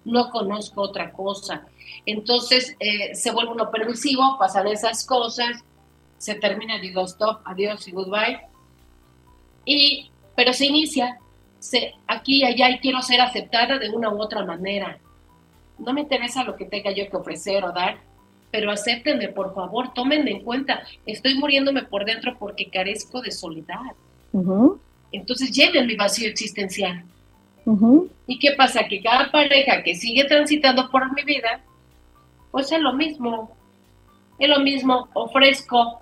No 0.04 0.30
conozco 0.30 0.82
otra 0.82 1.12
cosa. 1.12 1.66
Entonces 2.06 2.76
eh, 2.80 3.14
se 3.14 3.30
vuelve 3.30 3.52
uno 3.52 3.70
permisivo, 3.70 4.36
pasan 4.38 4.66
esas 4.68 5.04
cosas, 5.06 5.62
se 6.16 6.34
termina, 6.34 6.78
digo 6.78 7.04
stop, 7.04 7.40
adiós 7.44 7.86
y 7.86 7.92
goodbye. 7.92 8.40
Y, 9.64 10.10
pero 10.34 10.52
se 10.52 10.66
inicia, 10.66 11.18
se, 11.58 11.94
aquí 12.06 12.38
y 12.38 12.44
allá 12.44 12.70
y 12.70 12.78
quiero 12.78 13.02
ser 13.02 13.20
aceptada 13.20 13.78
de 13.78 13.90
una 13.90 14.10
u 14.10 14.20
otra 14.20 14.44
manera. 14.44 14.98
No 15.78 15.92
me 15.92 16.02
interesa 16.02 16.44
lo 16.44 16.56
que 16.56 16.64
tenga 16.64 16.92
yo 16.92 17.08
que 17.10 17.16
ofrecer 17.16 17.64
o 17.64 17.72
dar, 17.72 17.98
pero 18.50 18.70
acéptenme, 18.70 19.28
por 19.28 19.54
favor, 19.54 19.92
tómenme 19.92 20.30
en 20.32 20.42
cuenta. 20.42 20.82
Estoy 21.06 21.34
muriéndome 21.38 21.82
por 21.84 22.04
dentro 22.04 22.36
porque 22.38 22.70
carezco 22.70 23.20
de 23.20 23.30
soledad. 23.30 23.92
Entonces 25.12 25.50
llenen 25.50 25.86
mi 25.86 25.96
vacío 25.96 26.28
existencial. 26.28 27.04
¿Y 28.26 28.38
qué 28.38 28.52
pasa? 28.56 28.86
Que 28.88 29.00
cada 29.00 29.30
pareja 29.30 29.82
que 29.82 29.94
sigue 29.94 30.24
transitando 30.24 30.90
por 30.90 31.12
mi 31.14 31.22
vida, 31.22 31.60
pues 32.50 32.72
es 32.72 32.80
lo 32.80 32.92
mismo. 32.94 33.54
Es 34.38 34.48
lo 34.48 34.60
mismo, 34.60 35.08
ofrezco 35.12 36.00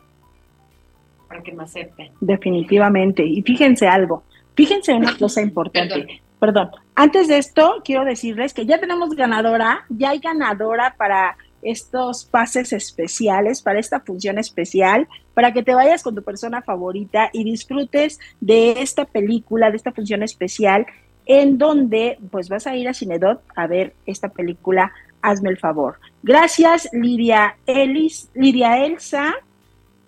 para 1.29 1.42
que 1.42 1.53
me 1.53 1.64
acepten. 1.64 2.11
Definitivamente. 2.21 3.25
Y 3.25 3.42
fíjense 3.42 3.87
algo, 3.87 4.25
fíjense 4.55 4.94
una 4.94 5.16
cosa 5.18 5.42
importante. 5.42 6.23
Perdón. 6.40 6.71
Antes 6.94 7.29
de 7.29 7.38
esto, 7.38 7.83
quiero 7.85 8.05
decirles 8.05 8.55
que 8.55 8.64
ya 8.64 8.79
tenemos 8.79 9.11
ganadora, 9.14 9.85
ya 9.88 10.11
hay 10.11 10.21
ganadora 10.21 10.94
para 10.97 11.37
estos 11.62 12.25
pases 12.25 12.73
especiales, 12.73 13.62
para 13.62 13.81
esta 13.81 14.01
función 14.01 14.38
especial, 14.38 15.09
para 15.38 15.53
que 15.53 15.62
te 15.62 15.72
vayas 15.72 16.03
con 16.03 16.16
tu 16.16 16.24
persona 16.24 16.62
favorita 16.62 17.31
y 17.33 17.44
disfrutes 17.44 18.18
de 18.40 18.83
esta 18.83 19.05
película, 19.05 19.70
de 19.70 19.77
esta 19.77 19.92
función 19.92 20.24
especial, 20.24 20.85
en 21.27 21.59
donde 21.59 22.18
pues 22.33 22.48
vas 22.48 22.66
a 22.66 22.74
ir 22.74 22.88
a 22.88 22.92
Cinedot 22.92 23.40
a 23.55 23.68
ver 23.68 23.94
esta 24.05 24.31
película, 24.31 24.90
hazme 25.22 25.51
el 25.51 25.57
favor. 25.57 26.01
Gracias, 26.24 26.88
Lidia 26.92 27.55
Elis, 27.66 28.33
Lidia 28.35 28.85
Elsa 28.85 29.33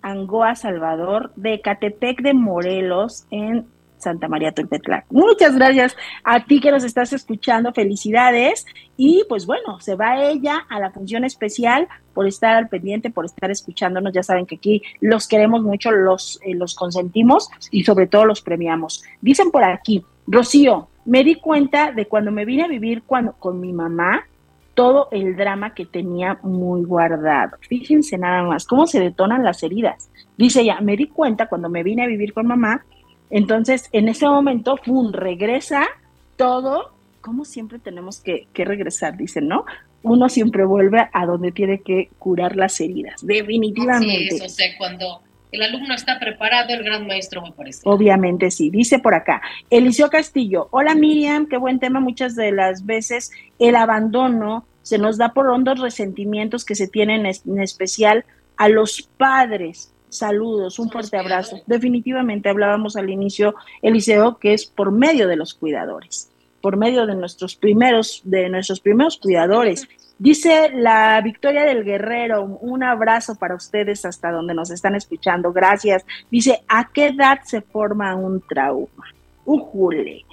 Angoa 0.01 0.55
Salvador, 0.55 1.31
de 1.37 1.61
Catepec 1.61 2.21
de 2.21 2.33
Morelos, 2.33 3.25
en 3.31 3.67
Santa 4.01 4.27
María 4.27 4.51
Tulpetlac. 4.51 5.05
Muchas 5.09 5.55
gracias 5.55 5.95
a 6.23 6.43
ti 6.45 6.59
que 6.59 6.71
nos 6.71 6.83
estás 6.83 7.13
escuchando, 7.13 7.73
felicidades. 7.73 8.65
Y 8.97 9.23
pues 9.29 9.45
bueno, 9.45 9.79
se 9.79 9.95
va 9.95 10.23
ella 10.23 10.65
a 10.69 10.79
la 10.79 10.91
función 10.91 11.23
especial 11.23 11.87
por 12.13 12.27
estar 12.27 12.55
al 12.55 12.69
pendiente, 12.69 13.09
por 13.09 13.25
estar 13.25 13.49
escuchándonos. 13.51 14.13
Ya 14.13 14.23
saben 14.23 14.45
que 14.45 14.55
aquí 14.55 14.81
los 14.99 15.27
queremos 15.27 15.63
mucho, 15.63 15.91
los, 15.91 16.39
eh, 16.43 16.53
los 16.55 16.75
consentimos 16.75 17.49
y 17.71 17.83
sobre 17.83 18.07
todo 18.07 18.25
los 18.25 18.41
premiamos. 18.41 19.03
Dicen 19.21 19.51
por 19.51 19.63
aquí, 19.63 20.03
Rocío, 20.27 20.89
me 21.05 21.23
di 21.23 21.35
cuenta 21.35 21.91
de 21.91 22.07
cuando 22.07 22.31
me 22.31 22.45
vine 22.45 22.63
a 22.63 22.67
vivir 22.67 23.03
cuando, 23.03 23.33
con 23.33 23.59
mi 23.59 23.73
mamá, 23.73 24.25
todo 24.73 25.09
el 25.11 25.35
drama 25.35 25.73
que 25.73 25.85
tenía 25.85 26.39
muy 26.43 26.83
guardado. 26.83 27.57
Fíjense 27.67 28.17
nada 28.17 28.43
más 28.43 28.65
cómo 28.65 28.87
se 28.87 28.99
detonan 28.99 29.43
las 29.43 29.63
heridas. 29.63 30.09
Dice 30.37 30.61
ella, 30.61 30.79
me 30.81 30.95
di 30.95 31.07
cuenta 31.07 31.47
cuando 31.47 31.69
me 31.69 31.83
vine 31.83 32.03
a 32.03 32.07
vivir 32.07 32.33
con 32.33 32.47
mamá, 32.47 32.85
entonces 33.31 33.89
en 33.91 34.09
ese 34.09 34.27
momento, 34.27 34.77
¡pum!, 34.77 35.11
regresa 35.11 35.87
todo, 36.35 36.91
como 37.21 37.45
siempre 37.45 37.79
tenemos 37.79 38.19
que, 38.19 38.47
que 38.53 38.65
regresar, 38.65 39.17
dicen, 39.17 39.47
¿no? 39.47 39.65
Uno 40.03 40.29
siempre 40.29 40.65
vuelve 40.65 41.07
a 41.13 41.25
donde 41.25 41.51
tiene 41.51 41.81
que 41.81 42.09
curar 42.19 42.55
las 42.55 42.79
heridas, 42.81 43.25
definitivamente. 43.25 44.37
Sí, 44.37 44.45
o 44.45 44.49
sea, 44.49 44.67
cuando 44.77 45.21
el 45.51 45.61
alumno 45.61 45.93
está 45.93 46.17
preparado, 46.19 46.73
el 46.73 46.83
gran 46.83 47.05
maestro 47.05 47.41
me 47.41 47.51
parece. 47.51 47.81
Obviamente 47.83 48.51
sí, 48.51 48.69
dice 48.69 48.99
por 48.99 49.13
acá. 49.13 49.41
Eliseo 49.69 50.09
Castillo, 50.09 50.69
hola 50.71 50.95
Miriam, 50.95 51.47
qué 51.47 51.57
buen 51.57 51.79
tema. 51.79 51.99
Muchas 51.99 52.35
de 52.35 52.51
las 52.51 52.85
veces 52.85 53.31
el 53.59 53.75
abandono 53.75 54.65
se 54.81 54.97
nos 54.97 55.17
da 55.17 55.33
por 55.33 55.47
hondos 55.47 55.79
resentimientos 55.79 56.65
que 56.65 56.75
se 56.75 56.87
tienen 56.87 57.25
en 57.25 57.61
especial 57.61 58.25
a 58.57 58.69
los 58.69 59.03
padres. 59.17 59.93
Saludos, 60.11 60.77
un 60.77 60.89
fuerte 60.89 61.15
abrazo. 61.15 61.61
Definitivamente 61.67 62.49
hablábamos 62.49 62.97
al 62.97 63.09
inicio, 63.09 63.55
Eliseo, 63.81 64.37
que 64.39 64.53
es 64.53 64.65
por 64.65 64.91
medio 64.91 65.25
de 65.25 65.37
los 65.37 65.53
cuidadores, 65.53 66.29
por 66.61 66.75
medio 66.75 67.05
de 67.05 67.15
nuestros 67.15 67.55
primeros, 67.55 68.21
de 68.25 68.49
nuestros 68.49 68.81
primeros 68.81 69.17
cuidadores. 69.17 69.87
Dice 70.19 70.69
la 70.75 71.21
Victoria 71.21 71.63
del 71.63 71.85
Guerrero, 71.85 72.43
un 72.43 72.83
abrazo 72.83 73.35
para 73.35 73.55
ustedes 73.55 74.03
hasta 74.03 74.31
donde 74.31 74.53
nos 74.53 74.69
están 74.69 74.95
escuchando. 74.95 75.53
Gracias. 75.53 76.05
Dice, 76.29 76.61
¿a 76.67 76.89
qué 76.91 77.07
edad 77.07 77.39
se 77.45 77.61
forma 77.61 78.13
un 78.13 78.41
trauma? 78.41 79.05
Ujule. 79.45 80.25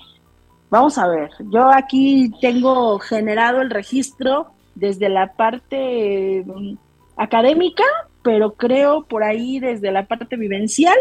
Vamos 0.70 0.98
a 0.98 1.06
ver, 1.06 1.30
yo 1.52 1.70
aquí 1.72 2.32
tengo 2.40 2.98
generado 2.98 3.62
el 3.62 3.70
registro 3.70 4.48
desde 4.74 5.08
la 5.08 5.34
parte 5.34 6.44
mm, 6.44 6.74
académica, 7.16 7.84
pero 8.22 8.54
creo 8.54 9.04
por 9.04 9.22
ahí 9.22 9.60
desde 9.60 9.92
la 9.92 10.06
parte 10.06 10.36
vivencial, 10.36 10.96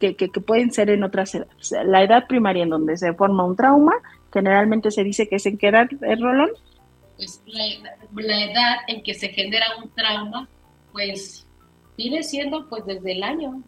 que, 0.00 0.16
que, 0.16 0.28
pueden 0.28 0.72
ser 0.72 0.90
en 0.90 1.02
otras 1.02 1.34
edades. 1.34 1.72
La 1.84 2.02
edad 2.02 2.26
primaria 2.26 2.64
en 2.64 2.70
donde 2.70 2.96
se 2.96 3.14
forma 3.14 3.44
un 3.44 3.56
trauma, 3.56 3.94
generalmente 4.32 4.90
se 4.90 5.02
dice 5.02 5.28
que 5.28 5.36
es 5.36 5.46
en 5.46 5.56
qué 5.56 5.68
edad, 5.68 5.88
¿eh, 6.02 6.16
Rolón? 6.16 6.50
pues 7.16 7.42
la, 7.46 8.44
edad 8.44 8.76
en 8.88 9.02
que 9.02 9.14
se 9.14 9.28
genera 9.28 9.66
un 9.82 9.90
trauma, 9.90 10.48
pues 10.92 11.46
viene 11.96 12.22
siendo 12.22 12.68
pues 12.68 12.84
desde 12.86 13.12
el 13.12 13.22
año. 13.22 13.62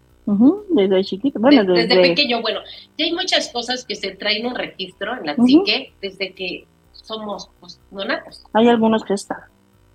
desde 0.70 1.04
chiquito, 1.04 1.38
bueno, 1.38 1.64
desde... 1.64 2.00
pequeño, 2.00 2.42
bueno, 2.42 2.60
ya 2.98 3.04
hay 3.04 3.12
muchas 3.12 3.48
cosas 3.50 3.84
que 3.84 3.94
se 3.94 4.12
traen 4.12 4.46
en 4.46 4.54
registro 4.54 5.16
en 5.16 5.26
la 5.26 5.36
psique 5.36 5.92
desde 6.00 6.32
que 6.32 6.66
somos 6.92 7.50
pues, 7.60 7.80
nonatos. 7.90 8.44
Hay 8.52 8.68
algunos 8.68 9.04
que 9.04 9.14
están. 9.14 9.38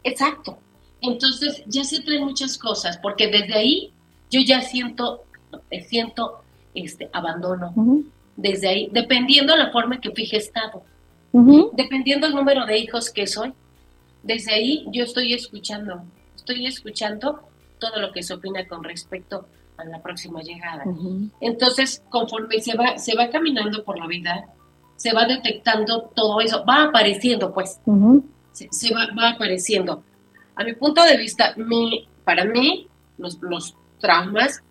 Exacto. 0.03 0.57
Entonces 1.01 1.63
ya 1.67 1.83
se 1.83 2.01
traen 2.01 2.23
muchas 2.23 2.57
cosas, 2.57 2.97
porque 2.97 3.27
desde 3.27 3.53
ahí 3.53 3.93
yo 4.29 4.41
ya 4.41 4.61
siento, 4.61 5.23
siento 5.87 6.41
este 6.73 7.09
abandono. 7.11 7.73
Desde 8.35 8.69
ahí, 8.69 8.89
dependiendo 8.91 9.53
de 9.53 9.59
la 9.59 9.71
forma 9.71 9.95
en 9.95 10.01
que 10.01 10.11
fije 10.11 10.37
estado. 10.37 10.83
Dependiendo 11.73 12.27
del 12.27 12.35
número 12.35 12.65
de 12.65 12.77
hijos 12.77 13.09
que 13.09 13.27
soy, 13.27 13.53
desde 14.23 14.53
ahí 14.53 14.85
yo 14.91 15.03
estoy 15.03 15.33
escuchando, 15.33 16.03
estoy 16.35 16.65
escuchando 16.67 17.41
todo 17.79 17.99
lo 17.99 18.11
que 18.11 18.21
se 18.21 18.33
opina 18.33 18.67
con 18.67 18.83
respecto 18.83 19.47
a 19.77 19.83
la 19.85 20.01
próxima 20.01 20.41
llegada. 20.41 20.83
Entonces, 21.39 22.03
conforme 22.09 22.59
se 22.61 22.75
va, 22.75 22.97
se 22.97 23.15
va 23.15 23.29
caminando 23.29 23.83
por 23.83 23.97
la 23.97 24.07
vida, 24.07 24.45
se 24.95 25.13
va 25.13 25.25
detectando 25.25 26.11
todo 26.15 26.39
eso, 26.41 26.63
va 26.63 26.83
apareciendo, 26.83 27.53
pues, 27.53 27.79
se, 28.51 28.93
va, 28.93 29.07
va, 29.17 29.29
apareciendo. 29.29 30.03
A 30.55 30.63
mi 30.63 30.73
punto 30.73 31.03
de 31.03 31.17
vista, 31.17 31.53
mi, 31.57 32.07
para 32.23 32.45
mí, 32.45 32.87
los, 33.17 33.41
los 33.41 33.75
traumas, 33.99 34.63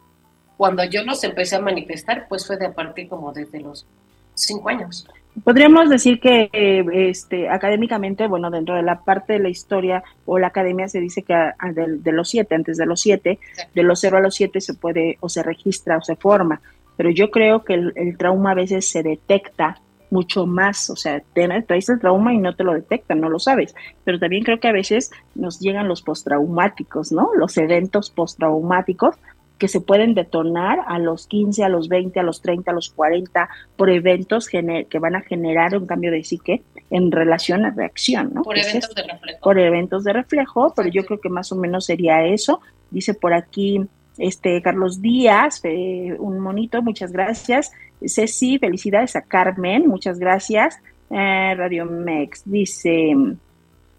cuando 0.56 0.84
yo 0.84 1.02
los 1.04 1.24
empecé 1.24 1.56
a 1.56 1.60
manifestar, 1.60 2.26
pues 2.28 2.46
fue 2.46 2.56
de 2.58 2.66
a 2.66 2.74
partir 2.74 3.08
como 3.08 3.32
desde 3.32 3.60
los 3.60 3.86
cinco 4.34 4.68
años. 4.68 5.06
Podríamos 5.44 5.88
decir 5.88 6.20
que 6.20 6.50
este, 6.92 7.48
académicamente, 7.48 8.26
bueno, 8.26 8.50
dentro 8.50 8.74
de 8.74 8.82
la 8.82 9.00
parte 9.00 9.34
de 9.34 9.38
la 9.38 9.48
historia 9.48 10.02
o 10.26 10.38
la 10.38 10.48
academia 10.48 10.88
se 10.88 11.00
dice 11.00 11.22
que 11.22 11.34
de, 11.72 12.12
los 12.12 12.28
siete, 12.28 12.56
antes 12.56 12.76
de 12.76 12.84
los 12.84 13.00
siete, 13.00 13.38
de 13.74 13.82
los 13.82 14.00
cero 14.00 14.18
a 14.18 14.20
los 14.20 14.34
siete 14.34 14.60
se 14.60 14.74
puede 14.74 15.18
o 15.20 15.28
se 15.28 15.42
registra 15.42 15.96
o 15.96 16.02
se 16.02 16.16
forma, 16.16 16.60
pero 16.96 17.10
yo 17.10 17.30
creo 17.30 17.64
que 17.64 17.74
el, 17.74 18.16
trauma 18.18 18.50
a 18.50 18.54
veces 18.54 18.90
se 18.90 19.02
detecta 19.02 19.80
mucho 20.10 20.46
más, 20.46 20.90
o 20.90 20.96
sea, 20.96 21.22
traes 21.32 21.88
el 21.88 22.00
trauma 22.00 22.34
y 22.34 22.38
no 22.38 22.54
te 22.56 22.64
lo 22.64 22.74
detectan, 22.74 23.20
no 23.20 23.28
lo 23.28 23.38
sabes, 23.38 23.74
pero 24.04 24.18
también 24.18 24.42
creo 24.44 24.60
que 24.60 24.68
a 24.68 24.72
veces 24.72 25.10
nos 25.34 25.60
llegan 25.60 25.88
los 25.88 26.02
postraumáticos, 26.02 27.12
¿no? 27.12 27.30
Los 27.34 27.56
eventos 27.56 28.10
postraumáticos 28.10 29.16
que 29.58 29.68
se 29.68 29.80
pueden 29.82 30.14
detonar 30.14 30.80
a 30.86 30.98
los 30.98 31.26
15, 31.26 31.62
a 31.64 31.68
los 31.68 31.88
20, 31.88 32.18
a 32.18 32.22
los 32.22 32.40
30, 32.40 32.70
a 32.70 32.74
los 32.74 32.88
40 32.90 33.48
por 33.76 33.90
eventos 33.90 34.48
que 34.48 34.98
van 34.98 35.16
a 35.16 35.20
generar 35.20 35.76
un 35.76 35.86
cambio 35.86 36.10
de 36.10 36.24
psique 36.24 36.62
en 36.88 37.12
relación 37.12 37.66
a 37.66 37.70
reacción, 37.70 38.32
¿no? 38.32 38.42
Por 38.42 38.58
eventos 38.58 38.94
de 38.94 39.02
reflejo. 39.02 39.40
Por 39.42 39.58
eventos 39.58 40.04
de 40.04 40.12
reflejo, 40.14 40.72
pero 40.74 40.88
yo 40.88 41.04
creo 41.04 41.20
que 41.20 41.28
más 41.28 41.52
o 41.52 41.56
menos 41.56 41.84
sería 41.84 42.24
eso. 42.24 42.62
Dice 42.90 43.12
por 43.12 43.34
aquí 43.34 43.86
este 44.20 44.62
Carlos 44.62 45.02
Díaz, 45.02 45.60
eh, 45.64 46.14
un 46.18 46.38
monito, 46.38 46.82
muchas 46.82 47.12
gracias. 47.12 47.72
Ceci, 48.06 48.58
felicidades 48.58 49.16
a 49.16 49.22
Carmen, 49.22 49.88
muchas 49.88 50.18
gracias. 50.18 50.80
Eh, 51.10 51.54
Radio 51.56 51.86
Mex 51.86 52.42
dice 52.44 53.14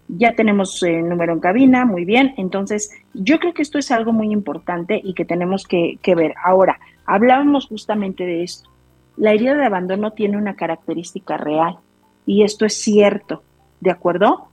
ya 0.08 0.34
tenemos 0.34 0.82
el 0.82 0.94
eh, 0.94 1.02
número 1.02 1.32
en 1.32 1.40
cabina, 1.40 1.84
muy 1.84 2.04
bien. 2.04 2.34
Entonces, 2.36 2.90
yo 3.14 3.38
creo 3.38 3.54
que 3.54 3.62
esto 3.62 3.78
es 3.78 3.90
algo 3.90 4.12
muy 4.12 4.30
importante 4.32 5.00
y 5.02 5.14
que 5.14 5.24
tenemos 5.24 5.66
que, 5.66 5.98
ver. 6.14 6.34
Ahora, 6.42 6.78
hablábamos 7.06 7.66
justamente 7.66 8.24
de 8.24 8.42
esto. 8.42 8.68
La 9.16 9.32
herida 9.32 9.54
de 9.54 9.64
abandono 9.64 10.12
tiene 10.12 10.36
una 10.36 10.54
característica 10.54 11.36
real 11.36 11.78
y 12.26 12.44
esto 12.44 12.64
es 12.64 12.74
cierto, 12.74 13.42
¿de 13.80 13.90
acuerdo? 13.90 14.48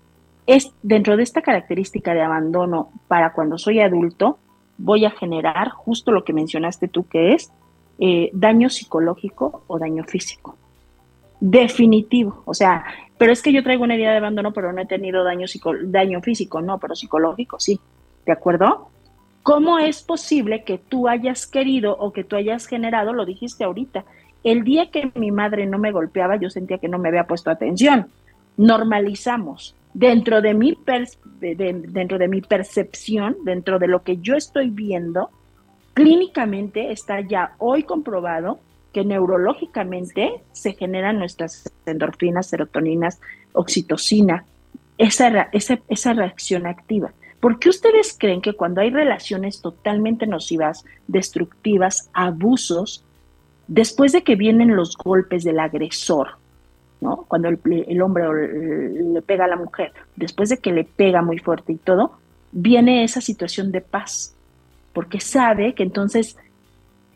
Es 0.48 0.74
dentro 0.82 1.18
de 1.18 1.24
esta 1.24 1.42
característica 1.42 2.14
de 2.14 2.22
abandono 2.22 2.90
para 3.08 3.34
cuando 3.34 3.58
soy 3.58 3.80
adulto, 3.80 4.40
voy 4.80 5.06
a 5.06 5.12
generar 5.12 5.70
justo 5.70 6.12
lo 6.12 6.24
que 6.24 6.34
mencionaste 6.34 6.88
tú, 6.88 7.08
que 7.08 7.34
es 7.34 7.52
eh, 8.00 8.32
daño 8.34 8.70
psicológico 8.70 9.64
o 9.68 9.78
daño 9.78 10.04
físico. 10.06 10.58
Definitivo, 11.40 12.42
o 12.46 12.54
sea, 12.54 12.86
pero 13.18 13.32
es 13.32 13.42
que 13.42 13.54
yo 13.54 13.64
traigo 13.64 13.84
una 13.84 13.94
herida 13.94 14.12
de 14.12 14.18
abandono, 14.18 14.52
pero 14.52 14.74
no 14.74 14.82
he 14.82 14.86
tenido 14.86 15.24
daño, 15.24 15.46
daño 15.84 16.22
físico, 16.22 16.62
no, 16.62 16.80
pero 16.80 16.96
psicológico 16.96 17.60
sí, 17.60 17.80
¿de 18.26 18.32
acuerdo? 18.32 18.90
¿Cómo 19.44 19.80
es 19.80 20.02
posible 20.02 20.64
que 20.64 20.78
tú 20.78 21.08
hayas 21.08 21.48
querido 21.48 21.96
o 21.98 22.12
que 22.12 22.24
tú 22.24 22.36
hayas 22.36 22.68
generado, 22.68 23.14
lo 23.14 23.26
dijiste 23.26 23.64
ahorita, 23.64 24.06
el 24.44 24.64
día 24.64 24.90
que 24.92 25.12
mi 25.16 25.32
madre 25.32 25.66
no 25.66 25.78
me 25.78 25.92
golpeaba, 25.92 26.38
yo 26.38 26.50
sentía 26.50 26.78
que 26.78 26.88
no 26.88 26.98
me 26.98 27.10
había 27.10 27.28
puesto 27.28 27.50
atención. 27.52 28.08
Normalizamos. 28.58 29.76
Dentro 29.94 30.42
de 30.42 30.54
mi, 30.54 30.78
dentro 31.40 32.18
de 32.18 32.28
mi 32.28 32.42
percepción, 32.42 33.38
dentro 33.44 33.80
de 33.80 33.88
lo 33.88 34.04
que 34.04 34.18
yo 34.18 34.36
estoy 34.36 34.70
viendo, 34.70 35.30
clínicamente 35.94 36.92
está 36.92 37.22
ya 37.22 37.56
hoy 37.58 37.84
comprobado 37.84 38.60
que 38.94 39.04
neurológicamente 39.04 40.42
se 40.52 40.74
generan 40.74 41.20
nuestras 41.20 41.72
endorfinas, 41.86 42.48
serotoninas, 42.48 43.20
oxitocina, 43.54 44.46
esa, 44.98 45.50
esa, 45.54 45.80
esa 45.88 46.14
reacción 46.14 46.66
activa. 46.66 47.12
¿Por 47.40 47.60
qué 47.60 47.70
ustedes 47.70 48.16
creen 48.18 48.42
que 48.42 48.54
cuando 48.54 48.82
hay 48.82 48.90
relaciones 48.90 49.62
totalmente 49.62 50.28
nocivas, 50.28 50.84
destructivas, 51.08 52.10
abusos, 52.14 53.06
después 53.68 54.12
de 54.12 54.24
que 54.24 54.36
vienen 54.36 54.76
los 54.76 54.98
golpes 54.98 55.44
del 55.44 55.60
agresor, 55.60 56.38
¿no? 57.02 57.26
Cuando 57.28 57.48
el, 57.48 57.60
el 57.88 58.02
hombre 58.02 58.24
le 58.92 59.22
pega 59.22 59.46
a 59.46 59.48
la 59.48 59.56
mujer, 59.56 59.94
después 60.16 60.50
de 60.50 60.58
que 60.58 60.72
le 60.72 60.84
pega 60.84 61.22
muy 61.22 61.40
fuerte 61.40 61.74
y 61.74 61.78
todo, 61.78 62.20
viene 62.52 63.04
esa 63.04 63.22
situación 63.22 63.72
de 63.72 63.82
paz, 63.82 64.36
porque 64.94 65.20
sabe 65.20 65.74
que 65.74 65.84
entonces 65.84 66.38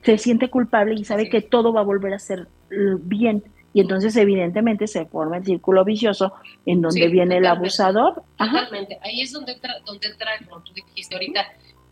se 0.04 0.18
siente 0.18 0.50
culpable 0.50 0.94
y 0.96 1.06
sabe 1.06 1.30
que 1.30 1.42
todo 1.42 1.74
va 1.74 1.82
a 1.82 1.86
volver 1.86 2.14
a 2.14 2.20
ser 2.20 2.48
bien. 2.70 3.44
Y 3.76 3.82
entonces 3.82 4.16
evidentemente 4.16 4.86
se 4.86 5.06
forma 5.06 5.38
el 5.38 5.46
círculo 5.46 5.84
vicioso 5.84 6.34
en 6.66 6.82
donde 6.82 7.08
viene 7.08 7.38
el 7.38 7.46
abusador. 7.48 8.22
Totalmente. 8.38 9.00
Ahí 9.02 9.22
es 9.22 9.32
donde 9.32 9.54
entra, 9.54 9.74
donde 9.86 10.08
entra, 10.08 10.32
como 10.48 10.62
tú 10.62 10.74
dijiste 10.74 11.16
ahorita, 11.16 11.42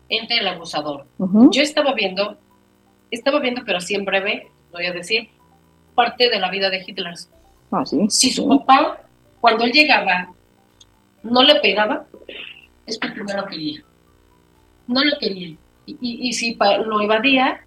entra 0.08 0.36
el 0.38 0.46
abusador. 0.46 1.06
Yo 1.50 1.62
estaba 1.62 1.92
viendo, 1.94 2.36
estaba 3.10 3.40
viendo, 3.40 3.62
pero 3.66 3.78
así 3.78 3.94
en 3.94 4.04
breve, 4.04 4.46
voy 4.70 4.86
a 4.86 4.92
decir, 4.92 5.30
parte 5.96 6.30
de 6.30 6.38
la 6.38 6.50
vida 6.50 6.70
de 6.70 6.84
Hitler. 6.86 7.14
Ah, 7.72 7.86
sí, 7.86 8.06
si 8.10 8.30
su 8.30 8.46
papá, 8.46 9.00
cuando 9.40 9.64
él 9.64 9.72
llegaba, 9.72 10.32
no 11.22 11.42
le 11.42 11.56
pegaba, 11.56 12.06
es 12.86 12.98
porque 12.98 13.24
no 13.24 13.34
lo 13.34 13.46
quería. 13.46 13.82
No 14.86 15.02
lo 15.02 15.18
quería. 15.18 15.56
Y, 15.86 15.96
y, 16.28 16.32
si 16.32 16.56
lo 16.84 17.00
evadía, 17.00 17.64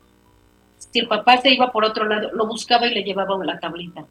si 0.77 0.99
el 0.99 1.07
papá 1.07 1.37
se 1.37 1.53
iba 1.53 1.71
por 1.71 1.83
otro 1.83 2.05
lado, 2.05 2.31
lo 2.33 2.47
buscaba 2.47 2.87
y 2.87 2.93
le 2.93 3.03
llevaba 3.03 3.43
la 3.43 3.59
tablita 3.59 4.05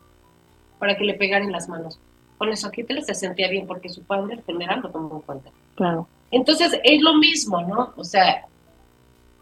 para 0.78 0.96
que 0.96 1.04
le 1.04 1.14
pegara 1.14 1.44
en 1.44 1.52
las 1.52 1.68
manos. 1.68 1.98
Con 2.37 2.50
eso 2.50 2.70
Hitler 2.74 3.02
se 3.02 3.14
sentía 3.14 3.48
bien 3.48 3.66
porque 3.66 3.88
su 3.88 4.02
padre, 4.02 4.35
el 4.35 4.44
general, 4.44 4.80
lo 4.80 4.90
tomó 4.90 5.16
en 5.16 5.22
cuenta. 5.22 5.50
Claro. 5.76 6.09
Entonces 6.30 6.78
es 6.83 7.00
lo 7.00 7.14
mismo, 7.14 7.62
¿no? 7.62 7.94
O 7.96 8.04
sea, 8.04 8.44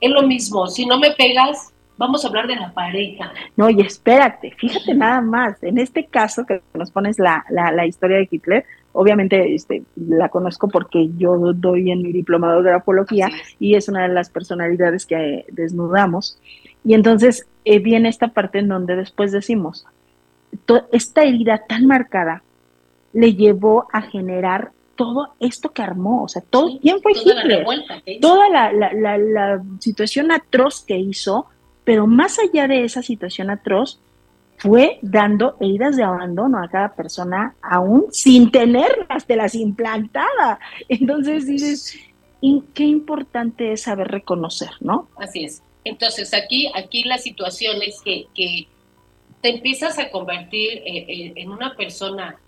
es 0.01 0.11
lo 0.11 0.23
mismo. 0.23 0.67
Si 0.67 0.85
no 0.85 0.99
me 0.99 1.13
pegas, 1.13 1.72
vamos 1.97 2.25
a 2.25 2.29
hablar 2.29 2.47
de 2.47 2.57
la 2.57 2.73
pareja. 2.73 3.33
No, 3.57 3.71
y 3.71 3.81
espérate, 3.81 4.53
fíjate 4.57 4.95
nada 4.95 5.21
más. 5.21 5.63
En 5.63 5.79
este 5.79 6.07
caso 6.07 6.45
que 6.47 6.63
nos 6.75 6.91
pones 6.91 7.19
la, 7.19 7.45
la, 7.51 7.87
historia 7.87 8.19
de 8.19 8.29
Hitler, 8.31 8.65
obviamente 8.93 9.55
este, 9.55 9.83
la 9.97 10.29
conozco 10.29 10.69
porque 10.69 11.11
yo 11.17 11.37
doy 11.55 11.91
en 11.91 12.03
mi 12.03 12.13
diplomado 12.13 12.63
de 12.63 12.71
grafología 12.71 13.29
y 13.59 13.75
es 13.75 13.89
una 13.89 14.03
de 14.03 14.15
las 14.15 14.31
personalidades 14.31 15.07
que 15.07 15.45
desnudamos. 15.51 16.39
Y 16.85 16.95
entonces 16.95 17.47
eh, 17.65 17.79
viene 17.79 18.09
esta 18.09 18.29
parte 18.29 18.59
en 18.59 18.69
donde 18.69 18.97
después 18.97 19.33
decimos, 19.33 19.87
esta 20.91 21.23
herida 21.23 21.65
tan 21.67 21.87
marcada 21.87 22.43
le 23.13 23.35
llevó 23.35 23.87
a 23.93 24.03
generar 24.03 24.73
todo 24.97 25.35
esto 25.41 25.71
que 25.71 25.83
armó, 25.83 26.25
o 26.25 26.29
sea, 26.29 26.43
todo, 26.49 26.79
¿quién 26.81 27.01
fue 27.01 27.13
Hitler? 27.13 27.65
toda 28.21 28.49
la, 28.49 28.73
la, 28.73 29.19
la, 29.19 29.63
situación 29.79 30.31
atroz 30.31 30.85
que 30.87 30.99
hizo, 30.99 31.47
pero 31.85 32.07
más 32.07 32.39
allá 32.39 32.69
de 32.69 32.85
esa 32.85 33.03
situación 33.03 33.51
atroz, 33.51 34.01
fue 34.59 34.99
dando 35.03 35.57
heridas 35.61 35.97
de 35.97 36.05
abandono 36.05 36.63
a 36.63 36.69
cada 36.69 36.95
persona, 36.95 37.57
aún 37.63 38.07
sin 38.13 38.53
tenerlas, 38.53 39.27
te 39.27 39.35
las 39.35 39.57
implantaba. 39.57 40.61
Entonces 40.89 41.47
dices, 41.47 41.99
qué 42.73 42.85
importante 42.85 43.73
es 43.73 43.83
saber 43.83 44.09
reconocer, 44.09 44.71
¿no? 44.81 45.09
Así 45.17 45.45
es. 45.45 45.63
Entonces 45.85 46.33
aquí, 46.33 46.71
aquí 46.77 47.03
la 47.03 47.19
situación 47.19 47.83
es 47.83 48.01
que, 48.05 48.27
que 48.35 48.69
te 49.41 49.51
empiezas 49.51 49.99
a 49.99 50.11
convertir 50.11 50.79
eh, 50.79 51.07
eh, 51.09 51.33
en 51.35 51.51
una 51.51 51.75
persona 51.75 52.39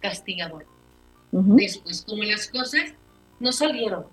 castigadora. 0.00 0.66
Después, 1.32 2.04
como 2.06 2.22
las 2.22 2.46
cosas 2.46 2.94
no 3.40 3.50
salieron 3.50 4.06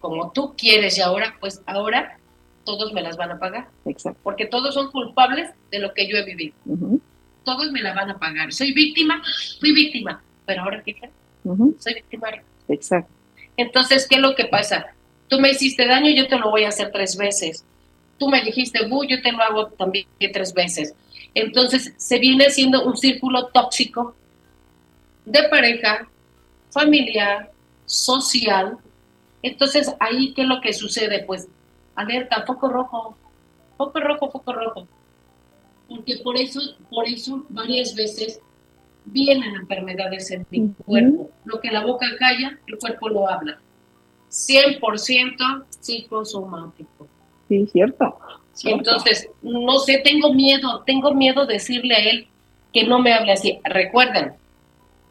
como 0.00 0.30
tú 0.30 0.54
quieres 0.56 0.98
y 0.98 1.00
ahora, 1.00 1.36
pues 1.40 1.62
ahora 1.66 2.17
todos 2.68 2.92
me 2.92 3.00
las 3.00 3.16
van 3.16 3.30
a 3.30 3.38
pagar. 3.38 3.66
Exacto. 3.86 4.20
Porque 4.22 4.44
todos 4.44 4.74
son 4.74 4.90
culpables 4.90 5.48
de 5.70 5.78
lo 5.78 5.94
que 5.94 6.06
yo 6.06 6.18
he 6.18 6.22
vivido. 6.22 6.54
Todos 7.42 7.72
me 7.72 7.80
la 7.80 7.94
van 7.94 8.10
a 8.10 8.18
pagar. 8.18 8.52
Soy 8.52 8.74
víctima, 8.74 9.22
fui 9.58 9.72
víctima, 9.72 10.22
pero 10.44 10.64
ahora 10.64 10.82
qué 10.84 10.94
crees? 10.94 11.14
Soy 11.78 11.94
victimario. 11.94 12.42
Exacto. 12.68 13.10
Entonces, 13.56 14.06
¿qué 14.06 14.16
es 14.16 14.20
lo 14.20 14.34
que 14.34 14.44
pasa? 14.44 14.88
Tú 15.28 15.40
me 15.40 15.48
hiciste 15.48 15.86
daño, 15.86 16.10
yo 16.10 16.28
te 16.28 16.38
lo 16.38 16.50
voy 16.50 16.64
a 16.64 16.68
hacer 16.68 16.92
tres 16.92 17.16
veces. 17.16 17.64
Tú 18.18 18.28
me 18.28 18.42
dijiste, 18.42 18.86
bu, 18.86 19.02
yo 19.04 19.22
te 19.22 19.32
lo 19.32 19.42
hago 19.42 19.68
también 19.68 20.06
tres 20.30 20.52
veces. 20.52 20.94
Entonces, 21.32 21.94
se 21.96 22.18
viene 22.18 22.48
haciendo 22.48 22.84
un 22.84 22.98
círculo 22.98 23.46
tóxico 23.46 24.14
de 25.24 25.42
pareja, 25.44 26.06
familiar, 26.70 27.50
social. 27.86 28.76
Entonces, 29.42 29.94
ahí, 30.00 30.34
¿qué 30.34 30.42
es 30.42 30.48
lo 30.48 30.60
que 30.60 30.74
sucede? 30.74 31.24
Pues, 31.24 31.48
alerta, 31.98 32.44
foco 32.46 32.68
rojo, 32.68 33.16
foco 33.76 34.00
rojo, 34.00 34.30
foco 34.30 34.52
rojo. 34.52 34.88
Porque 35.88 36.16
por 36.22 36.36
eso, 36.36 36.60
por 36.90 37.06
eso 37.06 37.44
varias 37.48 37.94
veces 37.94 38.40
vienen 39.04 39.56
enfermedades 39.56 40.30
en 40.30 40.46
mi 40.50 40.68
cuerpo. 40.84 41.30
Lo 41.44 41.60
que 41.60 41.70
la 41.70 41.84
boca 41.84 42.06
calla, 42.18 42.58
el 42.66 42.78
cuerpo 42.78 43.08
lo 43.08 43.28
habla. 43.28 43.58
100% 44.30 45.64
psicosomático. 45.80 47.08
Sí, 47.48 47.66
cierto. 47.72 48.18
Entonces, 48.64 49.30
no 49.42 49.78
sé, 49.78 49.98
tengo 50.04 50.34
miedo, 50.34 50.82
tengo 50.84 51.14
miedo 51.14 51.46
decirle 51.46 51.94
a 51.94 51.98
él 51.98 52.28
que 52.72 52.84
no 52.84 52.98
me 52.98 53.14
hable 53.14 53.32
así. 53.32 53.58
Recuerden, 53.64 54.34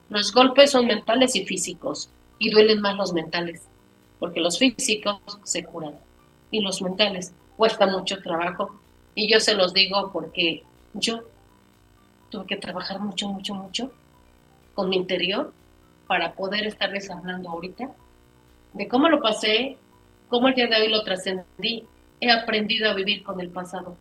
los 0.10 0.32
golpes 0.32 0.72
son 0.72 0.86
mentales 0.86 1.36
y 1.36 1.46
físicos, 1.46 2.10
y 2.40 2.52
duelen 2.52 2.82
más 2.82 2.96
los 2.96 3.14
mentales, 3.14 3.64
porque 4.20 4.40
los 4.40 4.60
físicos 4.60 5.20
se 5.44 5.64
curan, 5.64 5.96
y 6.52 6.62
los 6.62 6.82
mentales 6.82 7.34
cuesta 7.56 7.88
mucho 7.88 8.22
trabajo, 8.22 8.80
y 9.16 9.32
yo 9.32 9.40
se 9.40 9.56
los 9.56 9.74
digo 9.74 10.12
porque 10.14 10.64
yo 10.94 11.22
tuve 12.30 12.46
que 12.46 12.56
trabajar 12.58 13.00
mucho, 13.00 13.28
mucho, 13.30 13.56
mucho 13.56 13.92
con 14.74 14.90
mi 14.90 14.98
interior 14.98 15.52
para 16.06 16.34
poder 16.34 16.68
estarles 16.68 17.10
hablando 17.10 17.50
ahorita 17.50 17.90
de 18.74 18.88
cómo 18.88 19.10
lo 19.10 19.20
pasé, 19.20 19.78
cómo 20.30 20.48
el 20.48 20.56
día 20.56 20.68
de 20.68 20.76
hoy 20.76 20.90
lo 20.90 21.04
trascendí. 21.04 21.84
He 22.20 22.32
aprendido 22.32 22.90
a 22.90 22.94
vivir 22.94 23.24
con 23.24 23.40
el 23.40 23.50
pasado. 23.50 23.96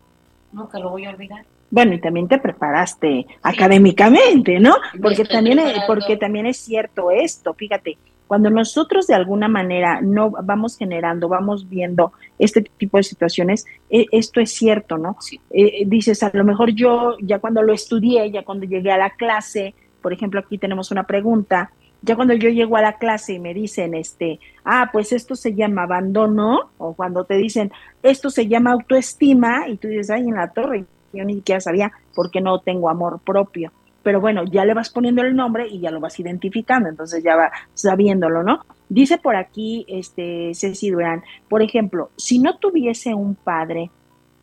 Nunca 0.51 0.79
lo 0.79 0.89
voy 0.89 1.05
a 1.05 1.09
olvidar. 1.09 1.45
Bueno, 1.69 1.93
y 1.93 1.99
también 1.99 2.27
te 2.27 2.37
preparaste 2.37 3.27
académicamente, 3.41 4.59
¿no? 4.59 4.75
Porque 5.01 5.25
también, 5.25 5.59
porque 5.85 6.15
también 6.15 6.45
es 6.45 6.57
cierto 6.57 7.11
esto, 7.11 7.53
fíjate, 7.53 7.97
cuando 8.27 8.49
nosotros 8.49 9.07
de 9.07 9.15
alguna 9.15 9.47
manera 9.47 10.01
no 10.01 10.31
vamos 10.31 10.77
generando, 10.77 11.27
vamos 11.27 11.67
viendo 11.69 12.11
este 12.37 12.61
tipo 12.61 12.97
de 12.97 13.03
situaciones, 13.03 13.65
e, 13.89 14.05
esto 14.11 14.39
es 14.39 14.51
cierto, 14.51 14.97
¿no? 14.97 15.17
Eh, 15.49 15.83
dices, 15.85 16.21
a 16.23 16.31
lo 16.33 16.43
mejor 16.43 16.71
yo 16.71 17.15
ya 17.21 17.39
cuando 17.39 17.61
lo 17.61 17.73
estudié, 17.73 18.29
ya 18.31 18.43
cuando 18.43 18.65
llegué 18.65 18.91
a 18.91 18.97
la 18.97 19.11
clase, 19.11 19.73
por 20.01 20.13
ejemplo, 20.13 20.39
aquí 20.39 20.57
tenemos 20.57 20.91
una 20.91 21.03
pregunta, 21.03 21.71
ya 22.01 22.15
cuando 22.15 22.33
yo 22.33 22.49
llego 22.49 22.77
a 22.77 22.81
la 22.81 22.97
clase 22.97 23.33
y 23.33 23.39
me 23.39 23.53
dicen, 23.53 23.93
este, 23.95 24.39
ah, 24.63 24.89
pues 24.91 25.11
esto 25.11 25.35
se 25.35 25.55
llama 25.55 25.83
abandono, 25.83 26.69
o 26.77 26.93
cuando 26.93 27.23
te 27.23 27.35
dicen, 27.35 27.71
esto 28.03 28.29
se 28.29 28.47
llama 28.47 28.71
autoestima, 28.71 29.67
y 29.67 29.77
tú 29.77 29.87
dices, 29.87 30.09
ay, 30.11 30.27
en 30.27 30.35
la 30.35 30.51
torre, 30.51 30.85
yo 31.13 31.23
ni 31.23 31.35
siquiera 31.35 31.59
sabía 31.59 31.91
por 32.13 32.29
qué 32.29 32.41
no 32.41 32.59
tengo 32.59 32.89
amor 32.89 33.19
propio. 33.19 33.71
Pero 34.07 34.21
bueno, 34.21 34.45
ya 34.45 34.63
le 34.63 34.73
vas 34.73 34.89
poniendo 34.89 35.21
el 35.21 35.35
nombre 35.35 35.67
y 35.67 35.81
ya 35.81 35.91
lo 35.91 35.99
vas 35.99 36.17
identificando, 36.17 36.87
entonces 36.87 37.21
ya 37.25 37.35
va 37.35 37.51
sabiéndolo, 37.73 38.41
¿no? 38.41 38.65
Dice 38.87 39.17
por 39.17 39.35
aquí, 39.35 39.85
este, 39.89 40.53
Ceci 40.55 40.91
Durán, 40.91 41.25
por 41.49 41.61
ejemplo, 41.61 42.11
si 42.15 42.39
no 42.39 42.57
tuviese 42.57 43.13
un 43.13 43.35
padre 43.35 43.91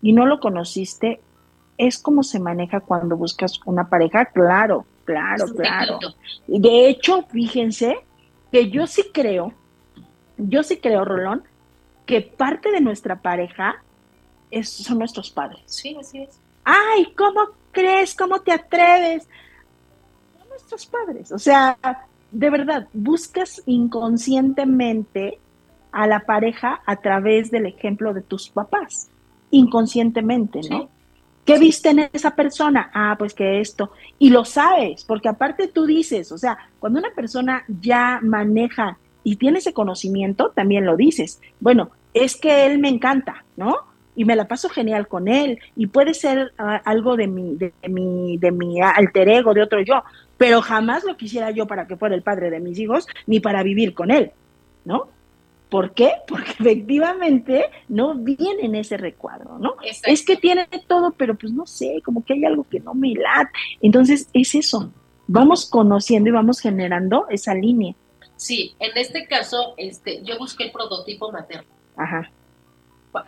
y 0.02 0.12
no 0.12 0.26
lo 0.26 0.38
conociste, 0.38 1.22
¿es 1.78 1.96
como 1.96 2.22
se 2.22 2.40
maneja 2.40 2.80
cuando 2.80 3.16
buscas 3.16 3.58
una 3.64 3.88
pareja? 3.88 4.26
Claro, 4.26 4.84
Claro, 5.06 5.46
claro. 5.54 5.98
De 6.46 6.86
hecho, 6.86 7.22
fíjense 7.22 7.96
que 8.52 8.68
yo 8.68 8.86
sí 8.86 9.04
creo, 9.14 9.54
yo 10.36 10.62
sí 10.62 10.76
creo, 10.76 11.06
Rolón, 11.06 11.42
que 12.04 12.20
parte 12.20 12.70
de 12.70 12.82
nuestra 12.82 13.22
pareja 13.22 13.82
es, 14.50 14.68
son 14.68 14.98
nuestros 14.98 15.30
padres. 15.30 15.62
Sí, 15.64 15.96
así 15.98 16.20
es. 16.20 16.38
Ay, 16.64 17.14
¿cómo 17.16 17.40
crees? 17.72 18.14
¿Cómo 18.14 18.42
te 18.42 18.52
atreves? 18.52 19.26
Nuestros 20.54 20.86
padres. 20.86 21.32
O 21.32 21.38
sea, 21.38 21.76
de 22.30 22.50
verdad, 22.50 22.88
buscas 22.92 23.62
inconscientemente 23.66 25.38
a 25.92 26.06
la 26.06 26.20
pareja 26.20 26.80
a 26.86 26.96
través 26.96 27.50
del 27.50 27.66
ejemplo 27.66 28.14
de 28.14 28.22
tus 28.22 28.48
papás. 28.48 29.08
Inconscientemente, 29.50 30.60
¿no? 30.70 30.88
¿Qué 31.44 31.58
viste 31.58 31.90
en 31.90 32.08
esa 32.12 32.34
persona? 32.34 32.90
Ah, 32.94 33.16
pues 33.18 33.34
que 33.34 33.60
esto. 33.60 33.92
Y 34.18 34.30
lo 34.30 34.44
sabes, 34.44 35.04
porque 35.04 35.28
aparte 35.28 35.68
tú 35.68 35.84
dices, 35.86 36.32
o 36.32 36.38
sea, 36.38 36.56
cuando 36.78 36.98
una 36.98 37.10
persona 37.10 37.64
ya 37.68 38.20
maneja 38.22 38.98
y 39.22 39.36
tiene 39.36 39.58
ese 39.58 39.74
conocimiento, 39.74 40.50
también 40.50 40.86
lo 40.86 40.96
dices. 40.96 41.40
Bueno, 41.60 41.90
es 42.14 42.36
que 42.36 42.66
él 42.66 42.78
me 42.78 42.88
encanta, 42.88 43.44
¿no? 43.56 43.76
Y 44.16 44.24
me 44.24 44.36
la 44.36 44.46
paso 44.46 44.68
genial 44.68 45.08
con 45.08 45.28
él. 45.28 45.58
Y 45.76 45.86
puede 45.88 46.14
ser 46.14 46.52
ah, 46.58 46.80
algo 46.84 47.16
de 47.16 47.26
mi, 47.26 47.56
de, 47.56 47.72
mi, 47.88 48.38
de 48.38 48.52
mi 48.52 48.80
alter 48.80 49.28
ego, 49.28 49.54
de 49.54 49.62
otro 49.62 49.80
yo, 49.80 50.02
pero 50.36 50.62
jamás 50.62 51.04
lo 51.04 51.16
quisiera 51.16 51.50
yo 51.50 51.66
para 51.66 51.86
que 51.86 51.96
fuera 51.96 52.14
el 52.14 52.22
padre 52.22 52.50
de 52.50 52.60
mis 52.60 52.78
hijos, 52.78 53.06
ni 53.26 53.40
para 53.40 53.62
vivir 53.62 53.94
con 53.94 54.10
él, 54.10 54.32
¿no? 54.84 55.08
¿Por 55.68 55.92
qué? 55.92 56.12
Porque 56.28 56.52
efectivamente 56.52 57.66
no 57.88 58.14
viene 58.14 58.62
en 58.62 58.74
ese 58.74 58.96
recuadro, 58.96 59.58
¿no? 59.58 59.76
Es 59.82 60.24
que 60.24 60.36
tiene 60.36 60.68
todo, 60.86 61.12
pero 61.12 61.34
pues 61.34 61.52
no 61.52 61.66
sé, 61.66 62.00
como 62.04 62.24
que 62.24 62.34
hay 62.34 62.44
algo 62.44 62.64
que 62.68 62.80
no 62.80 62.94
me 62.94 63.14
late. 63.14 63.50
Entonces 63.80 64.28
es 64.32 64.54
eso, 64.54 64.92
vamos 65.26 65.68
conociendo 65.68 66.28
y 66.28 66.32
vamos 66.32 66.60
generando 66.60 67.26
esa 67.30 67.54
línea. 67.54 67.94
Sí, 68.36 68.74
en 68.78 68.96
este 68.96 69.26
caso, 69.26 69.74
este, 69.76 70.22
yo 70.22 70.38
busqué 70.38 70.64
el 70.64 70.72
prototipo 70.72 71.30
materno. 71.30 71.70
Ajá. 71.96 72.30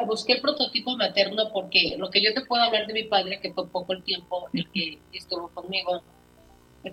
Busqué 0.07 0.35
el 0.35 0.41
prototipo 0.41 0.97
materno 0.97 1.51
porque 1.53 1.95
lo 1.97 2.11
que 2.11 2.23
yo 2.23 2.35
te 2.35 2.45
puedo 2.45 2.63
hablar 2.63 2.87
de 2.87 2.93
mi 2.93 3.05
padre, 3.05 3.41
que 3.41 3.53
fue 3.53 3.69
poco 3.69 3.93
el 3.93 4.03
tiempo 4.03 4.49
el 4.53 4.69
que 4.71 4.99
estuvo 5.13 5.49
conmigo, 5.49 6.03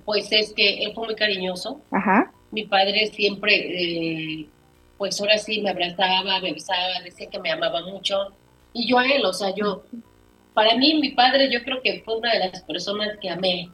pues 0.05 0.31
es 0.31 0.53
que 0.53 0.83
él 0.83 0.93
fue 0.93 1.05
muy 1.05 1.15
cariñoso. 1.15 1.81
Ajá. 1.91 2.31
Mi 2.51 2.63
padre 2.65 3.07
siempre 3.07 3.55
eh, 3.55 4.49
pues 4.97 5.19
ahora 5.19 5.37
sí 5.37 5.61
me 5.61 5.71
abrazaba, 5.71 6.39
me 6.39 6.53
besaba, 6.53 7.01
decía 7.03 7.29
que 7.29 7.39
me 7.39 7.51
amaba 7.51 7.81
mucho. 7.81 8.33
Y 8.73 8.87
yo 8.87 8.99
a 8.99 9.05
él, 9.05 9.25
o 9.25 9.33
sea, 9.33 9.53
yo, 9.53 9.83
para 10.53 10.75
mí 10.77 10.99
mi 10.99 11.09
padre 11.09 11.51
yo 11.51 11.63
creo 11.63 11.81
que 11.81 12.01
fue 12.03 12.17
una 12.17 12.31
de 12.31 12.39
las 12.39 12.63
personas 12.63 13.17
que 13.19 13.29
amé 13.29 13.69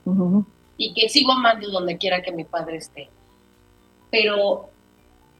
y 0.77 0.93
que 0.93 1.09
sigo 1.09 1.33
amando 1.33 1.69
donde 1.69 1.97
quiera 1.97 2.21
que 2.21 2.31
mi 2.31 2.45
padre 2.45 2.77
esté. 2.77 3.09
Pero 4.09 4.69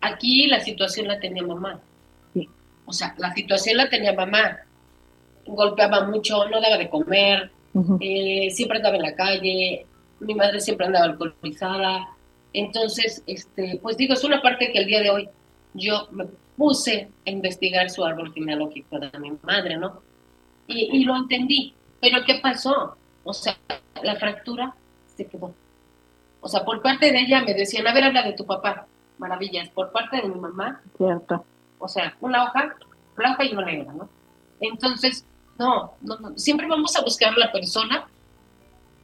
aquí 0.02 0.48
la 0.48 0.60
situación 0.60 1.08
la 1.08 1.20
tenía 1.20 1.44
mamá. 1.44 1.82
O 2.90 2.92
sea, 2.92 3.14
la 3.20 3.32
situación 3.36 3.78
la 3.78 3.88
tenía 3.88 4.14
mamá. 4.14 4.58
Golpeaba 5.46 6.08
mucho, 6.08 6.50
no 6.50 6.60
daba 6.60 6.76
de 6.78 6.90
comer, 6.90 7.52
eh, 8.00 8.50
siempre 8.50 8.78
andaba 8.78 8.96
en 8.96 9.04
la 9.04 9.16
calle, 9.16 9.86
mi 10.20 10.34
madre 10.34 10.60
siempre 10.60 10.88
andaba 10.88 11.06
alcoholizada. 11.06 12.08
Entonces, 12.52 13.24
este, 13.28 13.80
pues 13.80 13.96
digo, 13.96 14.16
es 14.16 14.24
una 14.24 14.42
parte 14.42 14.72
que 14.72 14.80
el 14.80 14.88
día 14.88 15.02
de 15.02 15.12
hoy 15.12 15.30
yo 15.76 16.08
me 16.12 16.26
puse 16.58 17.10
a 17.28 17.30
investigar 17.30 17.92
su 17.92 18.04
árbol 18.04 18.34
genealógico 18.34 18.98
de 18.98 19.20
mi 19.20 19.34
madre, 19.44 19.78
¿no? 19.78 20.02
Y, 20.66 21.04
lo 21.04 21.16
entendí. 21.16 21.76
Pero 22.02 22.24
¿qué 22.26 22.40
pasó? 22.42 22.96
O 23.24 23.34
sea, 23.34 23.56
la 24.02 24.16
fractura 24.16 24.76
se 25.16 25.28
quedó. 25.28 25.54
O 26.42 26.48
sea, 26.48 26.66
por 26.66 26.82
parte 26.82 27.12
de 27.12 27.20
ella 27.20 27.44
me 27.44 27.54
decían, 27.54 27.86
a 27.86 27.94
ver, 27.94 28.06
habla 28.06 28.24
de 28.24 28.34
tu 28.34 28.46
papá. 28.48 28.88
Maravillas. 29.20 29.70
Por 29.70 29.92
parte 29.92 30.18
de 30.18 30.28
mi 30.28 30.40
mamá. 30.40 30.82
Cierto. 30.98 31.46
O 31.80 31.88
sea, 31.88 32.16
una 32.22 32.44
hoja 32.44 32.76
blanca 33.16 33.44
y 33.44 33.54
una 33.54 33.66
negra, 33.66 33.94
¿no? 33.94 34.10
Entonces, 34.60 35.26
no, 35.58 35.94
no, 36.02 36.18
no. 36.20 36.38
Siempre 36.38 36.68
vamos 36.68 36.96
a 36.96 37.02
buscar 37.02 37.38
la 37.38 37.52
persona 37.52 38.08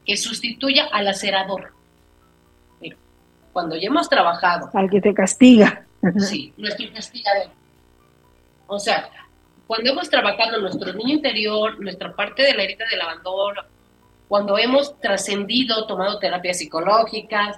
que 0.05 0.15
sustituya 0.17 0.87
al 0.91 1.07
acerador. 1.07 1.73
cuando 3.51 3.77
ya 3.77 3.87
hemos 3.87 4.09
trabajado. 4.09 4.69
Al 4.73 4.89
que 4.89 5.01
te 5.01 5.13
castiga. 5.13 5.85
Sí, 6.19 6.53
nuestro 6.57 6.85
castigador. 6.93 7.47
O 8.67 8.77
sea, 8.77 9.09
cuando 9.65 9.89
hemos 9.89 10.07
trabajado 10.07 10.59
nuestro 10.61 10.93
niño 10.93 11.15
interior, 11.15 11.81
nuestra 11.81 12.15
parte 12.15 12.43
de 12.43 12.53
la 12.53 12.63
herida 12.63 12.85
del 12.91 13.01
abandono, 13.01 13.61
cuando 14.27 14.57
hemos 14.57 14.99
trascendido, 14.99 15.87
tomado 15.87 16.19
terapias 16.19 16.59
psicológicas, 16.59 17.57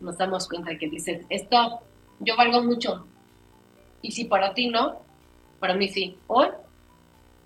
nos 0.00 0.16
damos 0.16 0.48
cuenta 0.48 0.70
de 0.70 0.78
que 0.78 0.88
dices, 0.88 1.26
esto, 1.28 1.80
yo 2.20 2.36
valgo 2.36 2.62
mucho. 2.62 3.06
Y 4.02 4.10
si 4.10 4.24
para 4.24 4.52
ti 4.52 4.68
no, 4.68 4.98
para 5.60 5.74
mí 5.74 5.88
sí. 5.88 6.16
Hoy 6.26 6.48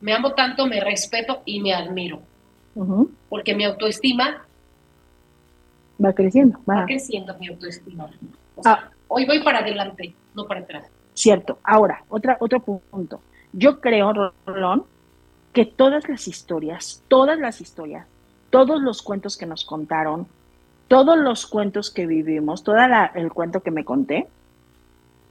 me 0.01 0.13
amo 0.13 0.33
tanto, 0.33 0.67
me 0.67 0.81
respeto 0.81 1.43
y 1.45 1.61
me 1.61 1.75
admiro. 1.75 2.21
Porque 3.29 3.55
mi 3.55 3.65
autoestima 3.65 4.45
va 6.03 6.13
creciendo. 6.13 6.59
Va, 6.69 6.85
creciendo 6.87 7.37
mi 7.39 7.49
autoestima. 7.49 8.11
Ah. 8.65 8.91
Hoy 9.09 9.25
voy 9.25 9.43
para 9.43 9.61
adelante, 9.61 10.15
no 10.35 10.47
para 10.47 10.61
atrás. 10.61 10.89
Cierto. 11.15 11.59
Ahora, 11.63 12.05
otra, 12.09 12.37
otro 12.41 12.61
punto. 12.61 13.21
Yo 13.53 13.81
creo, 13.81 14.13
Rolón, 14.45 14.85
que 15.53 15.65
todas 15.65 16.09
las 16.09 16.29
historias, 16.29 17.03
todas 17.09 17.39
las 17.39 17.61
historias, 17.61 18.07
todos 18.51 18.83
los 18.83 19.01
cuentos 19.01 19.39
que 19.39 19.47
nos 19.47 19.65
contaron, 19.65 20.27
todos 20.89 21.17
los 21.17 21.47
cuentos 21.47 21.91
que 21.91 22.07
vivimos, 22.07 22.63
todo 22.63 22.77
el 23.15 23.33
cuento 23.33 23.63
que 23.63 23.71
me 23.71 23.85
conté, 23.85 24.29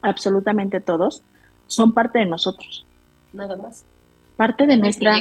absolutamente 0.05 0.79
todos, 0.79 1.23
son 1.67 1.93
parte 1.93 2.19
de 2.19 2.25
nosotros. 2.25 2.85
Nada 3.33 3.55
más. 3.55 3.85
Parte 4.37 4.67
de 4.67 4.75
nuestra 4.75 5.15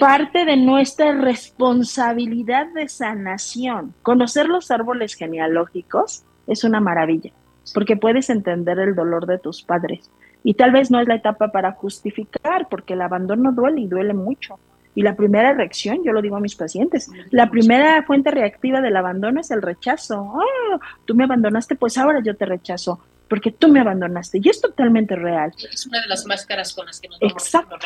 parte 0.00 0.44
de 0.44 0.56
nuestra 0.56 1.12
responsabilidad 1.12 2.66
de 2.74 2.88
sanación. 2.88 3.94
Conocer 4.02 4.48
los 4.48 4.72
árboles 4.72 5.14
genealógicos 5.14 6.24
es 6.48 6.64
una 6.64 6.80
maravilla, 6.80 7.30
porque 7.74 7.96
puedes 7.96 8.28
entender 8.28 8.78
el 8.80 8.96
dolor 8.96 9.26
de 9.26 9.38
tus 9.38 9.62
padres. 9.62 10.10
Y 10.42 10.54
tal 10.54 10.72
vez 10.72 10.90
no 10.90 11.00
es 11.00 11.06
la 11.06 11.14
etapa 11.14 11.52
para 11.52 11.72
justificar, 11.72 12.68
porque 12.68 12.94
el 12.94 13.02
abandono 13.02 13.52
duele 13.52 13.82
y 13.82 13.86
duele 13.86 14.14
mucho. 14.14 14.58
Y 14.96 15.02
la 15.02 15.14
primera 15.14 15.52
reacción, 15.52 16.02
yo 16.02 16.12
lo 16.12 16.20
digo 16.20 16.36
a 16.36 16.40
mis 16.40 16.56
pacientes, 16.56 17.08
la 17.30 17.50
primera 17.50 18.02
fuente 18.02 18.32
reactiva 18.32 18.80
del 18.80 18.96
abandono 18.96 19.40
es 19.40 19.52
el 19.52 19.62
rechazo. 19.62 20.20
Oh, 20.20 20.80
tú 21.04 21.14
me 21.14 21.22
abandonaste, 21.22 21.76
pues 21.76 21.96
ahora 21.98 22.20
yo 22.20 22.34
te 22.34 22.46
rechazo 22.46 22.98
porque 23.28 23.52
tú 23.52 23.68
me 23.68 23.80
abandonaste. 23.80 24.40
Y 24.42 24.48
es 24.48 24.60
totalmente 24.60 25.14
real. 25.14 25.52
Es 25.70 25.86
una 25.86 26.00
de 26.00 26.08
las 26.08 26.24
máscaras 26.26 26.72
con 26.72 26.86
las 26.86 27.00
que 27.00 27.08
nos 27.08 27.18
Exacto. 27.20 27.76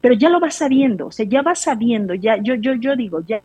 Pero 0.00 0.14
ya 0.14 0.28
lo 0.28 0.40
vas 0.40 0.54
sabiendo, 0.54 1.08
o 1.08 1.10
sea, 1.10 1.26
ya 1.26 1.42
vas 1.42 1.62
sabiendo, 1.62 2.14
ya, 2.14 2.36
yo, 2.36 2.54
yo, 2.54 2.74
yo 2.74 2.94
digo, 2.94 3.20
ya, 3.26 3.40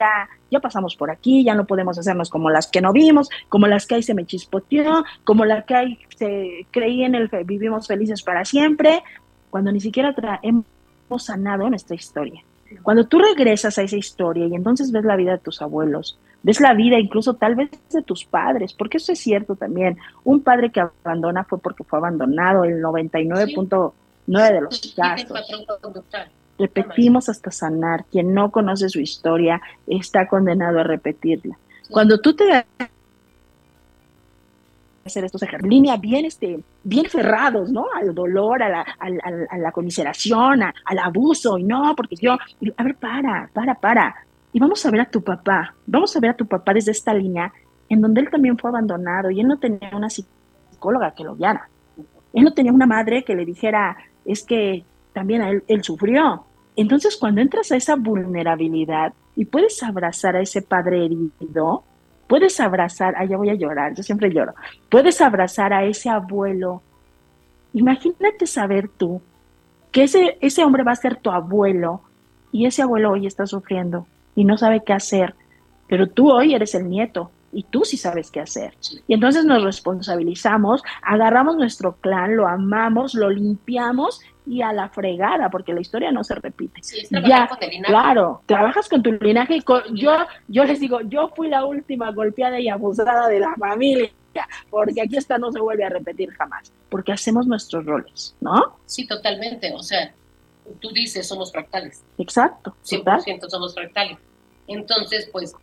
ya 0.52 0.60
pasamos 0.60 0.95
por 0.95 1.10
aquí, 1.10 1.43
ya 1.43 1.56
no 1.56 1.66
podemos 1.66 1.97
hacernos 1.97 2.30
como 2.30 2.52
las 2.52 2.68
que 2.68 2.82
no 2.82 2.93
vimos, 2.93 3.30
como 3.49 3.66
las 3.66 3.88
que 3.88 3.95
ahí 3.95 4.04
se 4.04 4.14
me 4.14 4.26
chispoteó, 4.26 5.04
como 5.24 5.45
la 5.45 5.64
que 5.64 5.76
ahí 5.76 5.99
se 6.16 6.68
creí 6.70 7.04
en 7.04 7.16
el 7.16 7.30
vivimos 7.45 7.88
felices 7.88 8.22
para 8.22 8.45
siempre, 8.45 9.02
cuando 9.49 9.72
ni 9.72 9.80
siquiera 9.80 10.14
hemos 10.43 11.26
sanado 11.26 11.68
nuestra 11.70 11.95
historia. 11.95 12.43
Cuando 12.84 13.08
tú 13.08 13.20
regresas 13.20 13.78
a 13.78 13.82
esa 13.82 13.97
historia 13.97 14.45
y 14.45 14.54
entonces 14.54 14.91
ves 14.91 15.04
la 15.04 15.16
vida 15.16 15.32
de 15.32 15.39
tus 15.39 15.62
abuelos, 15.62 16.20
ves 16.44 16.60
la 16.60 16.74
vida 16.74 17.00
incluso 17.00 17.36
tal 17.36 17.56
vez 17.56 17.70
de 17.92 18.02
tus 18.02 18.26
padres, 18.26 18.74
porque 18.74 18.98
eso 18.98 19.12
es 19.12 19.20
cierto 19.20 19.56
también. 19.56 19.98
Un 20.24 20.42
padre 20.42 20.72
que 20.72 20.82
abandona 20.82 21.44
fue 21.44 21.60
porque 21.60 21.84
fue 21.84 22.00
abandonado, 22.00 22.64
el 22.64 22.82
99.9 22.82 24.54
de 24.54 24.62
los 24.62 24.94
casos. 24.96 25.32
Repetimos 26.58 27.28
hasta 27.30 27.52
sanar. 27.52 28.06
Quien 28.12 28.34
no 28.34 28.52
conoce 28.52 28.89
su 28.89 29.00
historia 29.00 29.62
está 29.88 30.28
condenado 30.28 30.80
a 30.80 30.84
repetirla. 30.84 31.58
Cuando 31.89 32.20
tú 32.20 32.36
te 32.36 32.66
hacer 35.04 35.26
estos 35.26 35.42
ejercicios 35.42 35.70
línea 35.70 35.98
bien 35.98 36.26
este 36.26 36.60
bien 36.84 37.06
ferrados 37.06 37.72
no 37.72 37.88
al 37.92 38.14
dolor 38.14 38.62
a 38.62 38.70
la, 38.70 38.82
a, 39.00 39.58
la 39.58 39.72
comiseración 39.72 40.62
al 40.62 41.00
abuso 41.00 41.58
y 41.58 41.64
no 41.64 41.96
porque 41.96 42.16
yo 42.18 42.34
a 42.78 42.84
ver 42.84 42.96
para 42.96 43.50
para 43.52 43.74
para 43.74 44.16
y 44.54 44.60
vamos 44.60 44.86
a 44.86 44.91
ver 44.91 45.02
a 45.02 45.10
tu 45.10 45.24
papá, 45.24 45.76
vamos 45.86 46.16
a 46.16 46.20
ver 46.20 46.32
a 46.32 46.36
tu 46.36 46.45
papá 46.45 46.74
desde 46.74 46.91
esta 46.91 47.14
línea 47.14 47.54
en 47.89 48.02
donde 48.02 48.22
él 48.22 48.30
también 48.30 48.58
fue 48.58 48.70
abandonado 48.70 49.32
y 49.32 49.39
él 49.39 49.47
no 49.47 49.60
tenía 49.60 49.91
una 49.93 50.10
psicóloga 50.10 51.14
que 51.14 51.24
lo 51.24 51.36
guiara. 51.36 51.70
Él 52.34 52.43
no 52.43 52.54
tenía 52.54 52.72
una 52.72 52.86
madre 52.86 53.24
que 53.24 53.36
le 53.36 53.45
dijera, 53.45 53.97
es 54.24 54.43
que 54.43 54.86
también 55.14 55.41
él, 55.41 55.64
él 55.68 55.84
sufrió. 55.84 56.45
Entonces, 56.78 57.18
cuando 57.18 57.41
entras 57.41 57.72
a 57.72 57.76
esa 57.76 57.95
vulnerabilidad 57.95 59.14
y 59.36 59.43
puedes 59.43 59.84
abrazar 59.84 60.38
a 60.38 60.41
ese 60.41 60.62
padre 60.62 61.06
herido, 61.06 61.84
puedes 62.28 62.62
abrazar, 62.62 63.16
ah, 63.18 63.26
ya 63.26 63.36
voy 63.36 63.49
a 63.49 63.56
llorar, 63.56 63.93
yo 63.93 64.04
siempre 64.04 64.32
lloro, 64.32 64.54
puedes 64.89 65.20
abrazar 65.20 65.74
a 65.74 65.84
ese 65.84 66.10
abuelo. 66.10 66.82
Imagínate 67.74 68.47
saber 68.47 68.88
tú 68.88 69.22
que 69.91 70.04
ese, 70.04 70.38
ese 70.39 70.64
hombre 70.64 70.84
va 70.84 70.93
a 70.93 70.95
ser 70.95 71.18
tu 71.18 71.30
abuelo 71.30 72.04
y 72.54 72.66
ese 72.66 72.84
abuelo 72.84 73.12
hoy 73.12 73.28
está 73.28 73.45
sufriendo 73.45 74.08
y 74.36 74.46
no 74.46 74.58
sabe 74.58 74.84
qué 74.86 74.94
hacer, 74.94 75.36
pero 75.88 76.08
tú 76.08 76.32
hoy 76.32 76.54
eres 76.54 76.76
el 76.76 76.90
nieto 76.90 77.32
y 77.54 77.64
tú 77.64 77.84
sí 77.84 77.98
sabes 77.98 78.32
qué 78.32 78.40
hacer. 78.40 78.74
Y 79.08 79.14
entonces 79.14 79.46
nos 79.46 79.64
responsabilizamos, 79.64 80.82
agarramos 81.02 81.58
nuestro 81.58 81.98
clan, 81.98 82.36
lo 82.36 82.48
amamos, 82.48 83.14
lo 83.14 83.30
limpiamos 83.30 84.22
y 84.46 84.62
a 84.62 84.74
la 84.74 84.90
fregada, 84.90 85.50
porque 85.50 85.74
la 85.74 85.82
historia 85.82 86.12
no 86.12 86.24
se 86.24 86.36
repite. 86.36 86.82
ya, 87.28 87.50
claro, 87.86 88.42
trabajas 88.46 88.90
con 88.90 89.04
tu 89.04 89.12
linaje 89.12 89.58
y 89.58 89.64
yo, 89.94 90.14
yo 90.48 90.64
les 90.64 90.80
digo, 90.80 91.02
yo 91.02 91.30
fui 91.36 91.50
la 91.50 91.66
última 91.66 92.12
golpeada 92.12 92.60
y 92.60 92.70
abusada 92.70 93.28
de 93.28 93.40
la 93.40 93.54
familia, 93.56 94.12
porque 94.70 95.02
aquí 95.02 95.18
esta 95.18 95.38
no 95.38 95.52
se 95.52 95.60
vuelve 95.60 95.84
a 95.84 95.90
repetir 95.90 96.32
jamás, 96.32 96.72
porque 96.90 97.12
hacemos 97.12 97.48
nuestros 97.48 97.86
roles, 97.86 98.36
¿no? 98.42 98.78
Sí, 98.86 99.06
totalmente, 99.06 99.72
o 99.74 99.84
sea, 99.84 100.14
tú 100.80 100.92
dices, 100.92 101.28
somos 101.28 101.52
fractales. 101.52 102.04
Exacto. 102.18 102.76
100% 102.84 103.50
somos 103.50 103.74
fractales. 103.74 104.18
Entonces, 104.68 105.30
pues, 105.32 105.54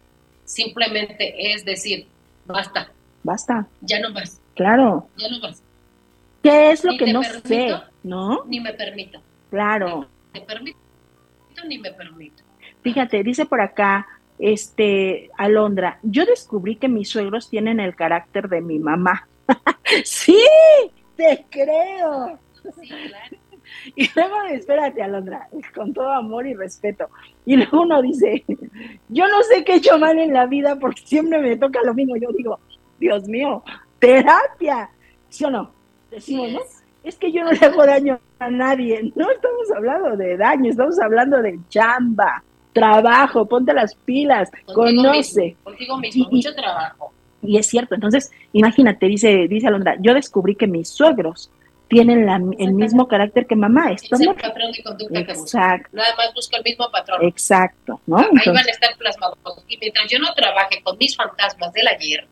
simplemente 0.44 1.52
es 1.52 1.64
decir, 1.64 2.06
basta. 2.46 2.90
Basta. 3.22 3.66
Ya 3.80 4.00
no 4.00 4.10
más. 4.10 4.40
Claro. 4.54 5.08
Ya 5.16 5.28
no 5.28 5.40
más. 5.40 5.62
¿Qué 6.42 6.70
es 6.70 6.84
lo 6.84 6.96
que 6.96 7.12
no 7.12 7.22
sé? 7.22 7.74
¿No? 8.02 8.44
Ni 8.46 8.60
me 8.60 8.72
permito. 8.72 9.20
Claro. 9.50 10.08
Ni 10.32 10.40
me 10.40 10.46
permito 10.46 10.78
ni 11.66 11.78
me 11.78 11.92
permito. 11.92 12.42
Fíjate, 12.82 13.22
dice 13.22 13.46
por 13.46 13.60
acá, 13.60 14.06
este, 14.38 15.30
Alondra, 15.36 15.98
yo 16.02 16.24
descubrí 16.24 16.76
que 16.76 16.88
mis 16.88 17.08
suegros 17.08 17.50
tienen 17.50 17.80
el 17.80 17.96
carácter 17.96 18.48
de 18.48 18.60
mi 18.60 18.78
mamá. 18.78 19.26
sí, 20.04 20.38
te 21.16 21.46
creo. 21.50 22.38
Sí, 22.80 22.88
claro. 22.88 23.36
Y 23.96 24.08
luego, 24.14 24.42
espérate, 24.50 25.02
Alondra, 25.02 25.48
con 25.74 25.92
todo 25.92 26.10
amor 26.10 26.46
y 26.46 26.54
respeto. 26.54 27.08
Y 27.44 27.56
luego 27.56 27.82
uno 27.82 28.02
dice, 28.02 28.44
yo 29.08 29.26
no 29.28 29.42
sé 29.42 29.64
qué 29.64 29.74
he 29.74 29.76
hecho 29.76 29.98
mal 29.98 30.18
en 30.18 30.32
la 30.32 30.46
vida 30.46 30.76
porque 30.76 31.02
siempre 31.04 31.40
me 31.40 31.56
toca 31.56 31.82
lo 31.82 31.94
mismo. 31.94 32.16
Yo 32.16 32.28
digo, 32.36 32.58
Dios 32.98 33.26
mío, 33.28 33.62
terapia. 33.98 34.90
¿Sí 35.28 35.44
o 35.44 35.50
no? 35.50 35.70
Decimos, 36.10 36.52
¿no? 36.52 36.60
Es 37.04 37.16
que 37.16 37.32
yo 37.32 37.44
no 37.44 37.52
le 37.52 37.58
hago 37.64 37.86
daño 37.86 38.18
a 38.38 38.50
nadie. 38.50 39.12
No 39.14 39.30
estamos 39.30 39.70
hablando 39.74 40.16
de 40.16 40.36
daño, 40.36 40.70
estamos 40.70 40.98
hablando 41.00 41.40
de 41.42 41.58
chamba, 41.68 42.42
trabajo, 42.72 43.46
ponte 43.46 43.72
las 43.72 43.94
pilas, 43.94 44.50
conoce. 44.74 45.56
contigo 45.62 45.98
mismo, 45.98 46.28
mucho 46.30 46.54
trabajo. 46.54 47.12
Y 47.42 47.56
es 47.56 47.66
cierto, 47.66 47.94
entonces, 47.94 48.30
imagínate, 48.52 49.06
dice, 49.06 49.46
dice 49.48 49.68
Alondra, 49.68 49.96
yo 50.00 50.12
descubrí 50.12 50.56
que 50.56 50.66
mis 50.66 50.88
suegros 50.88 51.50
tienen 51.88 52.26
la, 52.26 52.40
el 52.58 52.74
mismo 52.74 53.08
carácter 53.08 53.46
que 53.46 53.56
mamá. 53.56 53.92
Esto 53.92 54.14
es 54.14 54.20
el 54.20 54.34
patrón 54.34 54.72
de 54.72 54.82
conducta 54.82 55.20
Exacto. 55.20 55.88
Nada 55.92 56.14
más 56.16 56.34
busca 56.34 56.58
el 56.58 56.62
mismo 56.62 56.90
patrón. 56.90 57.24
Exacto, 57.24 58.00
¿no? 58.06 58.18
Ahí 58.18 58.26
van 58.46 58.56
a 58.58 58.70
estar 58.70 58.96
plasmados. 58.96 59.38
Y 59.68 59.78
mientras 59.78 60.06
yo 60.10 60.18
no 60.18 60.32
trabaje 60.34 60.82
con 60.82 60.96
mis 60.98 61.16
fantasmas 61.16 61.72
del 61.72 61.88
ayer, 61.88 62.26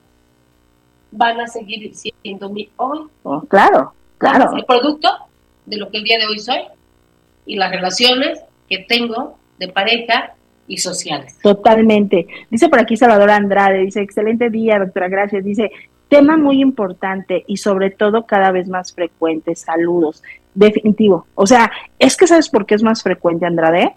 van 1.11 1.41
a 1.41 1.47
seguir 1.47 1.93
siendo 1.95 2.51
mi 2.51 2.69
hoy. 2.77 3.07
Oh, 3.23 3.41
claro, 3.43 3.95
claro. 4.19 4.55
El 4.57 4.65
producto 4.65 5.09
de 5.65 5.77
lo 5.79 5.91
que 5.91 5.99
el 5.99 6.05
día 6.05 6.19
de 6.19 6.27
hoy 6.27 6.39
soy 6.39 6.61
y 7.47 7.57
las 7.57 7.71
relaciones 7.71 8.41
que 8.69 8.79
tengo 8.79 9.39
de 9.59 9.69
pareja 9.69 10.35
y 10.69 10.79
sociales. 10.79 11.39
Totalmente. 11.43 12.27
Dice 12.51 12.69
por 12.69 12.81
aquí 12.81 12.97
Salvador 12.97 13.31
Andrade, 13.31 13.79
dice, 13.79 14.01
excelente 14.01 14.51
día, 14.51 14.79
doctora, 14.79 15.09
gracias. 15.09 15.45
Dice, 15.45 15.71
tema 16.09 16.37
muy 16.37 16.61
importante 16.61 17.45
y 17.47 17.57
sobre 17.57 17.91
todo 17.91 18.27
cada 18.27 18.51
vez 18.53 18.69
más 18.69 18.93
frecuente. 18.93 19.55
Saludos. 19.57 20.23
Definitivo. 20.55 21.27
O 21.35 21.47
sea, 21.47 21.71
es 21.99 22.17
que 22.17 22.27
sabes 22.27 22.49
por 22.49 22.67
qué 22.67 22.75
es 22.75 22.83
más 22.83 23.03
frecuente, 23.03 23.47
Andrade. 23.47 23.97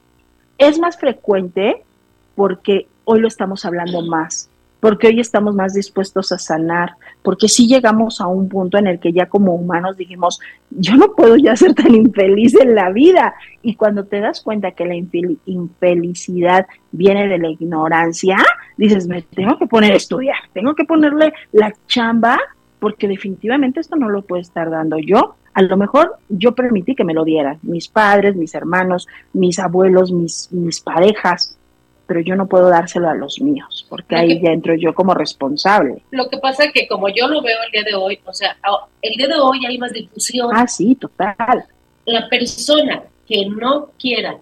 Es 0.57 0.79
más 0.79 0.97
frecuente 0.97 1.83
porque 2.35 2.87
hoy 3.05 3.19
lo 3.19 3.27
estamos 3.27 3.65
hablando 3.65 4.01
más 4.01 4.49
porque 4.79 5.07
hoy 5.07 5.19
estamos 5.19 5.55
más 5.55 5.73
dispuestos 5.73 6.31
a 6.31 6.37
sanar, 6.37 6.93
porque 7.21 7.47
si 7.47 7.67
llegamos 7.67 8.21
a 8.21 8.27
un 8.27 8.47
punto 8.47 8.77
en 8.77 8.87
el 8.87 8.99
que 8.99 9.11
ya 9.11 9.27
como 9.27 9.55
humanos 9.55 9.97
dijimos, 9.97 10.39
yo 10.69 10.95
no 10.95 11.13
puedo 11.15 11.35
ya 11.35 11.55
ser 11.55 11.73
tan 11.73 11.93
infeliz 11.93 12.55
en 12.55 12.75
la 12.75 12.89
vida. 12.91 13.33
Y 13.61 13.75
cuando 13.75 14.05
te 14.05 14.21
das 14.21 14.41
cuenta 14.41 14.71
que 14.71 14.85
la 14.85 14.95
infelicidad 14.95 16.67
viene 16.91 17.27
de 17.27 17.37
la 17.37 17.49
ignorancia, 17.49 18.37
dices, 18.77 19.07
me 19.07 19.21
tengo 19.21 19.57
que 19.57 19.67
poner 19.67 19.93
a 19.93 19.97
estudiar, 19.97 20.37
tengo 20.53 20.75
que 20.75 20.85
ponerle 20.85 21.33
la 21.51 21.73
chamba, 21.87 22.39
porque 22.79 23.07
definitivamente 23.07 23.81
esto 23.81 23.97
no 23.97 24.09
lo 24.09 24.21
puedo 24.21 24.41
estar 24.41 24.69
dando 24.69 24.97
yo. 24.97 25.35
A 25.53 25.61
lo 25.61 25.75
mejor 25.75 26.15
yo 26.29 26.55
permití 26.55 26.95
que 26.95 27.03
me 27.03 27.13
lo 27.13 27.25
dieran, 27.25 27.59
mis 27.63 27.89
padres, 27.89 28.35
mis 28.37 28.55
hermanos, 28.55 29.07
mis 29.33 29.59
abuelos, 29.59 30.11
mis, 30.13 30.49
mis 30.53 30.79
parejas, 30.79 31.58
pero 32.09 32.21
yo 32.21 32.35
no 32.35 32.47
puedo 32.47 32.69
dárselo 32.69 33.07
a 33.07 33.13
los 33.13 33.39
míos, 33.39 33.85
porque 33.87 34.15
ahí 34.15 34.41
ya 34.41 34.49
entro 34.49 34.73
yo 34.73 34.95
como 34.95 35.13
responsable. 35.13 36.01
Lo 36.09 36.27
que 36.27 36.39
pasa 36.39 36.63
es 36.63 36.73
que 36.73 36.87
como 36.87 37.07
yo 37.07 37.27
lo 37.27 37.43
veo 37.43 37.57
el 37.67 37.71
día 37.71 37.83
de 37.83 37.93
hoy, 37.93 38.19
o 38.25 38.33
sea, 38.33 38.57
el 39.03 39.13
día 39.13 39.27
de 39.27 39.35
hoy 39.35 39.63
hay 39.67 39.77
más 39.77 39.93
difusión. 39.93 40.49
Ah, 40.51 40.65
sí, 40.65 40.95
total. 40.95 41.65
La 42.05 42.27
persona 42.27 43.03
que 43.27 43.45
no 43.45 43.91
quiera 43.99 44.39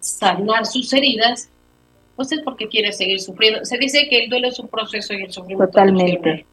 sanar 0.00 0.66
sus 0.66 0.92
heridas, 0.92 1.48
pues 2.16 2.32
es 2.32 2.40
porque 2.40 2.66
quiere 2.66 2.90
seguir 2.90 3.20
sufriendo. 3.20 3.64
Se 3.64 3.78
dice 3.78 4.08
que 4.10 4.24
el 4.24 4.28
duelo 4.28 4.48
es 4.48 4.58
un 4.58 4.66
proceso 4.66 5.14
y 5.14 5.22
el 5.22 5.30
sufrimiento. 5.30 5.66
Totalmente. 5.66 6.46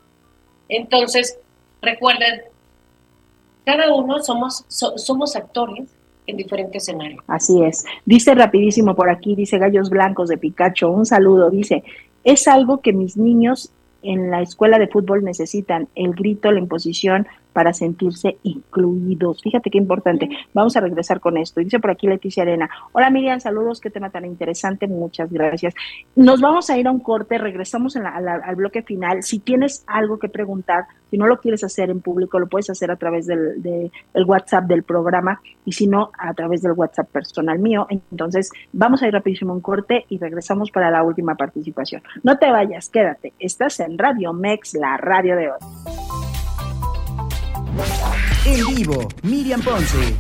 Entonces, 0.69 1.39
recuerden, 1.81 2.43
cada 3.65 3.91
uno 3.91 4.21
somos, 4.21 4.63
somos 4.67 5.35
actores 5.35 5.89
en 6.27 6.37
diferentes 6.37 6.83
escenarios. 6.83 7.23
Así 7.27 7.63
es. 7.63 7.85
Dice 8.05 8.33
rapidísimo 8.35 8.95
por 8.95 9.09
aquí, 9.09 9.35
dice 9.35 9.57
Gallos 9.57 9.89
Blancos 9.89 10.29
de 10.29 10.37
Picacho, 10.37 10.89
un 10.89 11.05
saludo, 11.05 11.49
dice, 11.49 11.83
es 12.23 12.47
algo 12.47 12.81
que 12.81 12.93
mis 12.93 13.17
niños 13.17 13.71
en 14.01 14.31
la 14.31 14.41
escuela 14.41 14.79
de 14.79 14.87
fútbol 14.87 15.23
necesitan, 15.23 15.87
el 15.95 16.13
grito, 16.13 16.51
la 16.51 16.59
imposición, 16.59 17.27
para 17.53 17.73
sentirse 17.73 18.37
incluidos. 18.43 19.41
Fíjate 19.41 19.69
qué 19.69 19.77
importante. 19.77 20.29
Vamos 20.53 20.75
a 20.75 20.81
regresar 20.81 21.19
con 21.19 21.37
esto. 21.37 21.61
Dice 21.61 21.79
por 21.79 21.91
aquí 21.91 22.07
Leticia 22.07 22.43
Arena. 22.43 22.69
Hola 22.91 23.09
Miriam, 23.09 23.39
saludos, 23.39 23.79
qué 23.79 23.89
tema 23.89 24.09
tan 24.09 24.25
interesante. 24.25 24.87
Muchas 24.87 25.31
gracias. 25.31 25.73
Nos 26.15 26.41
vamos 26.41 26.69
a 26.69 26.77
ir 26.77 26.87
a 26.87 26.91
un 26.91 26.99
corte, 26.99 27.37
regresamos 27.37 27.95
al 27.95 28.55
bloque 28.55 28.81
final. 28.81 29.23
Si 29.23 29.39
tienes 29.39 29.83
algo 29.87 30.19
que 30.19 30.29
preguntar, 30.29 30.85
si 31.09 31.17
no 31.17 31.27
lo 31.27 31.39
quieres 31.39 31.63
hacer 31.63 31.91
en 31.91 32.01
público, 32.01 32.39
lo 32.39 32.47
puedes 32.47 32.69
hacer 32.71 32.89
a 32.89 32.95
través 32.95 33.27
del, 33.27 33.91
WhatsApp 34.25 34.65
del 34.65 34.83
programa 34.83 35.41
y 35.63 35.71
si 35.71 35.85
no, 35.85 36.11
a 36.17 36.33
través 36.33 36.63
del 36.63 36.71
WhatsApp 36.71 37.09
personal 37.09 37.59
mío. 37.59 37.85
Entonces, 37.89 38.51
vamos 38.71 39.03
a 39.03 39.07
ir 39.07 39.13
rapidísimo 39.13 39.53
un 39.53 39.61
corte 39.61 40.05
y 40.09 40.17
regresamos 40.17 40.71
para 40.71 40.89
la 40.89 41.03
última 41.03 41.35
participación. 41.35 42.01
No 42.23 42.37
te 42.37 42.49
vayas, 42.49 42.89
quédate. 42.89 43.33
Estás 43.37 43.79
en 43.79 43.97
Radio 43.97 44.33
Mex, 44.33 44.73
la 44.73 44.97
radio 44.97 45.35
de 45.35 45.51
hoy. 45.51 46.12
En 48.45 48.75
vivo, 48.75 49.07
Miriam 49.23 49.59
Ponce. 49.61 50.15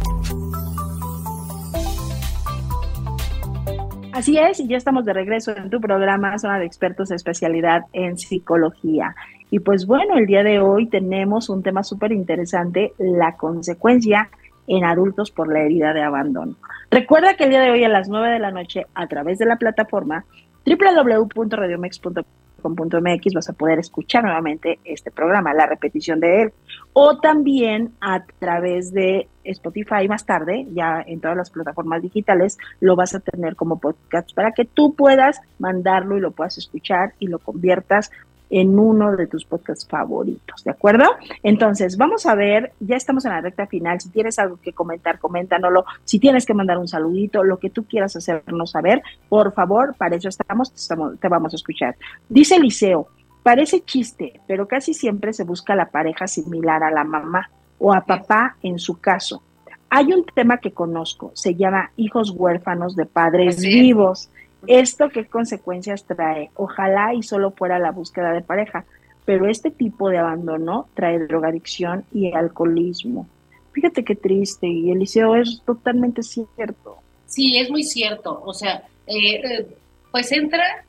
Así 4.11 4.37
es, 4.37 4.59
y 4.59 4.67
ya 4.67 4.77
estamos 4.77 5.05
de 5.05 5.13
regreso 5.13 5.55
en 5.55 5.69
tu 5.69 5.79
programa 5.79 6.37
Zona 6.39 6.57
de 6.57 6.65
Expertos 6.65 7.09
de 7.09 7.15
Especialidad 7.15 7.83
en 7.93 8.17
Psicología. 8.17 9.15
Y 9.51 9.59
pues 9.59 9.85
bueno, 9.85 10.17
el 10.17 10.25
día 10.25 10.43
de 10.43 10.59
hoy 10.59 10.87
tenemos 10.87 11.49
un 11.49 11.61
tema 11.61 11.83
súper 11.83 12.11
interesante, 12.11 12.93
la 12.97 13.35
consecuencia 13.35 14.29
en 14.65 14.85
adultos 14.85 15.29
por 15.29 15.51
la 15.51 15.61
herida 15.61 15.93
de 15.93 16.01
abandono. 16.01 16.55
Recuerda 16.89 17.35
que 17.35 17.43
el 17.43 17.51
día 17.51 17.61
de 17.61 17.69
hoy 17.69 17.83
a 17.83 17.89
las 17.89 18.09
9 18.09 18.31
de 18.31 18.39
la 18.39 18.51
noche, 18.51 18.87
a 18.95 19.07
través 19.07 19.37
de 19.37 19.45
la 19.45 19.57
plataforma 19.57 20.25
www.radiomex.com 20.65 22.42
.mx 22.63 23.33
vas 23.33 23.49
a 23.49 23.53
poder 23.53 23.79
escuchar 23.79 24.23
nuevamente 24.23 24.79
este 24.83 25.11
programa, 25.11 25.53
la 25.53 25.65
repetición 25.65 26.19
de 26.19 26.43
él. 26.43 26.53
O 26.93 27.19
también 27.19 27.93
a 28.01 28.23
través 28.39 28.93
de 28.93 29.27
Spotify 29.43 30.07
más 30.07 30.25
tarde, 30.25 30.67
ya 30.73 31.03
en 31.05 31.19
todas 31.19 31.37
las 31.37 31.49
plataformas 31.49 32.01
digitales, 32.01 32.57
lo 32.79 32.95
vas 32.95 33.13
a 33.15 33.19
tener 33.19 33.55
como 33.55 33.79
podcast 33.79 34.33
para 34.33 34.51
que 34.51 34.65
tú 34.65 34.93
puedas 34.95 35.41
mandarlo 35.59 36.17
y 36.17 36.21
lo 36.21 36.31
puedas 36.31 36.57
escuchar 36.57 37.13
y 37.19 37.27
lo 37.27 37.39
conviertas 37.39 38.11
en 38.55 38.77
uno 38.77 39.15
de 39.15 39.25
tus 39.25 39.45
podcasts 39.45 39.87
favoritos, 39.87 40.63
¿de 40.63 40.69
acuerdo? 40.69 41.05
Entonces, 41.41 41.97
vamos 41.97 42.27
a 42.27 42.35
ver, 42.35 42.71
ya 42.79 42.95
estamos 42.95 43.25
en 43.25 43.31
la 43.31 43.41
recta 43.41 43.65
final, 43.65 43.99
si 43.99 44.09
tienes 44.09 44.37
algo 44.37 44.59
que 44.61 44.73
comentar, 44.73 45.17
coméntanoslo, 45.17 45.85
si 46.03 46.19
tienes 46.19 46.45
que 46.45 46.53
mandar 46.53 46.77
un 46.77 46.87
saludito, 46.87 47.43
lo 47.43 47.57
que 47.57 47.71
tú 47.71 47.85
quieras 47.85 48.15
hacernos 48.15 48.69
saber, 48.69 49.01
por 49.27 49.53
favor, 49.53 49.95
para 49.97 50.17
eso 50.17 50.29
estamos, 50.29 50.71
te 51.19 51.27
vamos 51.27 51.53
a 51.53 51.55
escuchar. 51.55 51.95
Dice 52.29 52.57
Eliseo, 52.57 53.07
parece 53.41 53.81
chiste, 53.81 54.39
pero 54.45 54.67
casi 54.67 54.93
siempre 54.93 55.33
se 55.33 55.45
busca 55.45 55.75
la 55.75 55.89
pareja 55.89 56.27
similar 56.27 56.83
a 56.83 56.91
la 56.91 57.03
mamá 57.03 57.49
o 57.79 57.91
a 57.91 58.01
papá 58.01 58.57
en 58.61 58.77
su 58.77 58.99
caso. 59.01 59.41
Hay 59.89 60.13
un 60.13 60.25
tema 60.25 60.59
que 60.59 60.73
conozco, 60.73 61.31
se 61.33 61.55
llama 61.55 61.91
hijos 61.95 62.29
huérfanos 62.29 62.95
de 62.95 63.07
padres 63.07 63.59
vivos. 63.61 64.29
¿Esto 64.67 65.09
qué 65.09 65.25
consecuencias 65.25 66.05
trae? 66.05 66.49
Ojalá 66.55 67.13
y 67.13 67.23
solo 67.23 67.51
fuera 67.51 67.79
la 67.79 67.91
búsqueda 67.91 68.31
de 68.31 68.41
pareja, 68.41 68.85
pero 69.25 69.47
este 69.47 69.71
tipo 69.71 70.09
de 70.09 70.17
abandono 70.17 70.87
trae 70.93 71.19
drogadicción 71.19 72.05
y 72.13 72.33
alcoholismo. 72.33 73.27
Fíjate 73.71 74.03
qué 74.03 74.15
triste, 74.15 74.67
y 74.67 74.91
Eliseo 74.91 75.35
es 75.35 75.61
totalmente 75.65 76.21
cierto. 76.23 76.97
Sí, 77.25 77.57
es 77.57 77.69
muy 77.69 77.83
cierto. 77.83 78.41
O 78.45 78.53
sea, 78.53 78.83
eh, 79.07 79.35
eh, 79.35 79.67
pues 80.11 80.31
entra, 80.31 80.85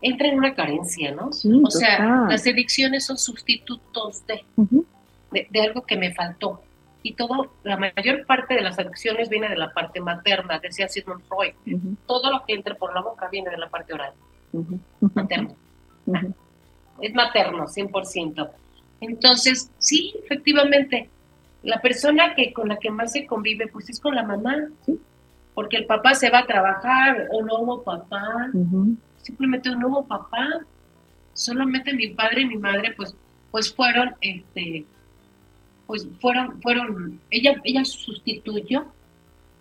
entra 0.00 0.28
en 0.28 0.38
una 0.38 0.54
carencia, 0.54 1.12
¿no? 1.12 1.28
o 1.28 1.70
sea, 1.70 2.26
las 2.28 2.46
adicciones 2.46 3.04
son 3.04 3.18
sustitutos 3.18 4.22
de, 4.26 4.44
de 5.50 5.60
algo 5.60 5.82
que 5.82 5.96
me 5.96 6.14
faltó 6.14 6.62
y 7.06 7.12
todo, 7.12 7.52
la 7.64 7.76
mayor 7.76 8.24
parte 8.24 8.54
de 8.54 8.62
las 8.62 8.78
adicciones 8.78 9.28
viene 9.28 9.50
de 9.50 9.58
la 9.58 9.74
parte 9.74 10.00
materna, 10.00 10.58
decía 10.58 10.88
Sigmund 10.88 11.22
Freud. 11.28 11.52
Todo 12.06 12.32
lo 12.32 12.46
que 12.46 12.54
entra 12.54 12.74
por 12.76 12.94
la 12.94 13.02
boca 13.02 13.28
viene 13.30 13.50
de 13.50 13.58
la 13.58 13.68
parte 13.68 13.92
oral, 13.92 14.14
materno. 15.14 15.54
Es 17.02 17.14
materno, 17.14 17.66
100%. 17.66 18.50
Entonces, 19.02 19.70
sí, 19.76 20.14
efectivamente, 20.24 21.10
la 21.62 21.78
persona 21.82 22.34
que 22.34 22.54
con 22.54 22.68
la 22.68 22.78
que 22.78 22.90
más 22.90 23.12
se 23.12 23.26
convive, 23.26 23.66
pues 23.66 23.90
es 23.90 24.00
con 24.00 24.14
la 24.14 24.22
mamá, 24.22 24.56
porque 25.52 25.76
el 25.76 25.84
papá 25.84 26.14
se 26.14 26.30
va 26.30 26.38
a 26.38 26.46
trabajar, 26.46 27.28
o 27.32 27.42
no 27.42 27.58
hubo 27.58 27.82
papá, 27.82 28.50
simplemente 29.18 29.68
no 29.76 29.88
hubo 29.88 30.06
papá, 30.06 30.48
solamente 31.34 31.92
mi 31.92 32.08
padre 32.08 32.40
y 32.40 32.46
mi 32.46 32.56
madre, 32.56 32.94
pues, 32.96 33.14
pues 33.50 33.74
fueron, 33.74 34.14
este, 34.22 34.86
pues 35.86 36.08
fueron, 36.20 36.60
fueron, 36.62 37.20
ella, 37.30 37.60
ella 37.64 37.84
sustituyó 37.84 38.86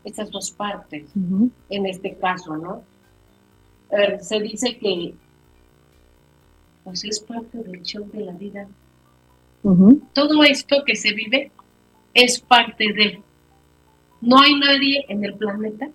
esas 0.04 0.30
dos 0.32 0.52
partes 0.52 1.10
en 1.70 1.86
este 1.86 2.16
caso, 2.16 2.58
¿no? 2.58 2.84
se 4.22 4.40
dice 4.40 4.78
que 4.78 5.14
pues 6.84 7.04
es 7.06 7.20
parte 7.20 7.58
del 7.60 7.82
show 7.84 8.10
de 8.12 8.22
la 8.22 8.34
vida. 8.34 8.68
Todo 10.14 10.44
esto 10.44 10.84
que 10.86 10.96
se 10.96 11.14
vive 11.14 11.52
es 12.14 12.40
parte 12.42 12.92
de. 12.94 13.22
No 14.22 14.40
hay 14.40 14.60
nadie 14.60 15.06
en 15.08 15.24
el 15.24 15.36
planeta 15.36 15.90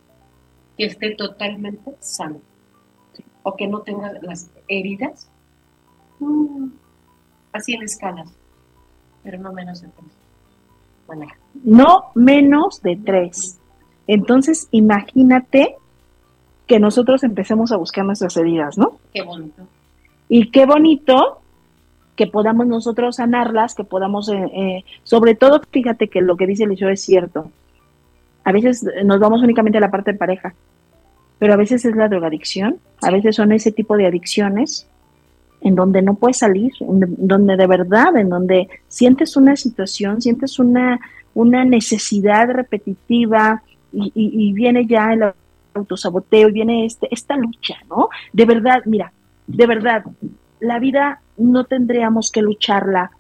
que 0.76 0.86
esté 0.86 1.14
totalmente 1.14 1.94
sano 2.00 2.40
o 3.42 3.56
que 3.56 3.66
no 3.66 3.80
tenga 3.80 4.12
las 4.22 4.50
heridas 4.68 5.30
mm, 6.20 6.68
así 7.52 7.74
en 7.74 7.82
escalas, 7.82 8.30
pero 9.22 9.38
no 9.38 9.52
menos 9.52 9.82
de 9.82 9.88
tres. 9.88 10.12
No 11.64 12.04
menos 12.14 12.82
de 12.82 12.96
tres. 12.96 13.58
Entonces, 14.06 14.68
imagínate 14.70 15.76
que 16.66 16.78
nosotros 16.78 17.24
empecemos 17.24 17.72
a 17.72 17.76
buscar 17.76 18.04
nuestras 18.04 18.36
heridas, 18.36 18.76
¿no? 18.78 18.98
Qué 19.12 19.22
bonito. 19.22 19.62
Y 20.28 20.50
qué 20.50 20.66
bonito 20.66 21.40
que 22.14 22.26
podamos 22.26 22.66
nosotros 22.66 23.16
sanarlas, 23.16 23.74
que 23.74 23.84
podamos, 23.84 24.28
eh, 24.28 24.50
eh, 24.52 24.84
sobre 25.04 25.34
todo, 25.34 25.60
fíjate 25.70 26.08
que 26.08 26.20
lo 26.20 26.36
que 26.36 26.46
dice 26.46 26.64
Eliseo 26.64 26.90
es 26.90 27.00
cierto. 27.00 27.50
A 28.44 28.52
veces 28.52 28.84
nos 29.04 29.20
vamos 29.20 29.42
únicamente 29.42 29.78
a 29.78 29.80
la 29.80 29.90
parte 29.90 30.12
de 30.12 30.18
pareja, 30.18 30.54
pero 31.38 31.54
a 31.54 31.56
veces 31.56 31.84
es 31.84 31.94
la 31.94 32.08
drogadicción, 32.08 32.78
a 33.02 33.10
veces 33.10 33.36
son 33.36 33.52
ese 33.52 33.72
tipo 33.72 33.96
de 33.96 34.06
adicciones 34.06 34.88
en 35.60 35.74
donde 35.74 36.02
no 36.02 36.14
puedes 36.14 36.38
salir, 36.38 36.72
en 36.80 37.00
donde 37.18 37.56
de 37.56 37.66
verdad, 37.66 38.16
en 38.16 38.28
donde 38.28 38.68
sientes 38.88 39.36
una 39.36 39.56
situación, 39.56 40.20
sientes 40.22 40.58
una, 40.58 41.00
una 41.34 41.64
necesidad 41.64 42.48
repetitiva 42.48 43.62
y, 43.92 44.52
viene 44.52 44.86
ya 44.86 45.12
el 45.12 45.32
autosaboteo 45.74 46.48
y 46.48 46.52
viene 46.52 46.84
este, 46.84 47.08
esta 47.10 47.36
lucha, 47.36 47.76
¿no? 47.88 48.08
De 48.32 48.44
verdad, 48.44 48.82
mira, 48.84 49.12
de 49.46 49.66
verdad, 49.66 50.04
la 50.60 50.78
vida 50.78 51.20
no 51.36 51.64
tendríamos 51.64 52.30
que 52.30 52.42
lucharla 52.42 53.10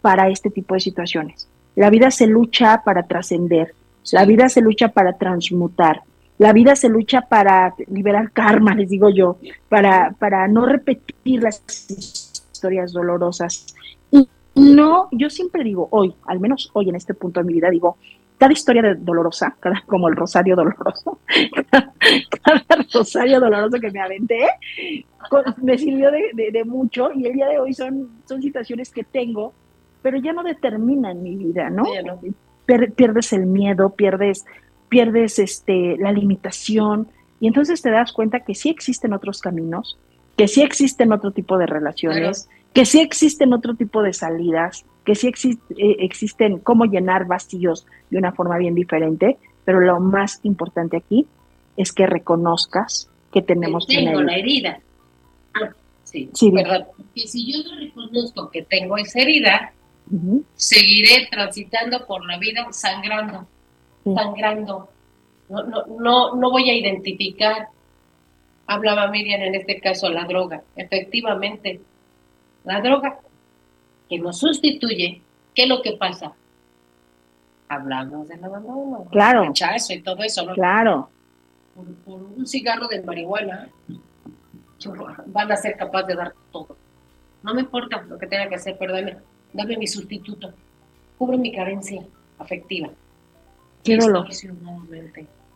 para 0.00 0.28
este 0.28 0.50
tipo 0.50 0.74
de 0.74 0.80
situaciones. 0.80 1.48
La 1.76 1.90
vida 1.90 2.10
se 2.10 2.26
lucha 2.26 2.82
para 2.84 3.04
trascender, 3.04 3.74
la 4.12 4.24
vida 4.24 4.48
se 4.48 4.60
lucha 4.60 4.88
para 4.88 5.14
transmutar, 5.14 6.02
la 6.38 6.52
vida 6.52 6.74
se 6.74 6.88
lucha 6.88 7.22
para 7.22 7.74
liberar 7.88 8.32
karma, 8.32 8.74
les 8.74 8.88
digo 8.88 9.08
yo, 9.08 9.38
para, 9.68 10.12
para 10.18 10.48
no 10.48 10.66
repetir 10.66 11.42
las 11.42 11.62
historias 11.90 12.92
dolorosas. 12.92 13.74
Y 14.10 14.28
no, 14.54 15.08
yo 15.12 15.30
siempre 15.30 15.62
digo, 15.62 15.88
hoy, 15.90 16.14
al 16.26 16.40
menos 16.40 16.70
hoy 16.72 16.88
en 16.88 16.96
este 16.96 17.14
punto 17.14 17.40
de 17.40 17.46
mi 17.46 17.54
vida, 17.54 17.70
digo, 17.70 17.96
cada 18.38 18.52
historia 18.52 18.82
de 18.82 18.94
dolorosa, 18.96 19.56
cada, 19.60 19.82
como 19.86 20.08
el 20.08 20.16
rosario 20.16 20.56
doloroso, 20.56 21.20
cada, 21.70 22.64
rosario 22.92 23.38
doloroso 23.38 23.80
que 23.80 23.90
me 23.90 24.00
aventé, 24.00 24.48
me 25.62 25.78
sirvió 25.78 26.10
de, 26.10 26.64
mucho 26.64 27.10
y 27.14 27.26
el 27.26 27.32
día 27.32 27.48
de 27.48 27.58
hoy 27.58 27.72
son, 27.74 28.10
son 28.24 28.42
situaciones 28.42 28.90
que 28.90 29.04
tengo, 29.04 29.52
pero 30.02 30.18
ya 30.18 30.32
no 30.32 30.42
determinan 30.42 31.22
mi 31.22 31.36
vida, 31.36 31.70
¿no? 31.70 31.84
pierdes 32.66 33.32
el 33.32 33.46
miedo, 33.46 33.90
pierdes 33.90 34.44
pierdes 34.94 35.40
este, 35.40 35.96
la 35.98 36.12
limitación 36.12 37.08
y 37.40 37.48
entonces 37.48 37.82
te 37.82 37.90
das 37.90 38.12
cuenta 38.12 38.44
que 38.44 38.54
sí 38.54 38.68
existen 38.68 39.12
otros 39.12 39.40
caminos, 39.40 39.98
que 40.36 40.46
sí 40.46 40.62
existen 40.62 41.10
otro 41.10 41.32
tipo 41.32 41.58
de 41.58 41.66
relaciones, 41.66 42.48
que 42.72 42.84
sí 42.84 43.00
existen 43.00 43.52
otro 43.52 43.74
tipo 43.74 44.04
de 44.04 44.12
salidas, 44.12 44.84
que 45.04 45.16
sí 45.16 45.32
eh, 45.76 45.96
existen 45.98 46.60
cómo 46.60 46.84
llenar 46.84 47.26
vacíos 47.26 47.88
de 48.08 48.18
una 48.18 48.30
forma 48.30 48.56
bien 48.56 48.76
diferente, 48.76 49.36
pero 49.64 49.80
lo 49.80 49.98
más 49.98 50.38
importante 50.44 50.96
aquí 50.96 51.26
es 51.76 51.92
que 51.92 52.06
reconozcas 52.06 53.10
que 53.32 53.42
tenemos 53.42 53.88
tengo 53.88 54.20
una 54.20 54.36
herida. 54.36 54.78
Ah, 55.54 55.70
sí, 56.04 56.30
sí 56.34 56.52
verdad. 56.52 56.86
Que 57.16 57.26
si 57.26 57.52
yo 57.52 57.68
no 57.68 57.80
reconozco 57.80 58.48
que 58.48 58.62
tengo 58.62 58.96
esa 58.96 59.18
herida, 59.18 59.72
seguiré 60.54 61.26
transitando 61.32 62.06
por 62.06 62.24
la 62.24 62.38
vida 62.38 62.64
sangrando 62.70 63.48
sangrando. 64.04 64.88
No, 65.48 65.62
no, 65.62 65.84
no, 65.86 66.34
no 66.34 66.50
voy 66.50 66.70
a 66.70 66.74
identificar. 66.74 67.68
Hablaba 68.66 69.08
Miriam 69.08 69.42
en 69.42 69.54
este 69.54 69.80
caso 69.80 70.08
la 70.08 70.24
droga. 70.24 70.62
Efectivamente, 70.76 71.80
la 72.64 72.80
droga 72.80 73.18
que 74.08 74.18
nos 74.18 74.38
sustituye, 74.38 75.20
¿qué 75.54 75.62
es 75.62 75.68
lo 75.68 75.82
que 75.82 75.92
pasa? 75.92 76.32
Hablamos 77.68 78.28
del 78.28 78.44
abandono, 78.44 79.06
claro. 79.10 79.44
rechazo 79.44 79.92
y 79.92 80.02
todo 80.02 80.22
eso, 80.22 80.44
¿no? 80.44 80.54
Claro. 80.54 81.10
Por, 82.04 82.22
un 82.22 82.46
cigarro 82.46 82.88
de 82.88 83.02
marihuana 83.02 83.68
van 85.26 85.52
a 85.52 85.56
ser 85.56 85.76
capaces 85.76 86.08
de 86.08 86.14
dar 86.14 86.34
todo. 86.52 86.76
No 87.42 87.54
me 87.54 87.62
importa 87.62 88.02
lo 88.02 88.18
que 88.18 88.26
tenga 88.26 88.48
que 88.48 88.54
hacer, 88.54 88.76
pero 88.78 88.94
dame, 88.94 89.16
dame 89.52 89.76
mi 89.76 89.86
sustituto. 89.86 90.52
Cubre 91.18 91.36
mi 91.36 91.52
carencia 91.52 92.02
afectiva. 92.38 92.90
Qué 93.84 93.96
dolor. 93.96 94.26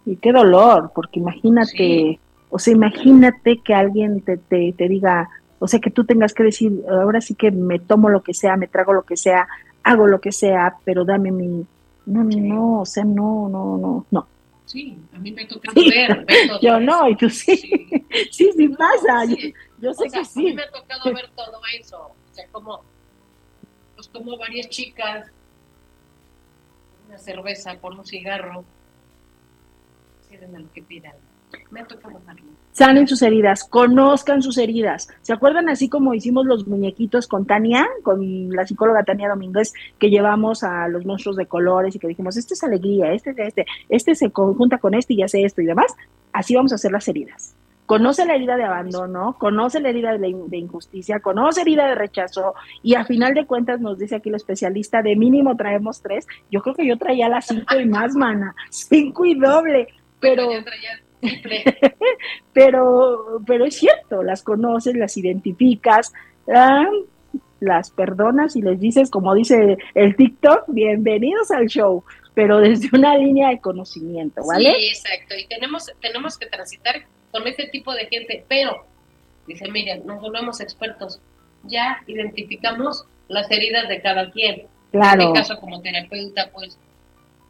Y 0.07 0.17
qué 0.17 0.33
dolor, 0.33 0.93
porque 0.95 1.19
imagínate, 1.19 2.21
o 2.51 2.59
sea, 2.59 2.75
imagínate 2.75 3.61
que 3.65 3.75
alguien 3.75 4.21
te, 4.21 4.37
te, 4.37 4.73
te 4.73 4.89
diga, 4.89 5.29
o 5.59 5.67
sea, 5.67 5.81
que 5.81 5.91
tú 5.91 6.05
tengas 6.05 6.35
que 6.35 6.45
decir, 6.45 6.73
ahora 6.89 7.21
sí 7.21 7.35
que 7.35 7.51
me 7.51 7.79
tomo 7.79 8.09
lo 8.09 8.23
que 8.23 8.35
sea, 8.35 8.57
me 8.57 8.69
trago 8.69 8.93
lo 8.93 9.03
que 9.03 9.17
sea, 9.17 9.49
hago 9.83 10.07
lo 10.07 10.21
que 10.21 10.33
sea, 10.33 10.77
pero 10.85 11.05
dame 11.05 11.31
mi... 11.31 11.67
No, 12.07 12.25
no, 12.25 12.37
no, 12.39 12.81
o 12.81 12.87
sea, 12.87 13.05
no, 13.05 13.49
no, 13.51 13.77
no, 13.77 14.07
no. 14.11 14.27
Sí, 14.65 14.99
a 15.15 15.19
mí 15.19 15.33
me 15.33 15.43
ha 15.43 15.49
tocado 15.49 15.75
ver. 15.75 16.27
yo 16.63 16.79
no, 16.81 17.09
y 17.09 17.17
tú 17.17 17.29
sí. 17.31 17.57
sí, 18.31 18.51
sí, 18.57 18.69
pasa. 18.69 19.25
Yo, 19.79 19.95
sé 19.95 20.09
que 20.11 20.25
sí. 20.25 20.41
A 20.41 20.43
mí 20.43 20.55
me 20.55 20.63
ha 20.63 20.71
tocado 20.71 21.15
ver 21.15 21.31
todo 21.35 21.61
eso. 21.79 21.99
O 21.99 22.35
sea, 22.35 22.47
como, 22.53 22.83
pues 23.95 24.09
como 24.09 24.37
varias 24.39 24.69
chicas 24.69 25.31
una 27.09 27.19
cerveza, 27.19 27.75
por 27.81 27.93
un 27.95 28.05
cigarro, 28.05 28.65
que 30.75 30.83
pidan. 30.83 31.15
Me 31.71 31.83
Sanen 32.73 33.09
sus 33.09 33.23
heridas, 33.23 33.65
conozcan 33.65 34.43
sus 34.43 34.59
heridas. 34.59 35.09
¿Se 35.23 35.33
acuerdan 35.33 35.71
así 35.71 35.89
como 35.89 36.13
hicimos 36.13 36.45
los 36.45 36.67
muñequitos 36.67 37.27
con 37.27 37.47
Tania, 37.47 37.89
con 38.03 38.51
la 38.51 38.67
psicóloga 38.67 39.05
Tania 39.05 39.31
Domínguez, 39.31 39.73
que 39.99 40.11
llevamos 40.11 40.63
a 40.63 40.89
los 40.89 41.07
monstruos 41.07 41.37
de 41.37 41.47
colores 41.47 41.97
y 41.97 41.99
que 41.99 42.09
dijimos, 42.09 42.37
este 42.37 42.53
es 42.53 42.63
alegría, 42.63 43.13
este 43.13 43.31
es 43.31 43.39
este, 43.39 43.67
este 43.89 44.15
se 44.15 44.31
conjunta 44.31 44.77
con 44.77 44.93
este 44.93 45.15
y 45.15 45.23
hace 45.23 45.43
esto 45.43 45.63
y 45.63 45.67
demás? 45.67 45.95
Así 46.33 46.55
vamos 46.55 46.73
a 46.73 46.75
hacer 46.75 46.93
las 46.93 47.09
heridas 47.09 47.58
conoce 47.89 48.27
la 48.27 48.35
herida 48.35 48.59
de 48.59 48.65
abandono, 48.65 49.35
conoce 49.39 49.81
la 49.81 49.89
herida 49.89 50.19
de, 50.19 50.59
injusticia, 50.59 51.21
conoce 51.21 51.63
herida 51.63 51.89
de 51.89 51.95
rechazo 51.95 52.53
y 52.83 52.95
a 52.95 53.07
final 53.07 53.33
de 53.33 53.47
cuentas 53.47 53.81
nos 53.81 53.99
dice 53.99 54.17
aquí 54.17 54.29
el 54.29 54.35
especialista, 54.35 55.01
de 55.01 55.17
mínimo 55.17 55.57
traemos 55.57 56.03
tres, 56.03 56.27
yo 56.51 56.61
creo 56.61 56.75
que 56.75 56.87
yo 56.87 56.99
traía 56.99 57.31
las 57.31 57.47
cinco 57.47 57.81
y 57.81 57.87
más, 57.87 58.15
mana, 58.15 58.55
cinco 58.69 59.25
y 59.25 59.35
doble, 59.35 59.89
pero... 60.21 60.51
pero, 62.53 63.41
pero 63.47 63.65
es 63.65 63.75
cierto, 63.75 64.23
las 64.23 64.43
conoces, 64.43 64.95
las 64.95 65.17
identificas, 65.17 66.13
ah, 66.55 66.85
las 67.59 67.91
perdonas 67.91 68.55
y 68.55 68.61
les 68.61 68.79
dices, 68.79 69.11
como 69.11 69.35
dice 69.35 69.79
el 69.95 70.15
TikTok, 70.15 70.65
bienvenidos 70.69 71.51
al 71.51 71.67
show, 71.69 72.05
pero 72.35 72.61
desde 72.61 72.91
una 72.93 73.17
línea 73.17 73.49
de 73.49 73.61
conocimiento, 73.61 74.43
¿vale? 74.47 74.75
Sí, 74.75 74.89
exacto, 74.91 75.35
y 75.35 75.49
tenemos, 75.49 75.91
tenemos 76.01 76.37
que 76.37 76.47
transitar 76.47 77.07
con 77.31 77.47
ese 77.47 77.67
tipo 77.67 77.93
de 77.95 78.07
gente, 78.07 78.45
pero, 78.49 78.85
dice 79.47 79.71
Miriam, 79.71 80.05
nos 80.05 80.21
volvemos 80.21 80.61
expertos, 80.61 81.21
ya 81.65 82.03
identificamos 82.07 83.05
las 83.29 83.51
heridas 83.51 83.89
de 83.89 84.01
cada 84.01 84.31
quien. 84.31 84.67
Claro. 84.91 85.23
En 85.23 85.29
mi 85.29 85.35
caso, 85.35 85.61
como 85.61 85.83
terapeuta, 85.83 86.51
pues 86.53 86.79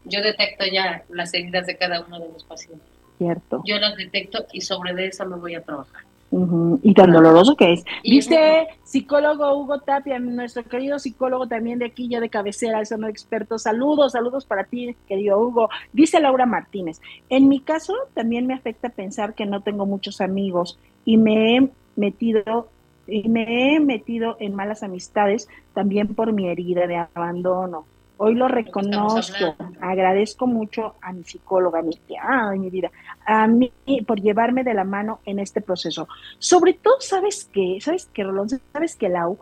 yo 0.05 0.23
detecto 0.23 0.65
ya 0.67 1.05
las 1.09 1.33
heridas 1.35 1.67
de 1.67 1.77
cada 1.77 2.01
uno 2.01 2.19
de 2.19 2.29
los 2.29 2.45
pacientes. 2.45 2.89
Cierto. 3.19 3.63
Yo 3.65 3.79
las 3.79 3.97
detecto 3.97 4.47
y 4.53 4.61
sobre 4.61 4.95
de 4.95 5.07
eso 5.07 5.27
me 5.27 5.37
voy 5.37 5.55
a 5.55 5.63
trabajar. 5.63 6.03
Y 6.31 6.93
tan 6.93 7.13
doloroso 7.13 7.57
que 7.57 7.73
es. 7.73 7.85
Viste, 8.03 8.69
psicólogo 8.85 9.59
Hugo 9.59 9.81
Tapia, 9.81 10.19
nuestro 10.19 10.63
querido 10.65 10.99
psicólogo 10.99 11.49
también 11.49 11.79
de 11.79 11.87
aquí, 11.87 12.09
ya 12.09 12.21
de 12.21 12.29
cabecera, 12.29 12.81
el 12.81 12.87
de 12.87 13.09
experto. 13.09 13.59
Saludos, 13.59 14.13
saludos 14.13 14.45
para 14.45 14.65
ti, 14.65 14.95
querido 15.07 15.39
Hugo. 15.39 15.71
Dice 15.93 16.21
Laura 16.21 16.45
Martínez. 16.45 17.01
En 17.31 17.49
mi 17.49 17.61
caso, 17.61 17.95
también 18.13 18.47
me 18.47 18.55
afecta 18.55 18.91
pensar 18.91 19.35
que 19.35 19.47
no 19.47 19.63
tengo 19.63 19.87
muchos 19.87 20.21
amigos 20.21 20.79
y 21.05 21.17
me 21.17 21.57
he 21.57 21.71
metido 21.97 22.69
y 23.07 23.27
me 23.31 23.75
he 23.75 23.81
metido 23.81 24.37
en 24.39 24.55
malas 24.55 24.83
amistades 24.83 25.49
también 25.73 26.15
por 26.15 26.33
mi 26.33 26.49
herida 26.49 26.87
de 26.87 26.97
abandono. 26.97 27.87
Hoy 28.21 28.35
lo 28.35 28.49
reconozco, 28.49 29.55
agradezco 29.81 30.49
mucho 30.49 30.97
a 31.01 31.13
mi 31.13 31.23
psicóloga, 31.23 31.79
a 31.79 31.83
mi 31.83 31.95
tía, 31.95 32.21
mi 32.57 32.69
vida, 32.69 32.91
a 33.25 33.47
mí 33.47 33.73
por 34.09 34.21
llevarme 34.21 34.65
de 34.65 34.75
la 34.75 34.83
mano 34.83 35.21
en 35.25 35.39
este 35.39 35.61
proceso. 35.61 36.09
Sobre 36.41 36.73
todo, 36.73 36.97
¿sabes 36.99 37.49
qué? 37.53 37.79
¿Sabes 37.81 38.11
qué, 38.13 38.25
Rolón? 38.25 38.49
¿Sabes 38.49 38.97
qué, 38.97 39.09
Lau? 39.09 39.39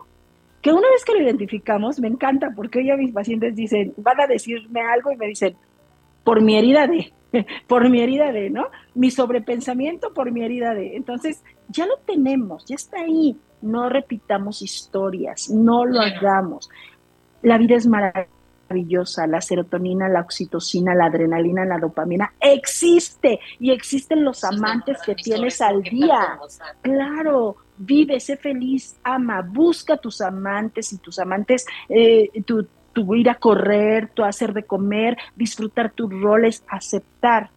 Que 0.61 0.71
una 0.71 0.87
vez 0.91 1.03
que 1.03 1.13
lo 1.13 1.23
identificamos, 1.23 1.99
me 1.99 2.07
encanta, 2.07 2.51
porque 2.55 2.77
hoy 2.77 2.91
a 2.91 2.97
mis 2.97 3.11
pacientes 3.11 3.55
dicen, 3.55 3.95
van 3.97 4.21
a 4.21 4.27
decirme 4.27 4.81
algo 4.81 5.11
y 5.11 5.17
me 5.17 5.25
dicen, 5.25 5.57
por 6.23 6.41
mi 6.41 6.55
herida 6.55 6.85
de, 6.85 7.11
por 7.67 7.89
mi 7.89 8.01
herida 8.01 8.31
de, 8.31 8.51
¿no? 8.51 8.67
Mi 8.93 9.09
sobrepensamiento 9.09 10.13
por 10.13 10.31
mi 10.31 10.43
herida 10.43 10.75
de. 10.75 10.95
Entonces, 10.95 11.43
ya 11.69 11.87
lo 11.87 11.97
tenemos, 12.05 12.63
ya 12.65 12.75
está 12.75 12.99
ahí. 12.99 13.35
No 13.59 13.89
repitamos 13.89 14.61
historias, 14.61 15.49
no 15.49 15.83
lo 15.83 15.99
hagamos. 15.99 16.69
La 17.41 17.57
vida 17.57 17.75
es 17.75 17.87
maravillosa 17.87 18.36
maravillosa, 18.69 19.27
la 19.27 19.41
serotonina, 19.41 20.09
la 20.09 20.21
oxitocina, 20.21 20.93
la 20.93 21.05
adrenalina, 21.05 21.65
la 21.65 21.77
dopamina, 21.77 22.33
existe 22.39 23.39
y 23.59 23.71
existen 23.71 24.23
los 24.23 24.43
amantes 24.43 24.99
que 25.05 25.15
tienes 25.15 25.61
al 25.61 25.81
día. 25.81 26.39
Claro, 26.81 27.55
vive, 27.77 28.19
sé 28.19 28.37
feliz, 28.37 28.97
ama, 29.03 29.41
busca 29.41 29.97
tus 29.97 30.21
amantes 30.21 30.93
y 30.93 30.97
tus 30.97 31.19
amantes, 31.19 31.65
eh, 31.89 32.29
tu, 32.45 32.67
tu 32.93 33.15
ir 33.15 33.29
a 33.29 33.35
correr, 33.35 34.09
tu 34.13 34.23
hacer 34.23 34.53
de 34.53 34.63
comer, 34.63 35.17
disfrutar 35.35 35.91
tus 35.91 36.09
roles, 36.09 36.63
aceptar 36.67 37.49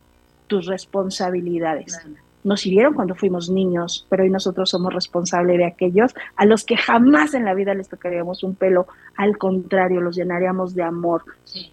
tus 0.47 0.67
responsabilidades. 0.67 1.99
Nos 2.43 2.65
hirieron 2.65 2.95
cuando 2.95 3.15
fuimos 3.15 3.51
niños, 3.51 4.07
pero 4.09 4.23
hoy 4.23 4.31
nosotros 4.31 4.71
somos 4.71 4.93
responsables 4.95 5.59
de 5.59 5.67
aquellos 5.67 6.15
a 6.37 6.45
los 6.45 6.65
que 6.65 6.77
jamás 6.77 7.35
en 7.35 7.45
la 7.45 7.55
vida 7.55 7.75
les 7.75 7.89
tocaríamos 7.89 8.43
un 8.43 8.55
pelo, 8.55 8.87
al 9.17 9.37
contrario, 9.39 10.01
los 10.01 10.17
llenaríamos 10.17 10.75
de 10.75 10.83
amor. 10.83 11.25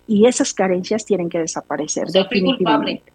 Y 0.07 0.25
esas 0.25 0.53
carencias 0.53 1.05
tienen 1.05 1.29
que 1.29 1.39
desaparecer, 1.39 2.07
definitivamente. 2.07 3.11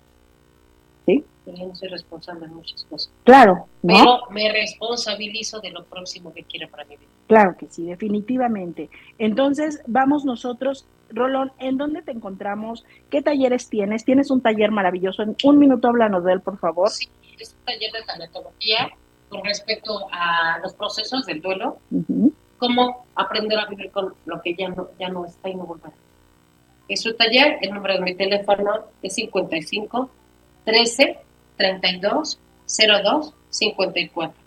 ¿Sí? 1.07 1.25
Yo 1.47 1.67
no 1.67 1.75
soy 1.75 1.89
responsable 1.89 2.47
de 2.47 2.55
muchas 2.55 2.85
cosas. 2.85 3.13
Claro, 3.25 3.67
Pero 3.83 4.21
me 4.31 4.51
responsabilizo 4.53 5.61
de 5.61 5.71
lo 5.71 5.85
próximo 5.85 6.33
que 6.33 6.45
quiero 6.45 6.69
para 6.71 6.85
mi 6.85 6.97
vida. 6.97 7.09
Claro 7.27 7.57
que 7.59 7.67
sí, 7.69 7.85
definitivamente. 7.87 8.91
Entonces, 9.19 9.83
vamos 9.87 10.25
nosotros, 10.25 10.87
Rolón, 11.11 11.53
¿en 11.59 11.79
dónde 11.79 12.03
te 12.03 12.13
encontramos? 12.13 12.85
¿Qué 13.11 13.23
talleres 13.23 13.69
tienes? 13.69 14.05
Tienes 14.05 14.31
un 14.31 14.41
taller 14.41 14.71
maravilloso. 14.71 15.23
En 15.23 15.37
un 15.43 15.59
minuto 15.59 15.89
háblanos 15.89 16.25
de 16.25 16.35
él, 16.35 16.41
por 16.41 16.59
favor. 16.59 16.91
Sí, 16.91 17.09
es 17.39 17.55
un 17.59 17.65
taller 17.65 17.93
de 17.93 18.03
tanatología 18.03 18.91
con 19.29 19.45
respecto 19.45 20.07
a 20.13 20.59
los 20.63 20.75
procesos 20.75 21.27
del 21.27 21.41
duelo. 21.41 21.79
Cómo 22.59 23.07
aprender 23.15 23.59
a 23.59 23.67
vivir 23.67 23.91
con 23.91 24.15
lo 24.27 24.41
que 24.41 24.55
ya 24.55 24.69
no, 24.69 24.89
ya 24.99 25.09
no 25.09 25.27
está 25.27 25.49
y 25.49 25.55
no 25.55 25.65
volverá. 25.65 25.93
Es 26.89 27.07
un 27.07 27.17
taller, 27.17 27.59
el 27.63 27.73
número 27.73 27.95
de 27.95 28.01
mi 28.01 28.15
teléfono 28.15 28.85
es 29.03 29.15
55 29.15 30.11
13 30.65 31.19
32 31.57 32.39
02 32.67 33.35
54. 33.51 34.43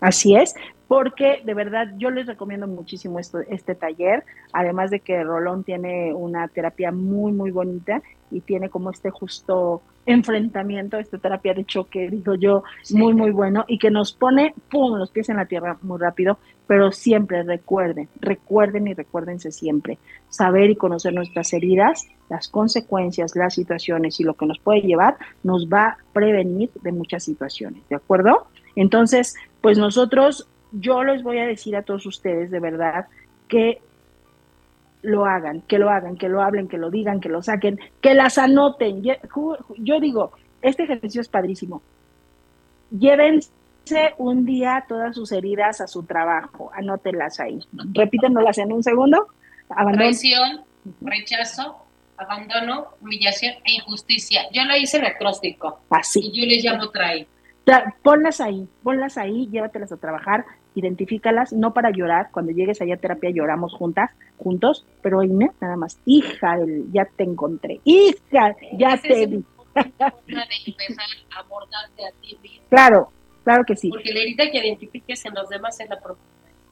Así 0.00 0.36
es, 0.36 0.54
porque 0.88 1.42
de 1.44 1.54
verdad 1.54 1.88
yo 1.98 2.10
les 2.10 2.26
recomiendo 2.26 2.66
muchísimo 2.66 3.18
esto, 3.18 3.40
este 3.40 3.74
taller, 3.74 4.24
además 4.52 4.90
de 4.90 5.00
que 5.00 5.22
Rolón 5.22 5.62
tiene 5.62 6.14
una 6.14 6.48
terapia 6.48 6.90
muy, 6.90 7.30
muy 7.30 7.50
bonita 7.50 8.02
y 8.30 8.40
tiene 8.40 8.70
como 8.70 8.90
este 8.90 9.10
justo 9.10 9.82
enfrentamiento, 10.06 10.96
esta 10.96 11.18
terapia 11.18 11.52
de 11.52 11.66
choque, 11.66 12.08
digo 12.08 12.34
yo, 12.34 12.64
muy, 12.92 13.12
muy 13.12 13.30
bueno 13.30 13.66
y 13.68 13.78
que 13.78 13.90
nos 13.90 14.14
pone, 14.14 14.54
pum, 14.70 14.96
los 14.96 15.10
pies 15.10 15.28
en 15.28 15.36
la 15.36 15.44
tierra 15.44 15.76
muy 15.82 15.98
rápido, 15.98 16.38
pero 16.66 16.90
siempre 16.90 17.42
recuerden, 17.42 18.08
recuerden 18.20 18.88
y 18.88 18.94
recuérdense 18.94 19.52
siempre, 19.52 19.98
saber 20.30 20.70
y 20.70 20.76
conocer 20.76 21.12
nuestras 21.12 21.52
heridas, 21.52 22.06
las 22.30 22.48
consecuencias, 22.48 23.36
las 23.36 23.54
situaciones 23.54 24.18
y 24.20 24.24
lo 24.24 24.32
que 24.32 24.46
nos 24.46 24.58
puede 24.58 24.80
llevar, 24.80 25.18
nos 25.42 25.68
va 25.68 25.86
a 25.88 25.96
prevenir 26.14 26.70
de 26.82 26.92
muchas 26.92 27.24
situaciones, 27.24 27.86
¿de 27.90 27.96
acuerdo? 27.96 28.46
Entonces, 28.76 29.34
pues 29.60 29.76
nosotros 29.76 30.48
yo 30.72 31.04
les 31.04 31.22
voy 31.22 31.38
a 31.38 31.46
decir 31.46 31.76
a 31.76 31.82
todos 31.82 32.06
ustedes 32.06 32.50
de 32.50 32.60
verdad 32.60 33.06
que 33.48 33.80
lo 35.02 35.24
hagan, 35.24 35.62
que 35.62 35.78
lo 35.78 35.90
hagan, 35.90 36.16
que 36.16 36.28
lo 36.28 36.42
hablen, 36.42 36.68
que 36.68 36.78
lo 36.78 36.90
digan, 36.90 37.20
que 37.20 37.28
lo 37.28 37.42
saquen, 37.42 37.78
que 38.00 38.14
las 38.14 38.38
anoten. 38.38 39.02
Yo 39.02 40.00
digo, 40.00 40.32
este 40.62 40.84
ejercicio 40.84 41.20
es 41.20 41.28
padrísimo. 41.28 41.82
Llévense 42.90 43.50
un 44.18 44.44
día 44.44 44.84
todas 44.88 45.14
sus 45.14 45.32
heridas 45.32 45.80
a 45.80 45.86
su 45.86 46.02
trabajo, 46.04 46.70
anótenlas 46.74 47.40
ahí. 47.40 47.60
Repítenoslas 47.92 48.58
en 48.58 48.72
un 48.72 48.82
segundo. 48.82 49.28
Traición, 49.92 50.64
rechazo, 51.00 51.76
abandono, 52.16 52.88
humillación 53.00 53.54
e 53.64 53.74
injusticia. 53.74 54.42
Yo 54.52 54.64
lo 54.64 54.76
hice 54.76 54.98
en 54.98 55.06
acróstico. 55.06 55.80
Así. 55.90 56.20
Y 56.20 56.40
yo 56.40 56.46
les 56.46 56.64
llamo 56.64 56.90
traí 57.68 57.92
ponlas 58.02 58.40
ahí, 58.40 58.66
ponlas 58.82 59.18
ahí, 59.18 59.46
llévatelas 59.48 59.92
a 59.92 59.98
trabajar, 59.98 60.46
identifícalas, 60.74 61.52
no 61.52 61.74
para 61.74 61.90
llorar, 61.90 62.30
cuando 62.32 62.52
llegues 62.52 62.80
allá 62.80 62.94
a 62.94 62.98
terapia 62.98 63.30
lloramos 63.30 63.74
juntas, 63.74 64.10
juntos, 64.38 64.86
pero 65.02 65.18
oíme, 65.18 65.50
nada 65.60 65.76
más, 65.76 65.98
hija, 66.06 66.56
ya 66.92 67.04
te 67.04 67.24
encontré, 67.24 67.80
hija, 67.84 68.56
ya 68.78 68.96
te 68.96 69.26
vi. 69.26 69.44
Claro, 72.70 73.10
claro 73.44 73.64
que 73.64 73.76
sí. 73.76 73.90
Porque 73.90 74.12
la 74.12 74.20
herida 74.20 74.50
que 74.50 74.58
identifiques 74.58 75.24
en 75.26 75.34
los 75.34 75.48
demás 75.50 75.78
es 75.78 75.90
la 75.90 76.00
propia. 76.00 76.24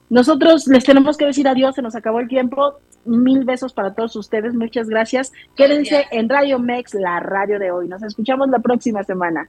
Nosotros 0.08 0.66
les 0.68 0.84
tenemos 0.84 1.16
que 1.16 1.26
decir 1.26 1.46
adiós, 1.46 1.74
se 1.74 1.82
nos 1.82 1.94
acabó 1.94 2.20
el 2.20 2.28
tiempo. 2.28 2.78
Mil 3.04 3.44
besos 3.44 3.72
para 3.72 3.94
todos 3.94 4.16
ustedes, 4.16 4.54
muchas 4.54 4.88
gracias. 4.88 5.32
Quédense 5.56 6.06
en 6.10 6.28
Radio 6.28 6.58
Mex, 6.58 6.94
la 6.94 7.20
radio 7.20 7.58
de 7.58 7.70
hoy. 7.70 7.86
Nos 7.86 8.02
escuchamos 8.02 8.48
la 8.48 8.60
próxima 8.60 9.02
semana. 9.04 9.48